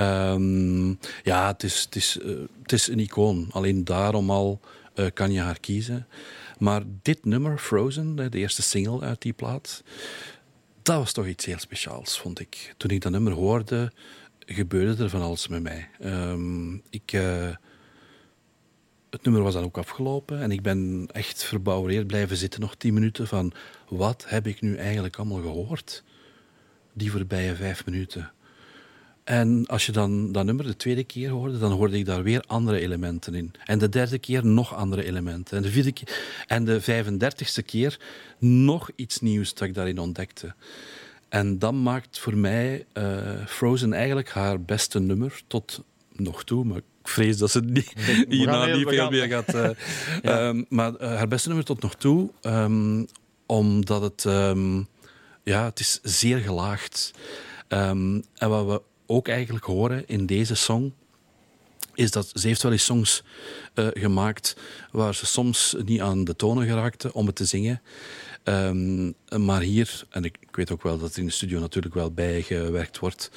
Ehm, 0.00 0.88
ja, 1.22 1.46
het 1.46 1.62
is, 1.62 1.80
het, 1.80 1.96
is, 1.96 2.18
eh, 2.18 2.30
het 2.62 2.72
is 2.72 2.86
een 2.86 2.98
icoon. 2.98 3.46
Alleen 3.50 3.84
daarom 3.84 4.30
al 4.30 4.60
eh, 4.94 5.06
kan 5.14 5.32
je 5.32 5.40
haar 5.40 5.60
kiezen. 5.60 6.06
Maar 6.58 6.82
dit 7.02 7.24
nummer, 7.24 7.58
Frozen, 7.58 8.16
de 8.16 8.38
eerste 8.38 8.62
single 8.62 9.00
uit 9.00 9.22
die 9.22 9.32
plaat, 9.32 9.82
dat 10.82 10.96
was 10.96 11.12
toch 11.12 11.26
iets 11.26 11.44
heel 11.44 11.58
speciaals, 11.58 12.18
vond 12.18 12.40
ik. 12.40 12.74
Toen 12.76 12.90
ik 12.90 13.00
dat 13.00 13.12
nummer 13.12 13.32
hoorde, 13.32 13.92
gebeurde 14.38 15.02
er 15.02 15.10
van 15.10 15.22
alles 15.22 15.48
met 15.48 15.62
mij. 15.62 15.88
Ehm, 16.00 16.74
ik... 16.74 17.12
eh, 17.12 17.48
het 19.10 19.22
nummer 19.22 19.42
was 19.42 19.54
dan 19.54 19.64
ook 19.64 19.78
afgelopen 19.78 20.40
en 20.40 20.50
ik 20.50 20.62
ben 20.62 21.08
echt 21.12 21.44
verbouwereerd 21.44 22.06
blijven 22.06 22.36
zitten 22.36 22.60
nog 22.60 22.74
tien 22.76 22.94
minuten 22.94 23.26
van 23.26 23.52
wat 23.88 24.24
heb 24.28 24.46
ik 24.46 24.60
nu 24.60 24.76
eigenlijk 24.76 25.16
allemaal 25.16 25.40
gehoord? 25.40 26.02
die 26.92 27.10
voorbije 27.10 27.54
vijf 27.54 27.84
minuten. 27.86 28.32
En 29.30 29.64
als 29.66 29.86
je 29.86 29.92
dan 29.92 30.32
dat 30.32 30.44
nummer 30.44 30.66
de 30.66 30.76
tweede 30.76 31.04
keer 31.04 31.30
hoorde, 31.30 31.58
dan 31.58 31.72
hoorde 31.72 31.98
ik 31.98 32.04
daar 32.04 32.22
weer 32.22 32.44
andere 32.46 32.80
elementen 32.80 33.34
in. 33.34 33.52
En 33.64 33.78
de 33.78 33.88
derde 33.88 34.18
keer 34.18 34.46
nog 34.46 34.74
andere 34.74 35.04
elementen. 35.04 35.56
En 35.56 35.62
de, 35.62 35.70
vierde 35.70 35.92
keer, 35.92 36.20
en 36.46 36.64
de 36.64 36.82
35ste 36.82 37.64
keer 37.64 37.98
nog 38.38 38.90
iets 38.96 39.20
nieuws 39.20 39.54
dat 39.54 39.68
ik 39.68 39.74
daarin 39.74 39.98
ontdekte. 39.98 40.54
En 41.28 41.58
dat 41.58 41.72
maakt 41.72 42.18
voor 42.18 42.36
mij 42.36 42.86
eh, 42.92 43.46
Frozen 43.46 43.92
eigenlijk 43.92 44.30
haar 44.30 44.60
beste 44.60 45.00
nummer 45.00 45.40
tot 45.46 45.82
nog 46.12 46.44
toe. 46.44 46.64
Maar 46.64 46.76
ik 46.76 46.84
vrees 47.02 47.36
dat 47.36 47.50
ze 47.50 47.58
het 47.58 47.70
niet, 47.70 47.92
hierna 48.28 48.64
niet 48.64 48.88
veel 48.88 49.10
meer 49.10 49.26
gaat. 49.28 49.54
eh, 49.54 49.70
ehm, 50.48 50.62
maar 50.68 50.94
eh, 50.94 51.16
haar 51.16 51.28
beste 51.28 51.48
nummer 51.48 51.66
tot 51.66 51.82
nog 51.82 51.94
toe, 51.94 52.30
ehm, 52.40 53.04
omdat 53.46 54.02
het, 54.02 54.24
ehm, 54.24 54.82
ja, 55.42 55.64
het 55.64 55.80
is 55.80 56.00
zeer 56.02 56.38
gelaagd. 56.38 57.12
Ehm, 57.68 58.20
en 58.34 58.48
wat 58.48 58.66
we 58.66 58.88
ook 59.10 59.28
eigenlijk 59.28 59.64
horen 59.64 60.08
in 60.08 60.26
deze 60.26 60.54
song, 60.54 60.92
is 61.94 62.10
dat 62.10 62.30
ze 62.34 62.46
heeft 62.46 62.62
wel 62.62 62.72
eens 62.72 62.84
songs 62.84 63.22
eh, 63.74 63.88
gemaakt 63.92 64.56
waar 64.90 65.14
ze 65.14 65.26
soms 65.26 65.76
niet 65.84 66.00
aan 66.00 66.24
de 66.24 66.36
tonen 66.36 66.66
geraakte 66.66 67.12
om 67.12 67.26
het 67.26 67.36
te 67.36 67.44
zingen. 67.44 67.82
Ehm, 68.42 69.12
maar 69.44 69.60
hier, 69.60 70.04
en 70.10 70.24
ik, 70.24 70.36
weet 70.50 70.70
ook 70.70 70.82
wel 70.82 70.98
dat 70.98 71.12
er 71.12 71.18
in 71.18 71.26
de 71.26 71.32
studio 71.32 71.60
natuurlijk 71.60 71.94
wel 71.94 72.12
bijgewerkt 72.12 72.98
wordt, 72.98 73.30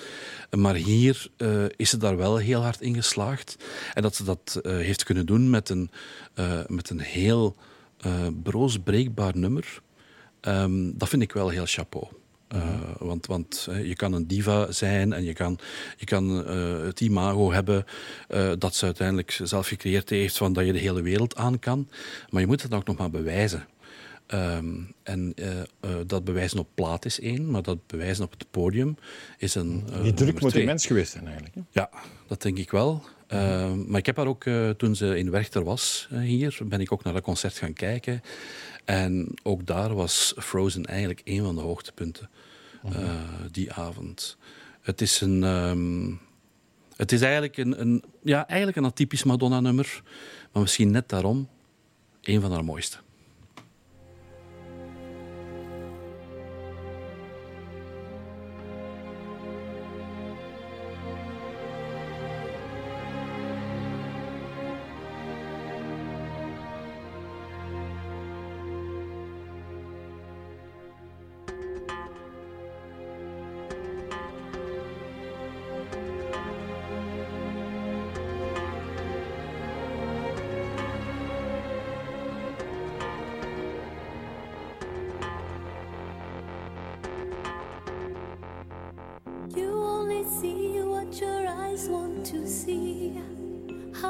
maar 0.51 0.75
hier 0.75 1.27
eh, 1.37 1.65
is 1.75 1.89
ze 1.89 1.97
daar 1.97 2.17
wel 2.17 2.37
heel 2.37 2.61
hard 2.61 2.81
in 2.81 2.95
geslaagd. 2.95 3.57
En 3.93 4.01
dat 4.01 4.15
ze 4.15 4.23
dat 4.23 4.59
eh, 4.61 4.71
heeft 4.71 5.03
kunnen 5.03 5.25
doen 5.25 5.49
met 5.49 5.69
een, 5.69 5.89
met 6.67 6.89
een 6.89 6.99
heel 6.99 7.55
broos 8.43 8.79
breekbaar 8.79 9.37
nummer, 9.37 9.81
Ehm, 10.43 10.91
dat 10.93 11.09
vind 11.09 11.21
ik 11.21 11.31
wel 11.31 11.49
heel 11.49 11.65
chapeau. 11.65 12.07
Eh, 12.53 12.79
want 12.99 13.25
want 13.25 13.67
je 13.83 13.95
kan 13.95 14.13
een 14.13 14.27
diva 14.27 14.71
zijn 14.71 15.13
en 15.13 15.23
je 15.23 15.33
kan, 15.33 15.59
je 15.97 16.05
kan 16.05 16.45
eh, 16.45 16.81
het 16.81 17.01
imago 17.01 17.51
hebben 17.51 17.85
eh, 18.27 18.51
dat 18.57 18.75
ze 18.75 18.85
uiteindelijk 18.85 19.39
zelf 19.43 19.67
gecreëerd 19.67 20.09
heeft 20.09 20.37
van 20.37 20.53
dat 20.53 20.65
je 20.65 20.73
de 20.73 20.79
hele 20.79 21.01
wereld 21.01 21.35
aan 21.35 21.59
kan. 21.59 21.89
Maar 22.29 22.41
je 22.41 22.47
moet 22.47 22.61
het 22.61 22.73
ook 22.73 22.85
nog 22.85 22.97
maar 22.97 23.09
bewijzen. 23.09 23.67
Ehm, 24.27 24.67
en 25.03 25.33
dat 26.07 26.23
bewijzen 26.23 26.59
op 26.59 26.67
plaat 26.73 27.05
is 27.05 27.19
één, 27.19 27.51
maar 27.51 27.61
dat 27.61 27.87
bewijzen 27.87 28.23
op 28.25 28.31
het 28.31 28.45
podium 28.51 28.97
is 29.37 29.55
een. 29.55 29.83
Die 30.01 30.13
druk 30.13 30.39
moet 30.39 30.49
twee. 30.49 30.61
immens 30.61 30.85
geweest 30.85 31.11
zijn 31.11 31.25
eigenlijk. 31.25 31.55
hè? 31.55 31.61
Ja, 31.69 31.89
dat 32.27 32.41
denk 32.41 32.57
ik 32.57 32.71
wel. 32.71 33.03
Uh, 33.33 33.73
maar 33.87 33.99
ik 33.99 34.05
heb 34.05 34.17
haar 34.17 34.27
ook, 34.27 34.45
toen 34.77 34.95
ze 34.95 35.17
in 35.17 35.31
Werchter 35.31 35.63
was 35.63 36.07
hier, 36.11 36.57
ben 36.63 36.81
ik 36.81 36.91
ook 36.91 37.03
naar 37.03 37.13
dat 37.13 37.21
concert 37.21 37.57
gaan 37.57 37.73
kijken. 37.73 38.21
En 38.85 39.27
ook 39.43 39.65
daar 39.65 39.93
was 39.93 40.33
Frozen 40.37 40.85
eigenlijk 40.85 41.21
een 41.23 41.43
van 41.43 41.55
de 41.55 41.61
hoogtepunten 41.61 42.29
uh, 42.85 43.11
die 43.51 43.73
avond. 43.73 44.37
Het 44.81 45.01
is 45.01 45.21
een... 45.21 45.43
Um, 45.43 46.19
het 46.95 47.11
is 47.11 47.21
eigenlijk 47.21 47.57
een, 47.57 47.81
een, 47.81 48.03
ja, 48.23 48.47
eigenlijk 48.47 48.77
een 48.77 48.85
atypisch 48.85 49.23
Madonna-nummer, 49.23 50.01
maar 50.51 50.61
misschien 50.61 50.91
net 50.91 51.09
daarom 51.09 51.49
een 52.21 52.41
van 52.41 52.51
haar 52.51 52.63
mooiste. 52.63 52.97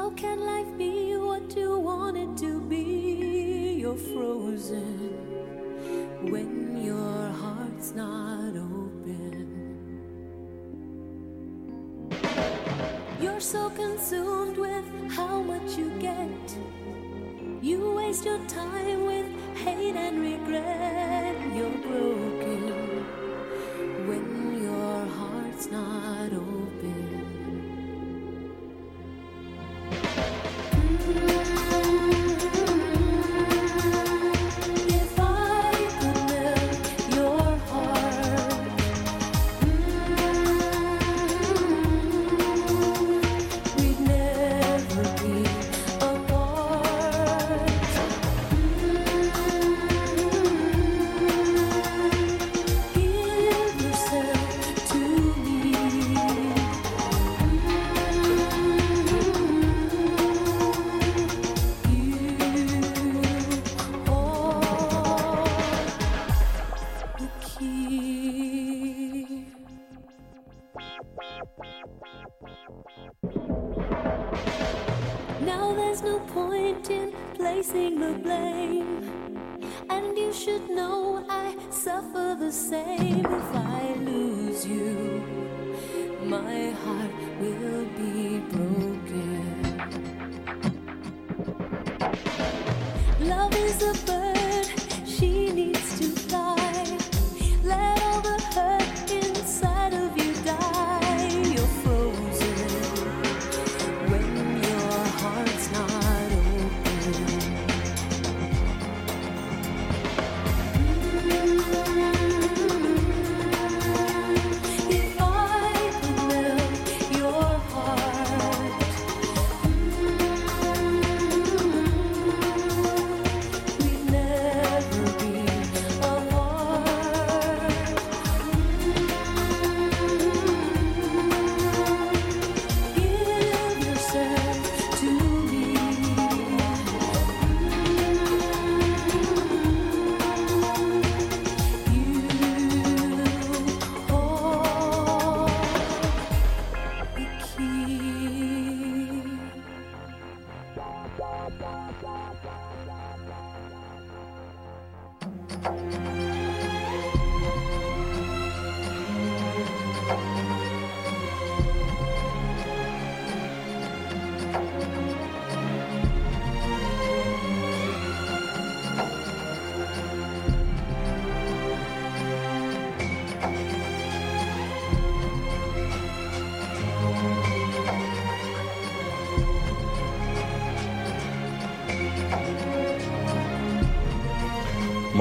How 0.04 0.10
can 0.10 0.44
life 0.44 0.76
be 0.76 1.16
what 1.16 1.56
you 1.56 1.78
want 1.78 2.18
it 2.18 2.36
to 2.44 2.60
be? 2.60 3.78
You're 3.80 3.96
frozen 3.96 5.16
when 6.30 6.84
your 6.84 7.30
heart's 7.40 7.94
not 7.94 8.54
open. 8.54 9.48
You're 13.18 13.40
so 13.40 13.70
consumed 13.70 14.58
with 14.58 14.84
how 15.10 15.40
much 15.40 15.78
you 15.78 15.88
get. 15.98 16.58
You 17.62 17.94
waste 17.94 18.26
your 18.26 18.44
time 18.46 19.06
with 19.06 19.26
hate 19.56 19.96
and 19.96 20.20
regret. 20.20 21.34
You're 21.56 21.78
broken 21.78 22.63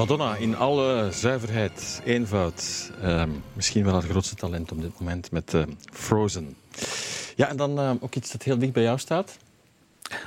Madonna 0.04 0.36
in 0.36 0.56
alle 0.56 1.10
zuiverheid, 1.12 2.02
eenvoud. 2.06 2.92
Ehm, 3.02 3.30
misschien 3.54 3.84
wel 3.84 3.94
haar 3.94 4.02
grootste 4.02 4.36
talent 4.36 4.72
op 4.72 4.82
dit 4.82 5.00
moment 5.00 5.32
met 5.32 5.54
eh, 5.54 5.64
Frozen. 5.92 6.56
Ja, 7.36 7.50
en 7.50 7.58
dan 7.58 7.80
ehm, 7.80 7.96
ook 8.00 8.16
iets 8.16 8.32
dat 8.32 8.44
heel 8.44 8.58
dicht 8.58 8.74
bij 8.74 8.84
jou 8.84 9.00
staat. 9.00 9.38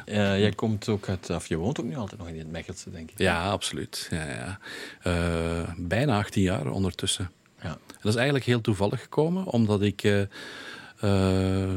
Eh, 0.04 0.38
jij 0.38 0.52
komt 0.52 0.88
ook 0.88 1.08
uit, 1.08 1.30
of 1.30 1.46
je 1.46 1.56
woont 1.56 1.80
ook 1.80 1.86
nu 1.86 1.96
altijd 1.96 2.20
nog 2.20 2.28
in 2.28 2.38
het 2.38 2.50
Mechelse, 2.50 2.90
denk 2.90 3.10
ik. 3.10 3.18
Ja, 3.18 3.50
absoluut. 3.50 4.08
Ja, 4.10 4.26
ja. 4.28 4.58
Eh, 5.02 5.70
bijna 5.76 6.18
18 6.18 6.42
jaar 6.42 6.70
ondertussen. 6.70 7.30
Ja. 7.62 7.68
En 7.68 7.78
dat 8.00 8.12
is 8.12 8.14
eigenlijk 8.14 8.44
heel 8.44 8.60
toevallig 8.60 9.00
gekomen, 9.00 9.44
omdat 9.44 9.82
ik 9.82 10.26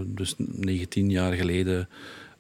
dus 0.06 0.34
19 0.38 1.10
jaar 1.10 1.34
geleden 1.34 1.90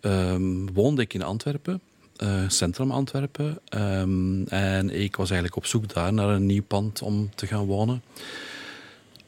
ehm, 0.01 0.65
woonde 0.73 1.01
ik 1.01 1.13
in 1.13 1.23
Antwerpen, 1.23 1.81
eh, 2.19 2.43
centrum 2.47 2.91
Antwerpen. 2.91 3.59
Ehm, 3.65 4.43
en 4.43 4.89
ik 4.89 5.15
was 5.15 5.29
eigenlijk 5.29 5.55
op 5.55 5.65
zoek 5.65 5.93
daar 5.93 6.13
naar 6.13 6.29
een 6.29 6.45
nieuw 6.45 6.63
pand 6.63 7.01
om 7.01 7.29
te 7.35 7.47
gaan 7.47 7.65
wonen. 7.65 8.03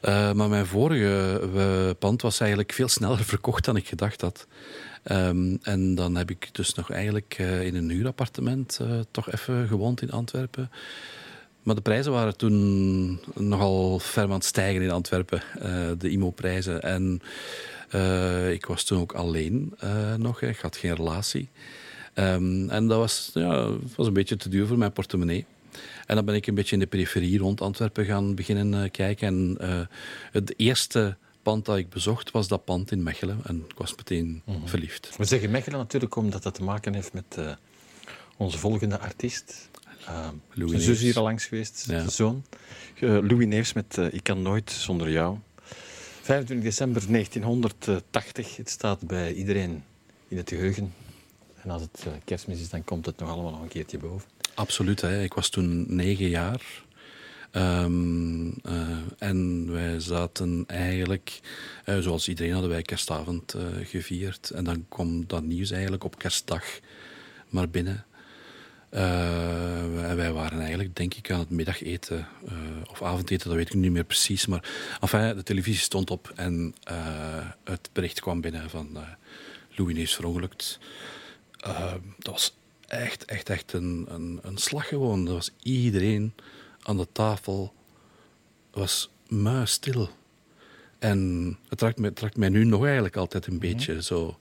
Eh, 0.00 0.32
maar 0.32 0.48
mijn 0.48 0.66
vorige 0.66 1.96
pand 1.98 2.22
was 2.22 2.40
eigenlijk 2.40 2.72
veel 2.72 2.88
sneller 2.88 3.24
verkocht 3.34 3.64
dan 3.64 3.76
ik 3.76 3.88
gedacht 3.88 4.20
had. 4.20 4.46
Ehm, 5.02 5.56
en 5.62 5.94
dan 5.94 6.16
heb 6.16 6.30
ik 6.30 6.48
dus 6.52 6.74
nog 6.74 6.90
eigenlijk 6.90 7.34
eh, 7.38 7.66
in 7.66 7.74
een 7.74 7.90
huurappartement 7.90 8.80
toch 9.10 9.32
even 9.32 9.66
gewoond 9.68 10.02
in 10.02 10.10
Antwerpen. 10.10 10.70
Maar 11.62 11.74
de 11.74 11.80
prijzen 11.80 12.12
waren 12.12 12.36
toen 12.36 13.20
nogal 13.34 13.98
ver 13.98 14.22
aan 14.22 14.30
het 14.30 14.44
stijgen 14.44 14.82
in 14.82 14.90
Antwerpen, 14.90 15.42
de 15.98 16.10
IMO-prijzen. 16.10 16.82
En 16.82 17.22
ik 18.50 18.66
was 18.66 18.84
toen 18.84 19.00
ook 19.00 19.12
alleen 19.12 19.74
nog, 20.16 20.42
ik 20.42 20.58
had 20.58 20.76
geen 20.76 20.94
relatie. 20.94 21.48
Ehm, 22.14 22.70
en 22.70 22.86
dat 22.86 22.98
was, 22.98 23.30
ja, 23.34 23.68
was 23.96 24.06
een 24.06 24.12
beetje 24.12 24.36
te 24.36 24.48
duur 24.48 24.66
voor 24.66 24.78
mijn 24.78 24.92
portemonnee. 24.92 25.46
En 26.06 26.14
dan 26.16 26.24
ben 26.24 26.34
ik 26.34 26.46
een 26.46 26.54
beetje 26.54 26.74
in 26.74 26.80
de 26.80 26.86
periferie 26.86 27.38
rond 27.38 27.60
Antwerpen 27.60 28.04
gaan 28.04 28.34
beginnen 28.34 28.84
eh, 28.84 28.90
kijken. 28.90 29.26
En 29.26 29.56
eh, 29.60 29.80
het 30.32 30.54
eerste 30.56 31.16
pand 31.42 31.64
dat 31.64 31.76
ik 31.76 31.88
bezocht 31.88 32.30
was 32.30 32.48
dat 32.48 32.64
pand 32.64 32.90
in 32.90 33.02
Mechelen. 33.02 33.40
En 33.44 33.64
ik 33.68 33.76
was 33.76 33.94
meteen 33.96 34.42
verliefd. 34.64 35.16
We 35.16 35.24
zeggen 35.24 35.50
Mechelen 35.50 35.78
natuurlijk 35.78 36.16
omdat 36.16 36.42
dat 36.42 36.54
te 36.54 36.62
maken 36.62 36.94
heeft 36.94 37.12
met 37.12 37.24
eh, 37.36 37.52
onze 38.36 38.58
volgende 38.58 38.98
artiest. 38.98 39.70
Ehm 40.06 40.34
Louis 40.52 40.70
zijn 40.70 40.82
zus 40.82 41.00
hier 41.00 41.16
al 41.16 41.22
langs 41.22 41.44
geweest, 41.44 41.84
Ja. 41.88 42.02
de 42.02 42.10
zoon. 42.10 42.44
Louis 43.00 43.46
Neefs 43.46 43.72
met 43.72 43.96
Ik 44.10 44.22
kan 44.22 44.42
nooit 44.42 44.70
zonder 44.70 45.10
jou. 45.10 45.36
25 46.22 46.66
december 46.66 47.02
1980. 47.08 48.56
Het 48.56 48.70
staat 48.70 49.06
bij 49.06 49.34
iedereen 49.34 49.84
in 50.28 50.36
het 50.36 50.48
geheugen. 50.48 50.92
En 51.62 51.70
als 51.70 51.82
het 51.82 52.04
eh, 52.06 52.12
kerstmis 52.24 52.60
is, 52.60 52.70
dan 52.70 52.84
komt 52.84 53.06
het 53.06 53.18
nog 53.18 53.30
allemaal 53.30 53.50
nog 53.50 53.62
een 53.62 53.68
keertje 53.68 53.98
boven. 53.98 54.28
Absoluut. 54.54 55.00
Hè. 55.00 55.22
Ik 55.22 55.34
was 55.34 55.48
toen 55.48 55.84
negen 55.88 56.28
jaar. 56.28 56.82
Ehm, 57.52 58.48
eh, 58.62 58.98
en 59.18 59.72
wij 59.72 60.00
zaten 60.00 60.64
eigenlijk, 60.66 61.40
eh, 61.84 61.98
zoals 61.98 62.28
iedereen 62.28 62.52
hadden 62.52 62.70
wij 62.70 62.82
kerstavond 62.82 63.56
gevierd. 63.82 64.50
En 64.50 64.64
dan 64.64 64.84
kwam 64.88 65.26
dat 65.26 65.42
nieuws 65.42 65.70
eigenlijk 65.70 66.04
op 66.04 66.18
kerstdag 66.18 66.64
maar 67.48 67.68
binnen. 67.68 68.04
Eh, 68.88 70.14
wij, 70.14 70.32
waren 70.32 70.58
eigenlijk, 70.58 70.96
denk 70.96 71.14
ik, 71.14 71.30
aan 71.30 71.38
het 71.38 71.50
middageten 71.50 72.28
of 72.90 73.02
avondeten, 73.02 73.48
dat 73.48 73.56
weet 73.56 73.68
ik 73.68 73.74
niet 73.74 73.92
meer 73.92 74.04
precies. 74.04 74.46
Maar 74.46 74.64
enfin, 75.00 75.36
de 75.36 75.42
televisie 75.42 75.82
stond 75.82 76.10
op 76.10 76.32
en 76.34 76.74
het 77.64 77.90
bericht 77.92 78.20
kwam 78.20 78.40
binnen 78.40 78.70
van 78.70 78.98
Louis 79.74 79.96
is 79.96 80.14
verongelukt. 80.14 80.78
Eh, 81.62 81.94
dat 82.18 82.32
was 82.32 82.56
echt, 82.88 83.24
echt, 83.24 83.48
echt 83.48 83.72
een, 83.72 84.06
een, 84.08 84.38
een 84.42 84.58
slag 84.58 84.88
gewoon. 84.88 85.26
Er 85.26 85.32
was 85.32 85.50
iedereen 85.62 86.32
aan 86.82 86.96
de 86.96 87.08
tafel. 87.12 87.72
Was 88.70 89.10
muisstil. 89.28 90.08
En 90.98 91.58
het 91.68 91.80
raakt 91.80 91.98
mij, 91.98 92.08
het 92.08 92.20
raakt 92.20 92.36
mij 92.36 92.48
nu 92.48 92.64
nog 92.64 92.84
eigenlijk 92.84 93.16
altijd 93.16 93.46
een 93.46 93.58
beetje 93.58 94.02
zo. 94.02 94.38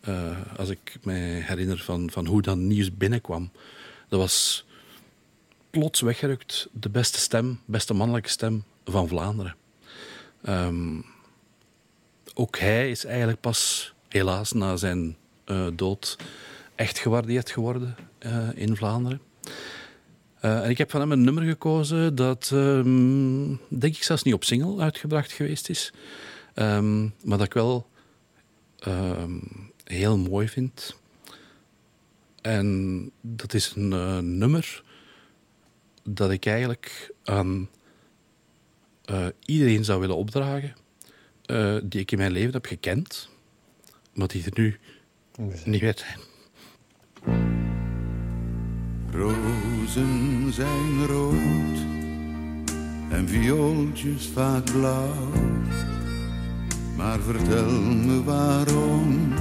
eh, 0.00 0.38
als 0.56 0.68
ik 0.68 0.96
me 1.02 1.12
herinner 1.12 1.78
van, 1.78 2.10
van 2.10 2.26
hoe 2.26 2.42
dat 2.42 2.56
nieuws 2.56 2.96
binnenkwam. 2.96 3.50
Dat 4.08 4.20
was 4.20 4.64
plots 5.70 6.00
weggerukt 6.00 6.68
de 6.72 6.88
beste 6.88 7.18
stem, 7.18 7.60
beste 7.64 7.94
mannelijke 7.94 8.28
stem 8.28 8.64
van 8.84 9.08
Vlaanderen. 9.08 9.56
Ehm, 10.42 11.00
ook 12.34 12.58
hij 12.58 12.90
is 12.90 13.04
eigenlijk 13.04 13.40
pas, 13.40 13.92
helaas 14.08 14.52
na 14.52 14.76
zijn 14.76 15.16
eh, 15.44 15.66
dood, 15.74 16.16
echt 16.74 16.98
gewaardeerd 16.98 17.50
geworden 17.50 17.96
eh, 18.18 18.48
in 18.54 18.76
Vlaanderen. 18.76 19.20
Eh, 20.40 20.64
en 20.64 20.70
ik 20.70 20.78
heb 20.78 20.90
van 20.90 21.00
hem 21.00 21.12
een 21.12 21.24
nummer 21.24 21.42
gekozen 21.42 22.14
dat, 22.14 22.50
ehm, 22.52 23.46
denk 23.68 23.94
ik, 23.96 24.02
zelfs 24.02 24.22
niet 24.22 24.34
op 24.34 24.44
single 24.44 24.82
uitgebracht 24.82 25.32
geweest 25.32 25.68
is. 25.68 25.92
Ehm, 26.54 27.02
maar 27.02 27.38
dat 27.38 27.46
ik 27.46 27.54
wel 27.54 27.86
ehm, 28.78 29.38
heel 29.84 30.18
mooi 30.18 30.48
vind. 30.48 30.96
En 32.40 33.10
dat 33.20 33.54
is 33.54 33.72
een 33.76 33.92
eh, 33.92 34.18
nummer 34.18 34.82
dat 36.02 36.30
ik 36.30 36.46
eigenlijk 36.46 37.14
aan 37.24 37.68
iedereen 39.44 39.84
zou 39.84 40.00
willen 40.00 40.16
opdragen 40.16 40.74
die 41.82 42.00
ik 42.00 42.12
in 42.12 42.18
mijn 42.18 42.32
leven 42.32 42.52
heb 42.52 42.66
gekend, 42.66 43.28
maar 44.12 44.28
die 44.28 44.44
er 44.44 44.50
nu 44.54 44.78
niet 45.64 45.82
meer 45.82 45.94
zijn. 45.96 46.33
Rozen 49.12 50.52
zijn 50.52 51.06
rood 51.06 51.78
en 53.08 53.28
viooltjes 53.28 54.30
vaak 54.34 54.64
blauw. 54.64 55.32
Maar 56.96 57.18
vertel 57.20 57.70
me 57.80 58.24
waarom 58.24 59.32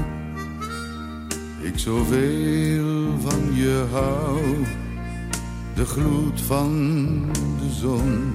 ik 1.62 1.80
zoveel 1.80 3.20
van 3.20 3.56
je 3.56 3.86
hou. 3.92 4.40
De 5.76 5.86
gloed 5.86 6.42
van 6.42 6.72
de 7.34 7.70
zon, 7.80 8.34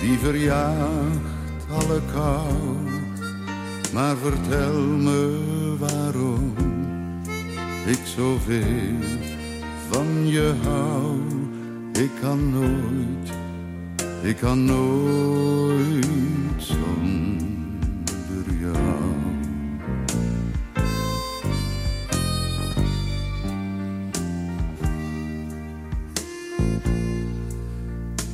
die 0.00 0.18
verjaagt 0.18 1.66
alle 1.70 2.00
kou. 2.12 2.54
Maar 3.92 4.16
vertel 4.16 4.82
me 4.82 5.40
waarom 5.78 6.54
ik 7.86 8.00
zoveel 8.04 8.96
van 9.90 10.26
je 10.26 10.54
hou. 10.62 11.20
Ik 11.92 12.10
kan 12.20 12.50
nooit, 12.50 13.30
ik 14.22 14.36
kan 14.36 14.64
nooit 14.64 16.06
zonder 16.56 17.44
jou. 18.60 19.14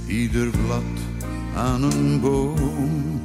Ieder 0.07 0.51
blad 0.67 0.83
aan 1.57 1.83
een 1.83 2.21
boom, 2.21 3.21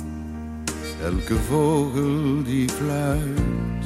elke 1.03 1.36
vogel 1.36 2.43
die 2.43 2.69
fluit, 2.69 3.76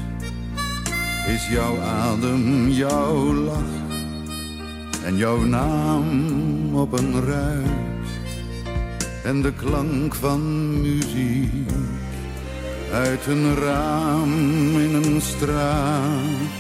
is 1.34 1.48
jouw 1.48 1.80
adem, 1.80 2.70
jouw 2.70 3.34
lach 3.34 3.76
en 5.06 5.18
jouw 5.18 5.38
naam 5.38 6.76
op 6.76 6.94
een 6.94 7.26
ruit 7.26 8.10
en 9.24 9.42
de 9.42 9.54
klank 9.54 10.16
van 10.16 10.42
muziek 10.82 11.72
uit 12.94 13.26
een 13.28 13.56
raam 13.56 14.34
in 14.80 14.94
een 14.94 15.22
straat 15.22 16.60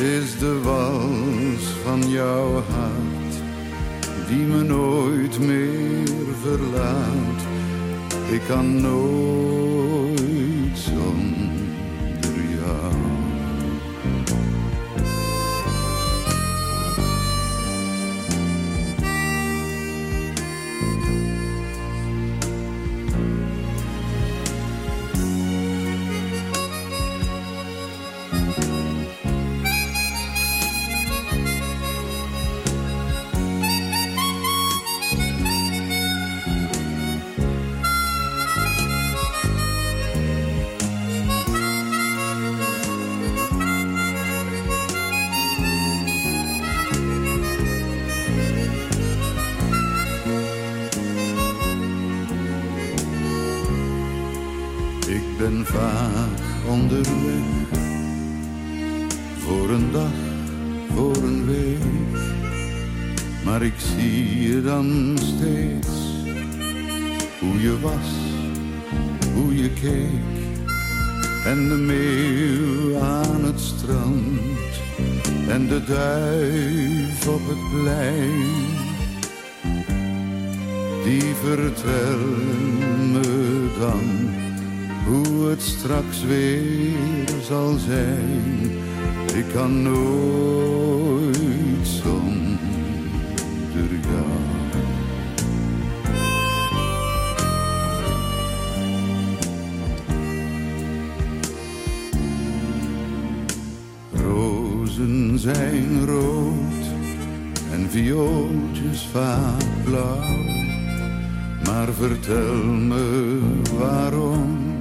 is 0.00 0.38
de 0.38 0.60
wals 0.62 1.64
van 1.84 2.10
jouw 2.10 2.52
hart 2.52 3.34
die 4.28 4.46
me 4.46 4.62
nooit 4.62 5.38
meer 5.38 6.08
verlaat. 6.42 7.40
Ik 8.30 8.40
kan 8.46 8.80
nooit 8.80 10.07
viooltjes 108.98 109.02
vaak 109.02 109.84
blauw. 109.84 110.46
Maar 111.64 111.92
vertel 111.92 112.54
me 112.64 113.38
waarom 113.78 114.80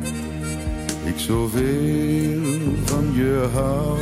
ik 1.06 1.20
zoveel 1.20 2.42
van 2.86 3.14
je 3.14 3.50
hou. 3.54 3.98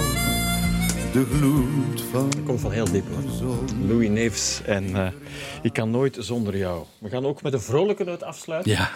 De 1.14 1.26
gloed 1.26 2.02
van 2.02 2.30
Komt 2.46 2.60
van 2.60 2.72
heel 2.72 2.92
diep 2.92 3.06
hoor. 3.08 3.56
Louis 3.88 4.10
Neefs 4.10 4.62
en 4.66 4.96
eh, 4.96 5.08
Ik 5.62 5.74
kan 5.74 5.92
nooit 5.92 6.18
zonder 6.20 6.58
jou. 6.58 6.86
We 7.00 7.10
gaan 7.10 7.26
ook 7.26 7.42
met 7.42 7.54
een 7.54 7.62
vrolijke 7.62 8.04
noot 8.04 8.24
afsluiten. 8.24 8.72
Ja, 8.72 8.92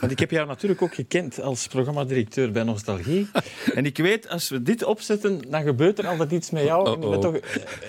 Want 0.00 0.12
ik 0.12 0.18
heb 0.18 0.30
jou 0.30 0.46
natuurlijk 0.46 0.82
ook 0.82 0.94
gekend 0.94 1.40
als 1.40 1.66
programmadirecteur 1.66 2.52
bij 2.52 2.62
Nostalgie. 2.62 3.28
en 3.74 3.86
ik 3.86 3.96
weet, 3.96 4.28
als 4.28 4.48
we 4.48 4.62
dit 4.62 4.84
opzetten, 4.84 5.50
dan 5.50 5.62
gebeurt 5.62 5.98
er 5.98 6.06
altijd 6.06 6.30
iets 6.30 6.50
met 6.50 6.64
jou. 6.64 7.00
Toch, 7.20 7.36
eh, 7.36 7.42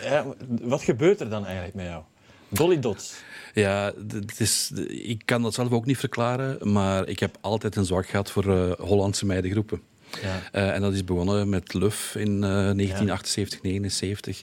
ja, 0.03 0.25
wat 0.61 0.83
gebeurt 0.83 1.19
er 1.19 1.29
dan 1.29 1.45
eigenlijk 1.45 1.75
met 1.75 1.86
jou? 1.86 2.03
Dolly 2.49 2.79
Dots. 2.79 3.13
ja 3.53 3.93
het 4.07 4.39
is, 4.39 4.71
ik 4.87 5.21
kan 5.25 5.41
dat 5.41 5.53
zelf 5.53 5.71
ook 5.71 5.85
niet 5.85 5.97
verklaren, 5.97 6.71
maar 6.71 7.07
ik 7.07 7.19
heb 7.19 7.37
altijd 7.41 7.75
een 7.75 7.85
zwak 7.85 8.07
gehad 8.07 8.31
voor 8.31 8.57
eh, 8.57 8.71
Hollandse 8.79 9.25
meidengroepen. 9.25 9.81
Ja. 10.21 10.41
Eh, 10.51 10.73
en 10.73 10.81
dat 10.81 10.93
is 10.93 11.03
begonnen 11.03 11.49
met 11.49 11.73
Luf 11.73 12.15
in 12.15 12.43
eh, 12.43 12.49
1978, 12.49 13.61
79. 13.61 14.41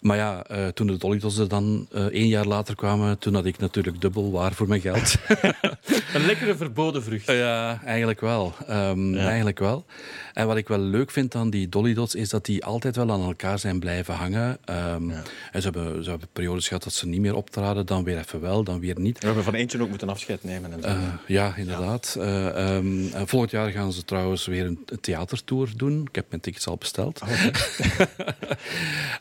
Maar 0.00 0.16
ja, 0.16 0.44
eh, 0.46 0.66
toen 0.66 0.86
de 0.86 0.96
Dollydots 0.96 1.38
er 1.38 1.48
dan 1.48 1.86
eh 1.92 2.04
één 2.04 2.28
jaar 2.28 2.46
later 2.46 2.74
kwamen, 2.74 3.18
toen 3.18 3.34
had 3.34 3.44
ik 3.44 3.58
natuurlijk 3.58 4.00
dubbel 4.00 4.30
waar 4.32 4.52
voor 4.52 4.68
mijn 4.68 4.80
geld. 4.80 5.14
Een 6.14 6.26
lekkere 6.26 6.56
verboden 6.56 7.02
vrucht. 7.02 7.26
ja, 7.26 7.80
eigenlijk 7.84 8.20
wel. 8.20 8.54
Ehm, 8.66 9.14
Ja. 9.14 9.26
Eigenlijk 9.26 9.58
wel. 9.58 9.84
En 10.32 10.46
wat 10.46 10.56
ik 10.56 10.68
wel 10.68 10.78
leuk 10.78 11.10
vind 11.10 11.34
aan 11.34 11.50
die 11.50 11.68
Dollydots, 11.68 12.14
is 12.14 12.28
dat 12.28 12.44
die 12.44 12.64
altijd 12.64 12.96
wel 12.96 13.10
aan 13.12 13.22
elkaar 13.22 13.58
zijn 13.58 13.78
blijven 13.78 14.14
hangen. 14.14 14.58
Ehm, 14.64 15.08
Ja. 15.10 15.22
En 15.52 15.62
ze 15.62 15.70
hebben, 15.70 16.04
ze 16.04 16.10
hebben 16.10 16.28
periodes 16.32 16.68
gehad 16.68 16.82
dat 16.82 16.92
ze 16.92 17.06
niet 17.06 17.20
meer 17.20 17.34
optraden, 17.34 17.86
dan 17.86 18.04
weer 18.04 18.18
even 18.18 18.40
wel, 18.40 18.64
dan 18.64 18.80
weer 18.80 19.00
niet. 19.00 19.18
We 19.18 19.26
hebben 19.26 19.44
van 19.44 19.54
eentje 19.54 19.82
ook 19.82 19.88
moeten 19.88 20.08
afscheid 20.08 20.44
nemen. 20.44 20.72
En 20.72 20.82
zo. 20.82 20.88
Eh, 20.88 20.96
ja, 21.26 21.56
inderdaad. 21.56 22.16
Eh, 22.18 22.46
ehm, 22.76 23.06
en 23.12 23.28
volgend 23.28 23.50
jaar 23.50 23.70
gaan 23.70 23.92
ze 23.92 24.04
trouwens 24.04 24.46
weer 24.46 24.66
een, 24.66 24.84
theatertour 25.00 25.68
doen. 25.76 26.00
Ik 26.08 26.14
heb 26.14 26.26
mijn 26.28 26.40
tickets 26.42 26.66
al 26.66 26.76
besteld. 26.76 27.20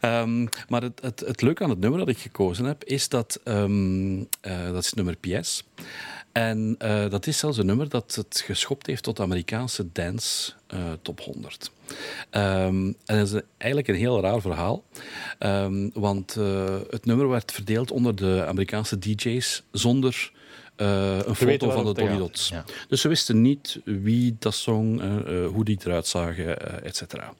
Ehm, 0.01 0.45
maar 0.69 0.81
het, 0.81 1.01
het, 1.01 1.19
het 1.19 1.41
leuke 1.41 1.63
aan 1.63 1.69
het 1.69 1.79
nummer 1.79 1.99
dat 1.99 2.09
ik 2.09 2.17
gekozen 2.17 2.65
heb, 2.65 2.83
is 2.83 3.09
dat 3.09 3.39
ehm, 3.43 4.19
eh, 4.41 4.65
dat 4.71 4.83
is 4.83 4.85
het 4.85 4.95
nummer 4.95 5.15
PS. 5.15 5.63
En 6.31 6.75
eh, 6.77 7.09
dat 7.09 7.27
is 7.27 7.37
zelfs 7.37 7.57
een 7.57 7.65
nummer 7.65 7.89
dat 7.89 8.15
het 8.15 8.43
geschopt 8.45 8.87
heeft 8.87 9.03
tot 9.03 9.17
de 9.17 9.23
Amerikaanse 9.23 9.91
dance 9.91 10.53
eh, 10.67 10.79
top 11.01 11.19
100. 11.19 11.71
Ehm, 12.29 12.85
en 13.05 13.17
dat 13.17 13.33
is 13.33 13.41
eigenlijk 13.57 13.87
een 13.91 13.95
heel 13.95 14.21
raar 14.21 14.41
verhaal. 14.41 14.83
Ehm, 15.39 15.89
want 15.93 16.33
het 16.89 17.05
nummer 17.05 17.29
werd 17.29 17.51
verdeeld 17.51 17.91
onder 17.91 18.15
de 18.15 18.45
Amerikaanse 18.47 18.99
DJ's 18.99 19.63
zonder 19.71 20.31
een 20.75 21.35
foto 21.35 21.69
van 21.69 21.85
de 21.85 21.93
Dolly. 21.93 22.17
Dots. 22.17 22.49
Ja. 22.49 22.65
Dus 22.87 23.01
ze 23.01 23.07
wisten 23.07 23.41
niet 23.41 23.79
wie 23.83 24.35
dat 24.39 24.55
zong, 24.55 25.01
eh, 25.01 25.47
hoe 25.47 25.65
die 25.65 25.79
eruit 25.83 26.07
zagen, 26.07 26.83
et 26.83 26.95
cetera. 26.95 27.33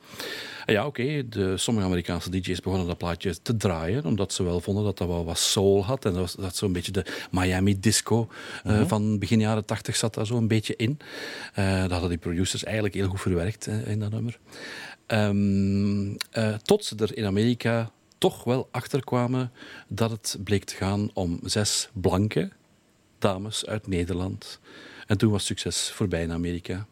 Ja, 0.69 0.85
oké, 0.85 1.29
de 1.29 1.57
sommige 1.57 1.85
Amerikaanse 1.85 2.29
DJ's 2.29 2.61
begonnen 2.61 2.87
dat 2.87 2.97
plaatje 2.97 3.41
te 3.41 3.57
draaien, 3.57 4.05
omdat 4.05 4.33
ze 4.33 4.43
wel 4.43 4.59
vonden 4.59 4.83
dat 4.83 4.97
dat 4.97 5.07
wel 5.07 5.25
wat 5.25 5.39
soul 5.39 5.85
had. 5.85 6.05
En 6.05 6.11
dat, 6.11 6.21
was, 6.21 6.33
dat 6.33 6.55
zo'n 6.55 6.73
beetje 6.73 6.91
de 6.91 7.05
Miami 7.31 7.79
disco 7.79 8.27
eh, 8.63 8.87
van 8.87 9.19
begin 9.19 9.39
jaren 9.39 9.65
tachtig 9.65 9.95
zat 9.95 10.13
daar 10.13 10.25
zo'n 10.25 10.47
beetje 10.47 10.75
in. 10.75 10.99
Eh 11.53 11.81
dat 11.81 11.91
hadden 11.91 12.09
die 12.09 12.17
producers 12.17 12.63
eigenlijk 12.63 12.93
heel 12.93 13.07
goed 13.07 13.21
verwerkt 13.21 13.67
eh, 13.67 13.87
in 13.87 13.99
dat 13.99 14.11
nummer. 14.11 14.39
Eh, 16.31 16.53
tot 16.63 16.85
ze 16.85 16.95
er 16.95 17.17
in 17.17 17.25
Amerika 17.25 17.91
toch 18.17 18.43
wel 18.43 18.67
achter 18.71 19.03
kwamen 19.03 19.51
dat 19.87 20.11
het 20.11 20.37
bleek 20.43 20.63
te 20.63 20.75
gaan 20.75 21.09
om 21.13 21.39
zes 21.43 21.89
blanke 21.93 22.49
dames 23.19 23.65
uit 23.65 23.87
Nederland. 23.87 24.59
En 25.07 25.17
toen 25.17 25.31
was 25.31 25.45
succes 25.45 25.91
voorbij 25.91 26.21
in 26.21 26.31
Amerika. 26.31 26.87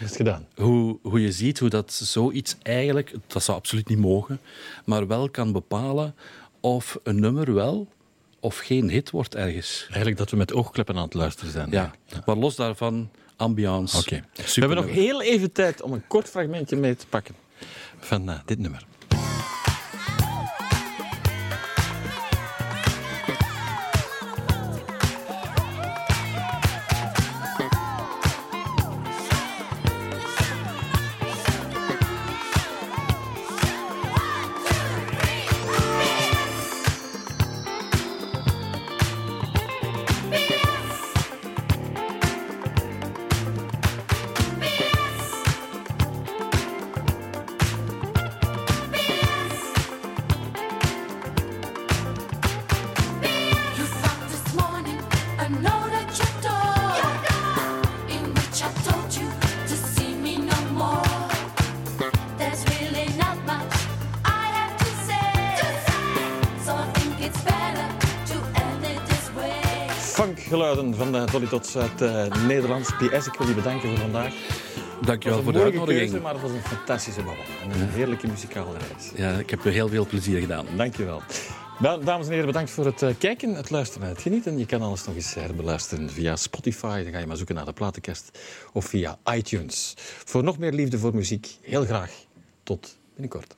Is 0.00 0.16
gedaan. 0.16 0.46
Hoe, 0.56 0.98
hoe 1.02 1.20
je 1.20 1.32
ziet 1.32 1.58
hoe 1.58 1.68
dat 1.68 1.92
zoiets 1.92 2.56
eigenlijk, 2.62 3.14
dat 3.26 3.42
zou 3.42 3.58
absoluut 3.58 3.88
niet 3.88 3.98
mogen, 3.98 4.40
maar 4.84 5.06
wel 5.06 5.30
kan 5.30 5.52
bepalen 5.52 6.14
of 6.60 6.98
een 7.02 7.20
nummer 7.20 7.54
wel 7.54 7.88
of 8.40 8.58
geen 8.58 8.90
hit 8.90 9.10
wordt 9.10 9.34
ergens. 9.34 9.84
Eigenlijk 9.86 10.16
dat 10.16 10.30
we 10.30 10.36
met 10.36 10.52
oogkleppen 10.52 10.96
aan 10.96 11.02
het 11.02 11.14
luisteren 11.14 11.52
zijn. 11.52 11.70
Ja, 11.70 11.94
maar 12.26 12.36
los 12.36 12.56
daarvan, 12.56 13.10
ambiance. 13.36 13.98
Oké. 13.98 14.24
We 14.34 14.42
super 14.42 14.68
hebben 14.68 14.86
nog 14.86 14.96
heel 14.96 15.22
even 15.22 15.52
tijd 15.52 15.82
om 15.82 15.92
een 15.92 16.06
kort 16.06 16.28
fragmentje 16.28 16.76
mee 16.76 16.96
te 16.96 17.06
pakken 17.06 17.34
van 17.98 18.30
eh, 18.30 18.38
dit 18.44 18.58
nummer. 18.58 18.86
Uit 71.76 72.00
eh 72.02 72.44
Nederlands. 72.46 72.90
PS, 72.92 73.26
ik 73.26 73.34
wil 73.38 73.46
je 73.48 73.54
bedanken 73.54 73.88
voor 73.88 73.98
vandaag. 73.98 74.34
Dankjewel 75.04 75.42
voor 75.42 75.52
de 75.52 75.62
uitnodiging. 75.62 76.10
keuze, 76.10 76.22
maar 76.22 76.32
het 76.32 76.42
was 76.42 76.50
een 76.50 76.62
fantastische 76.62 77.22
babbel. 77.22 77.44
En 77.62 77.70
een 77.80 77.88
heerlijke 77.88 78.26
muzikale 78.26 78.76
reis. 78.88 79.10
Ja, 79.14 79.38
ik 79.38 79.50
heb 79.50 79.64
er 79.64 79.72
heel 79.72 79.88
veel 79.88 80.06
plezier 80.06 80.40
gedaan. 80.40 80.66
Dankjewel. 80.76 81.22
Da- 81.80 81.96
Dames 81.96 82.26
en 82.26 82.30
heren, 82.32 82.46
bedankt 82.46 82.70
voor 82.70 82.84
het 82.84 83.02
eh, 83.02 83.10
kijken, 83.18 83.54
het 83.54 83.70
luisteren 83.70 84.08
en 84.08 84.12
het 84.14 84.22
genieten. 84.22 84.58
Je 84.58 84.66
kan 84.66 84.82
alles 84.82 85.04
nog 85.04 85.14
eens 85.14 85.34
herbeluisteren 85.34 86.10
via 86.10 86.36
Spotify. 86.36 87.02
Dan 87.02 87.12
ga 87.12 87.18
je 87.18 87.26
maar 87.26 87.36
zoeken 87.36 87.54
naar 87.54 87.64
de 87.64 87.72
platenkast. 87.72 88.38
Of 88.72 88.84
via 88.84 89.18
iTunes. 89.34 89.94
Voor 90.24 90.42
nog 90.44 90.58
meer 90.58 90.72
liefde 90.72 90.98
voor 90.98 91.14
muziek, 91.14 91.58
heel 91.62 91.84
graag 91.84 92.10
tot 92.62 92.96
binnenkort. 93.14 93.56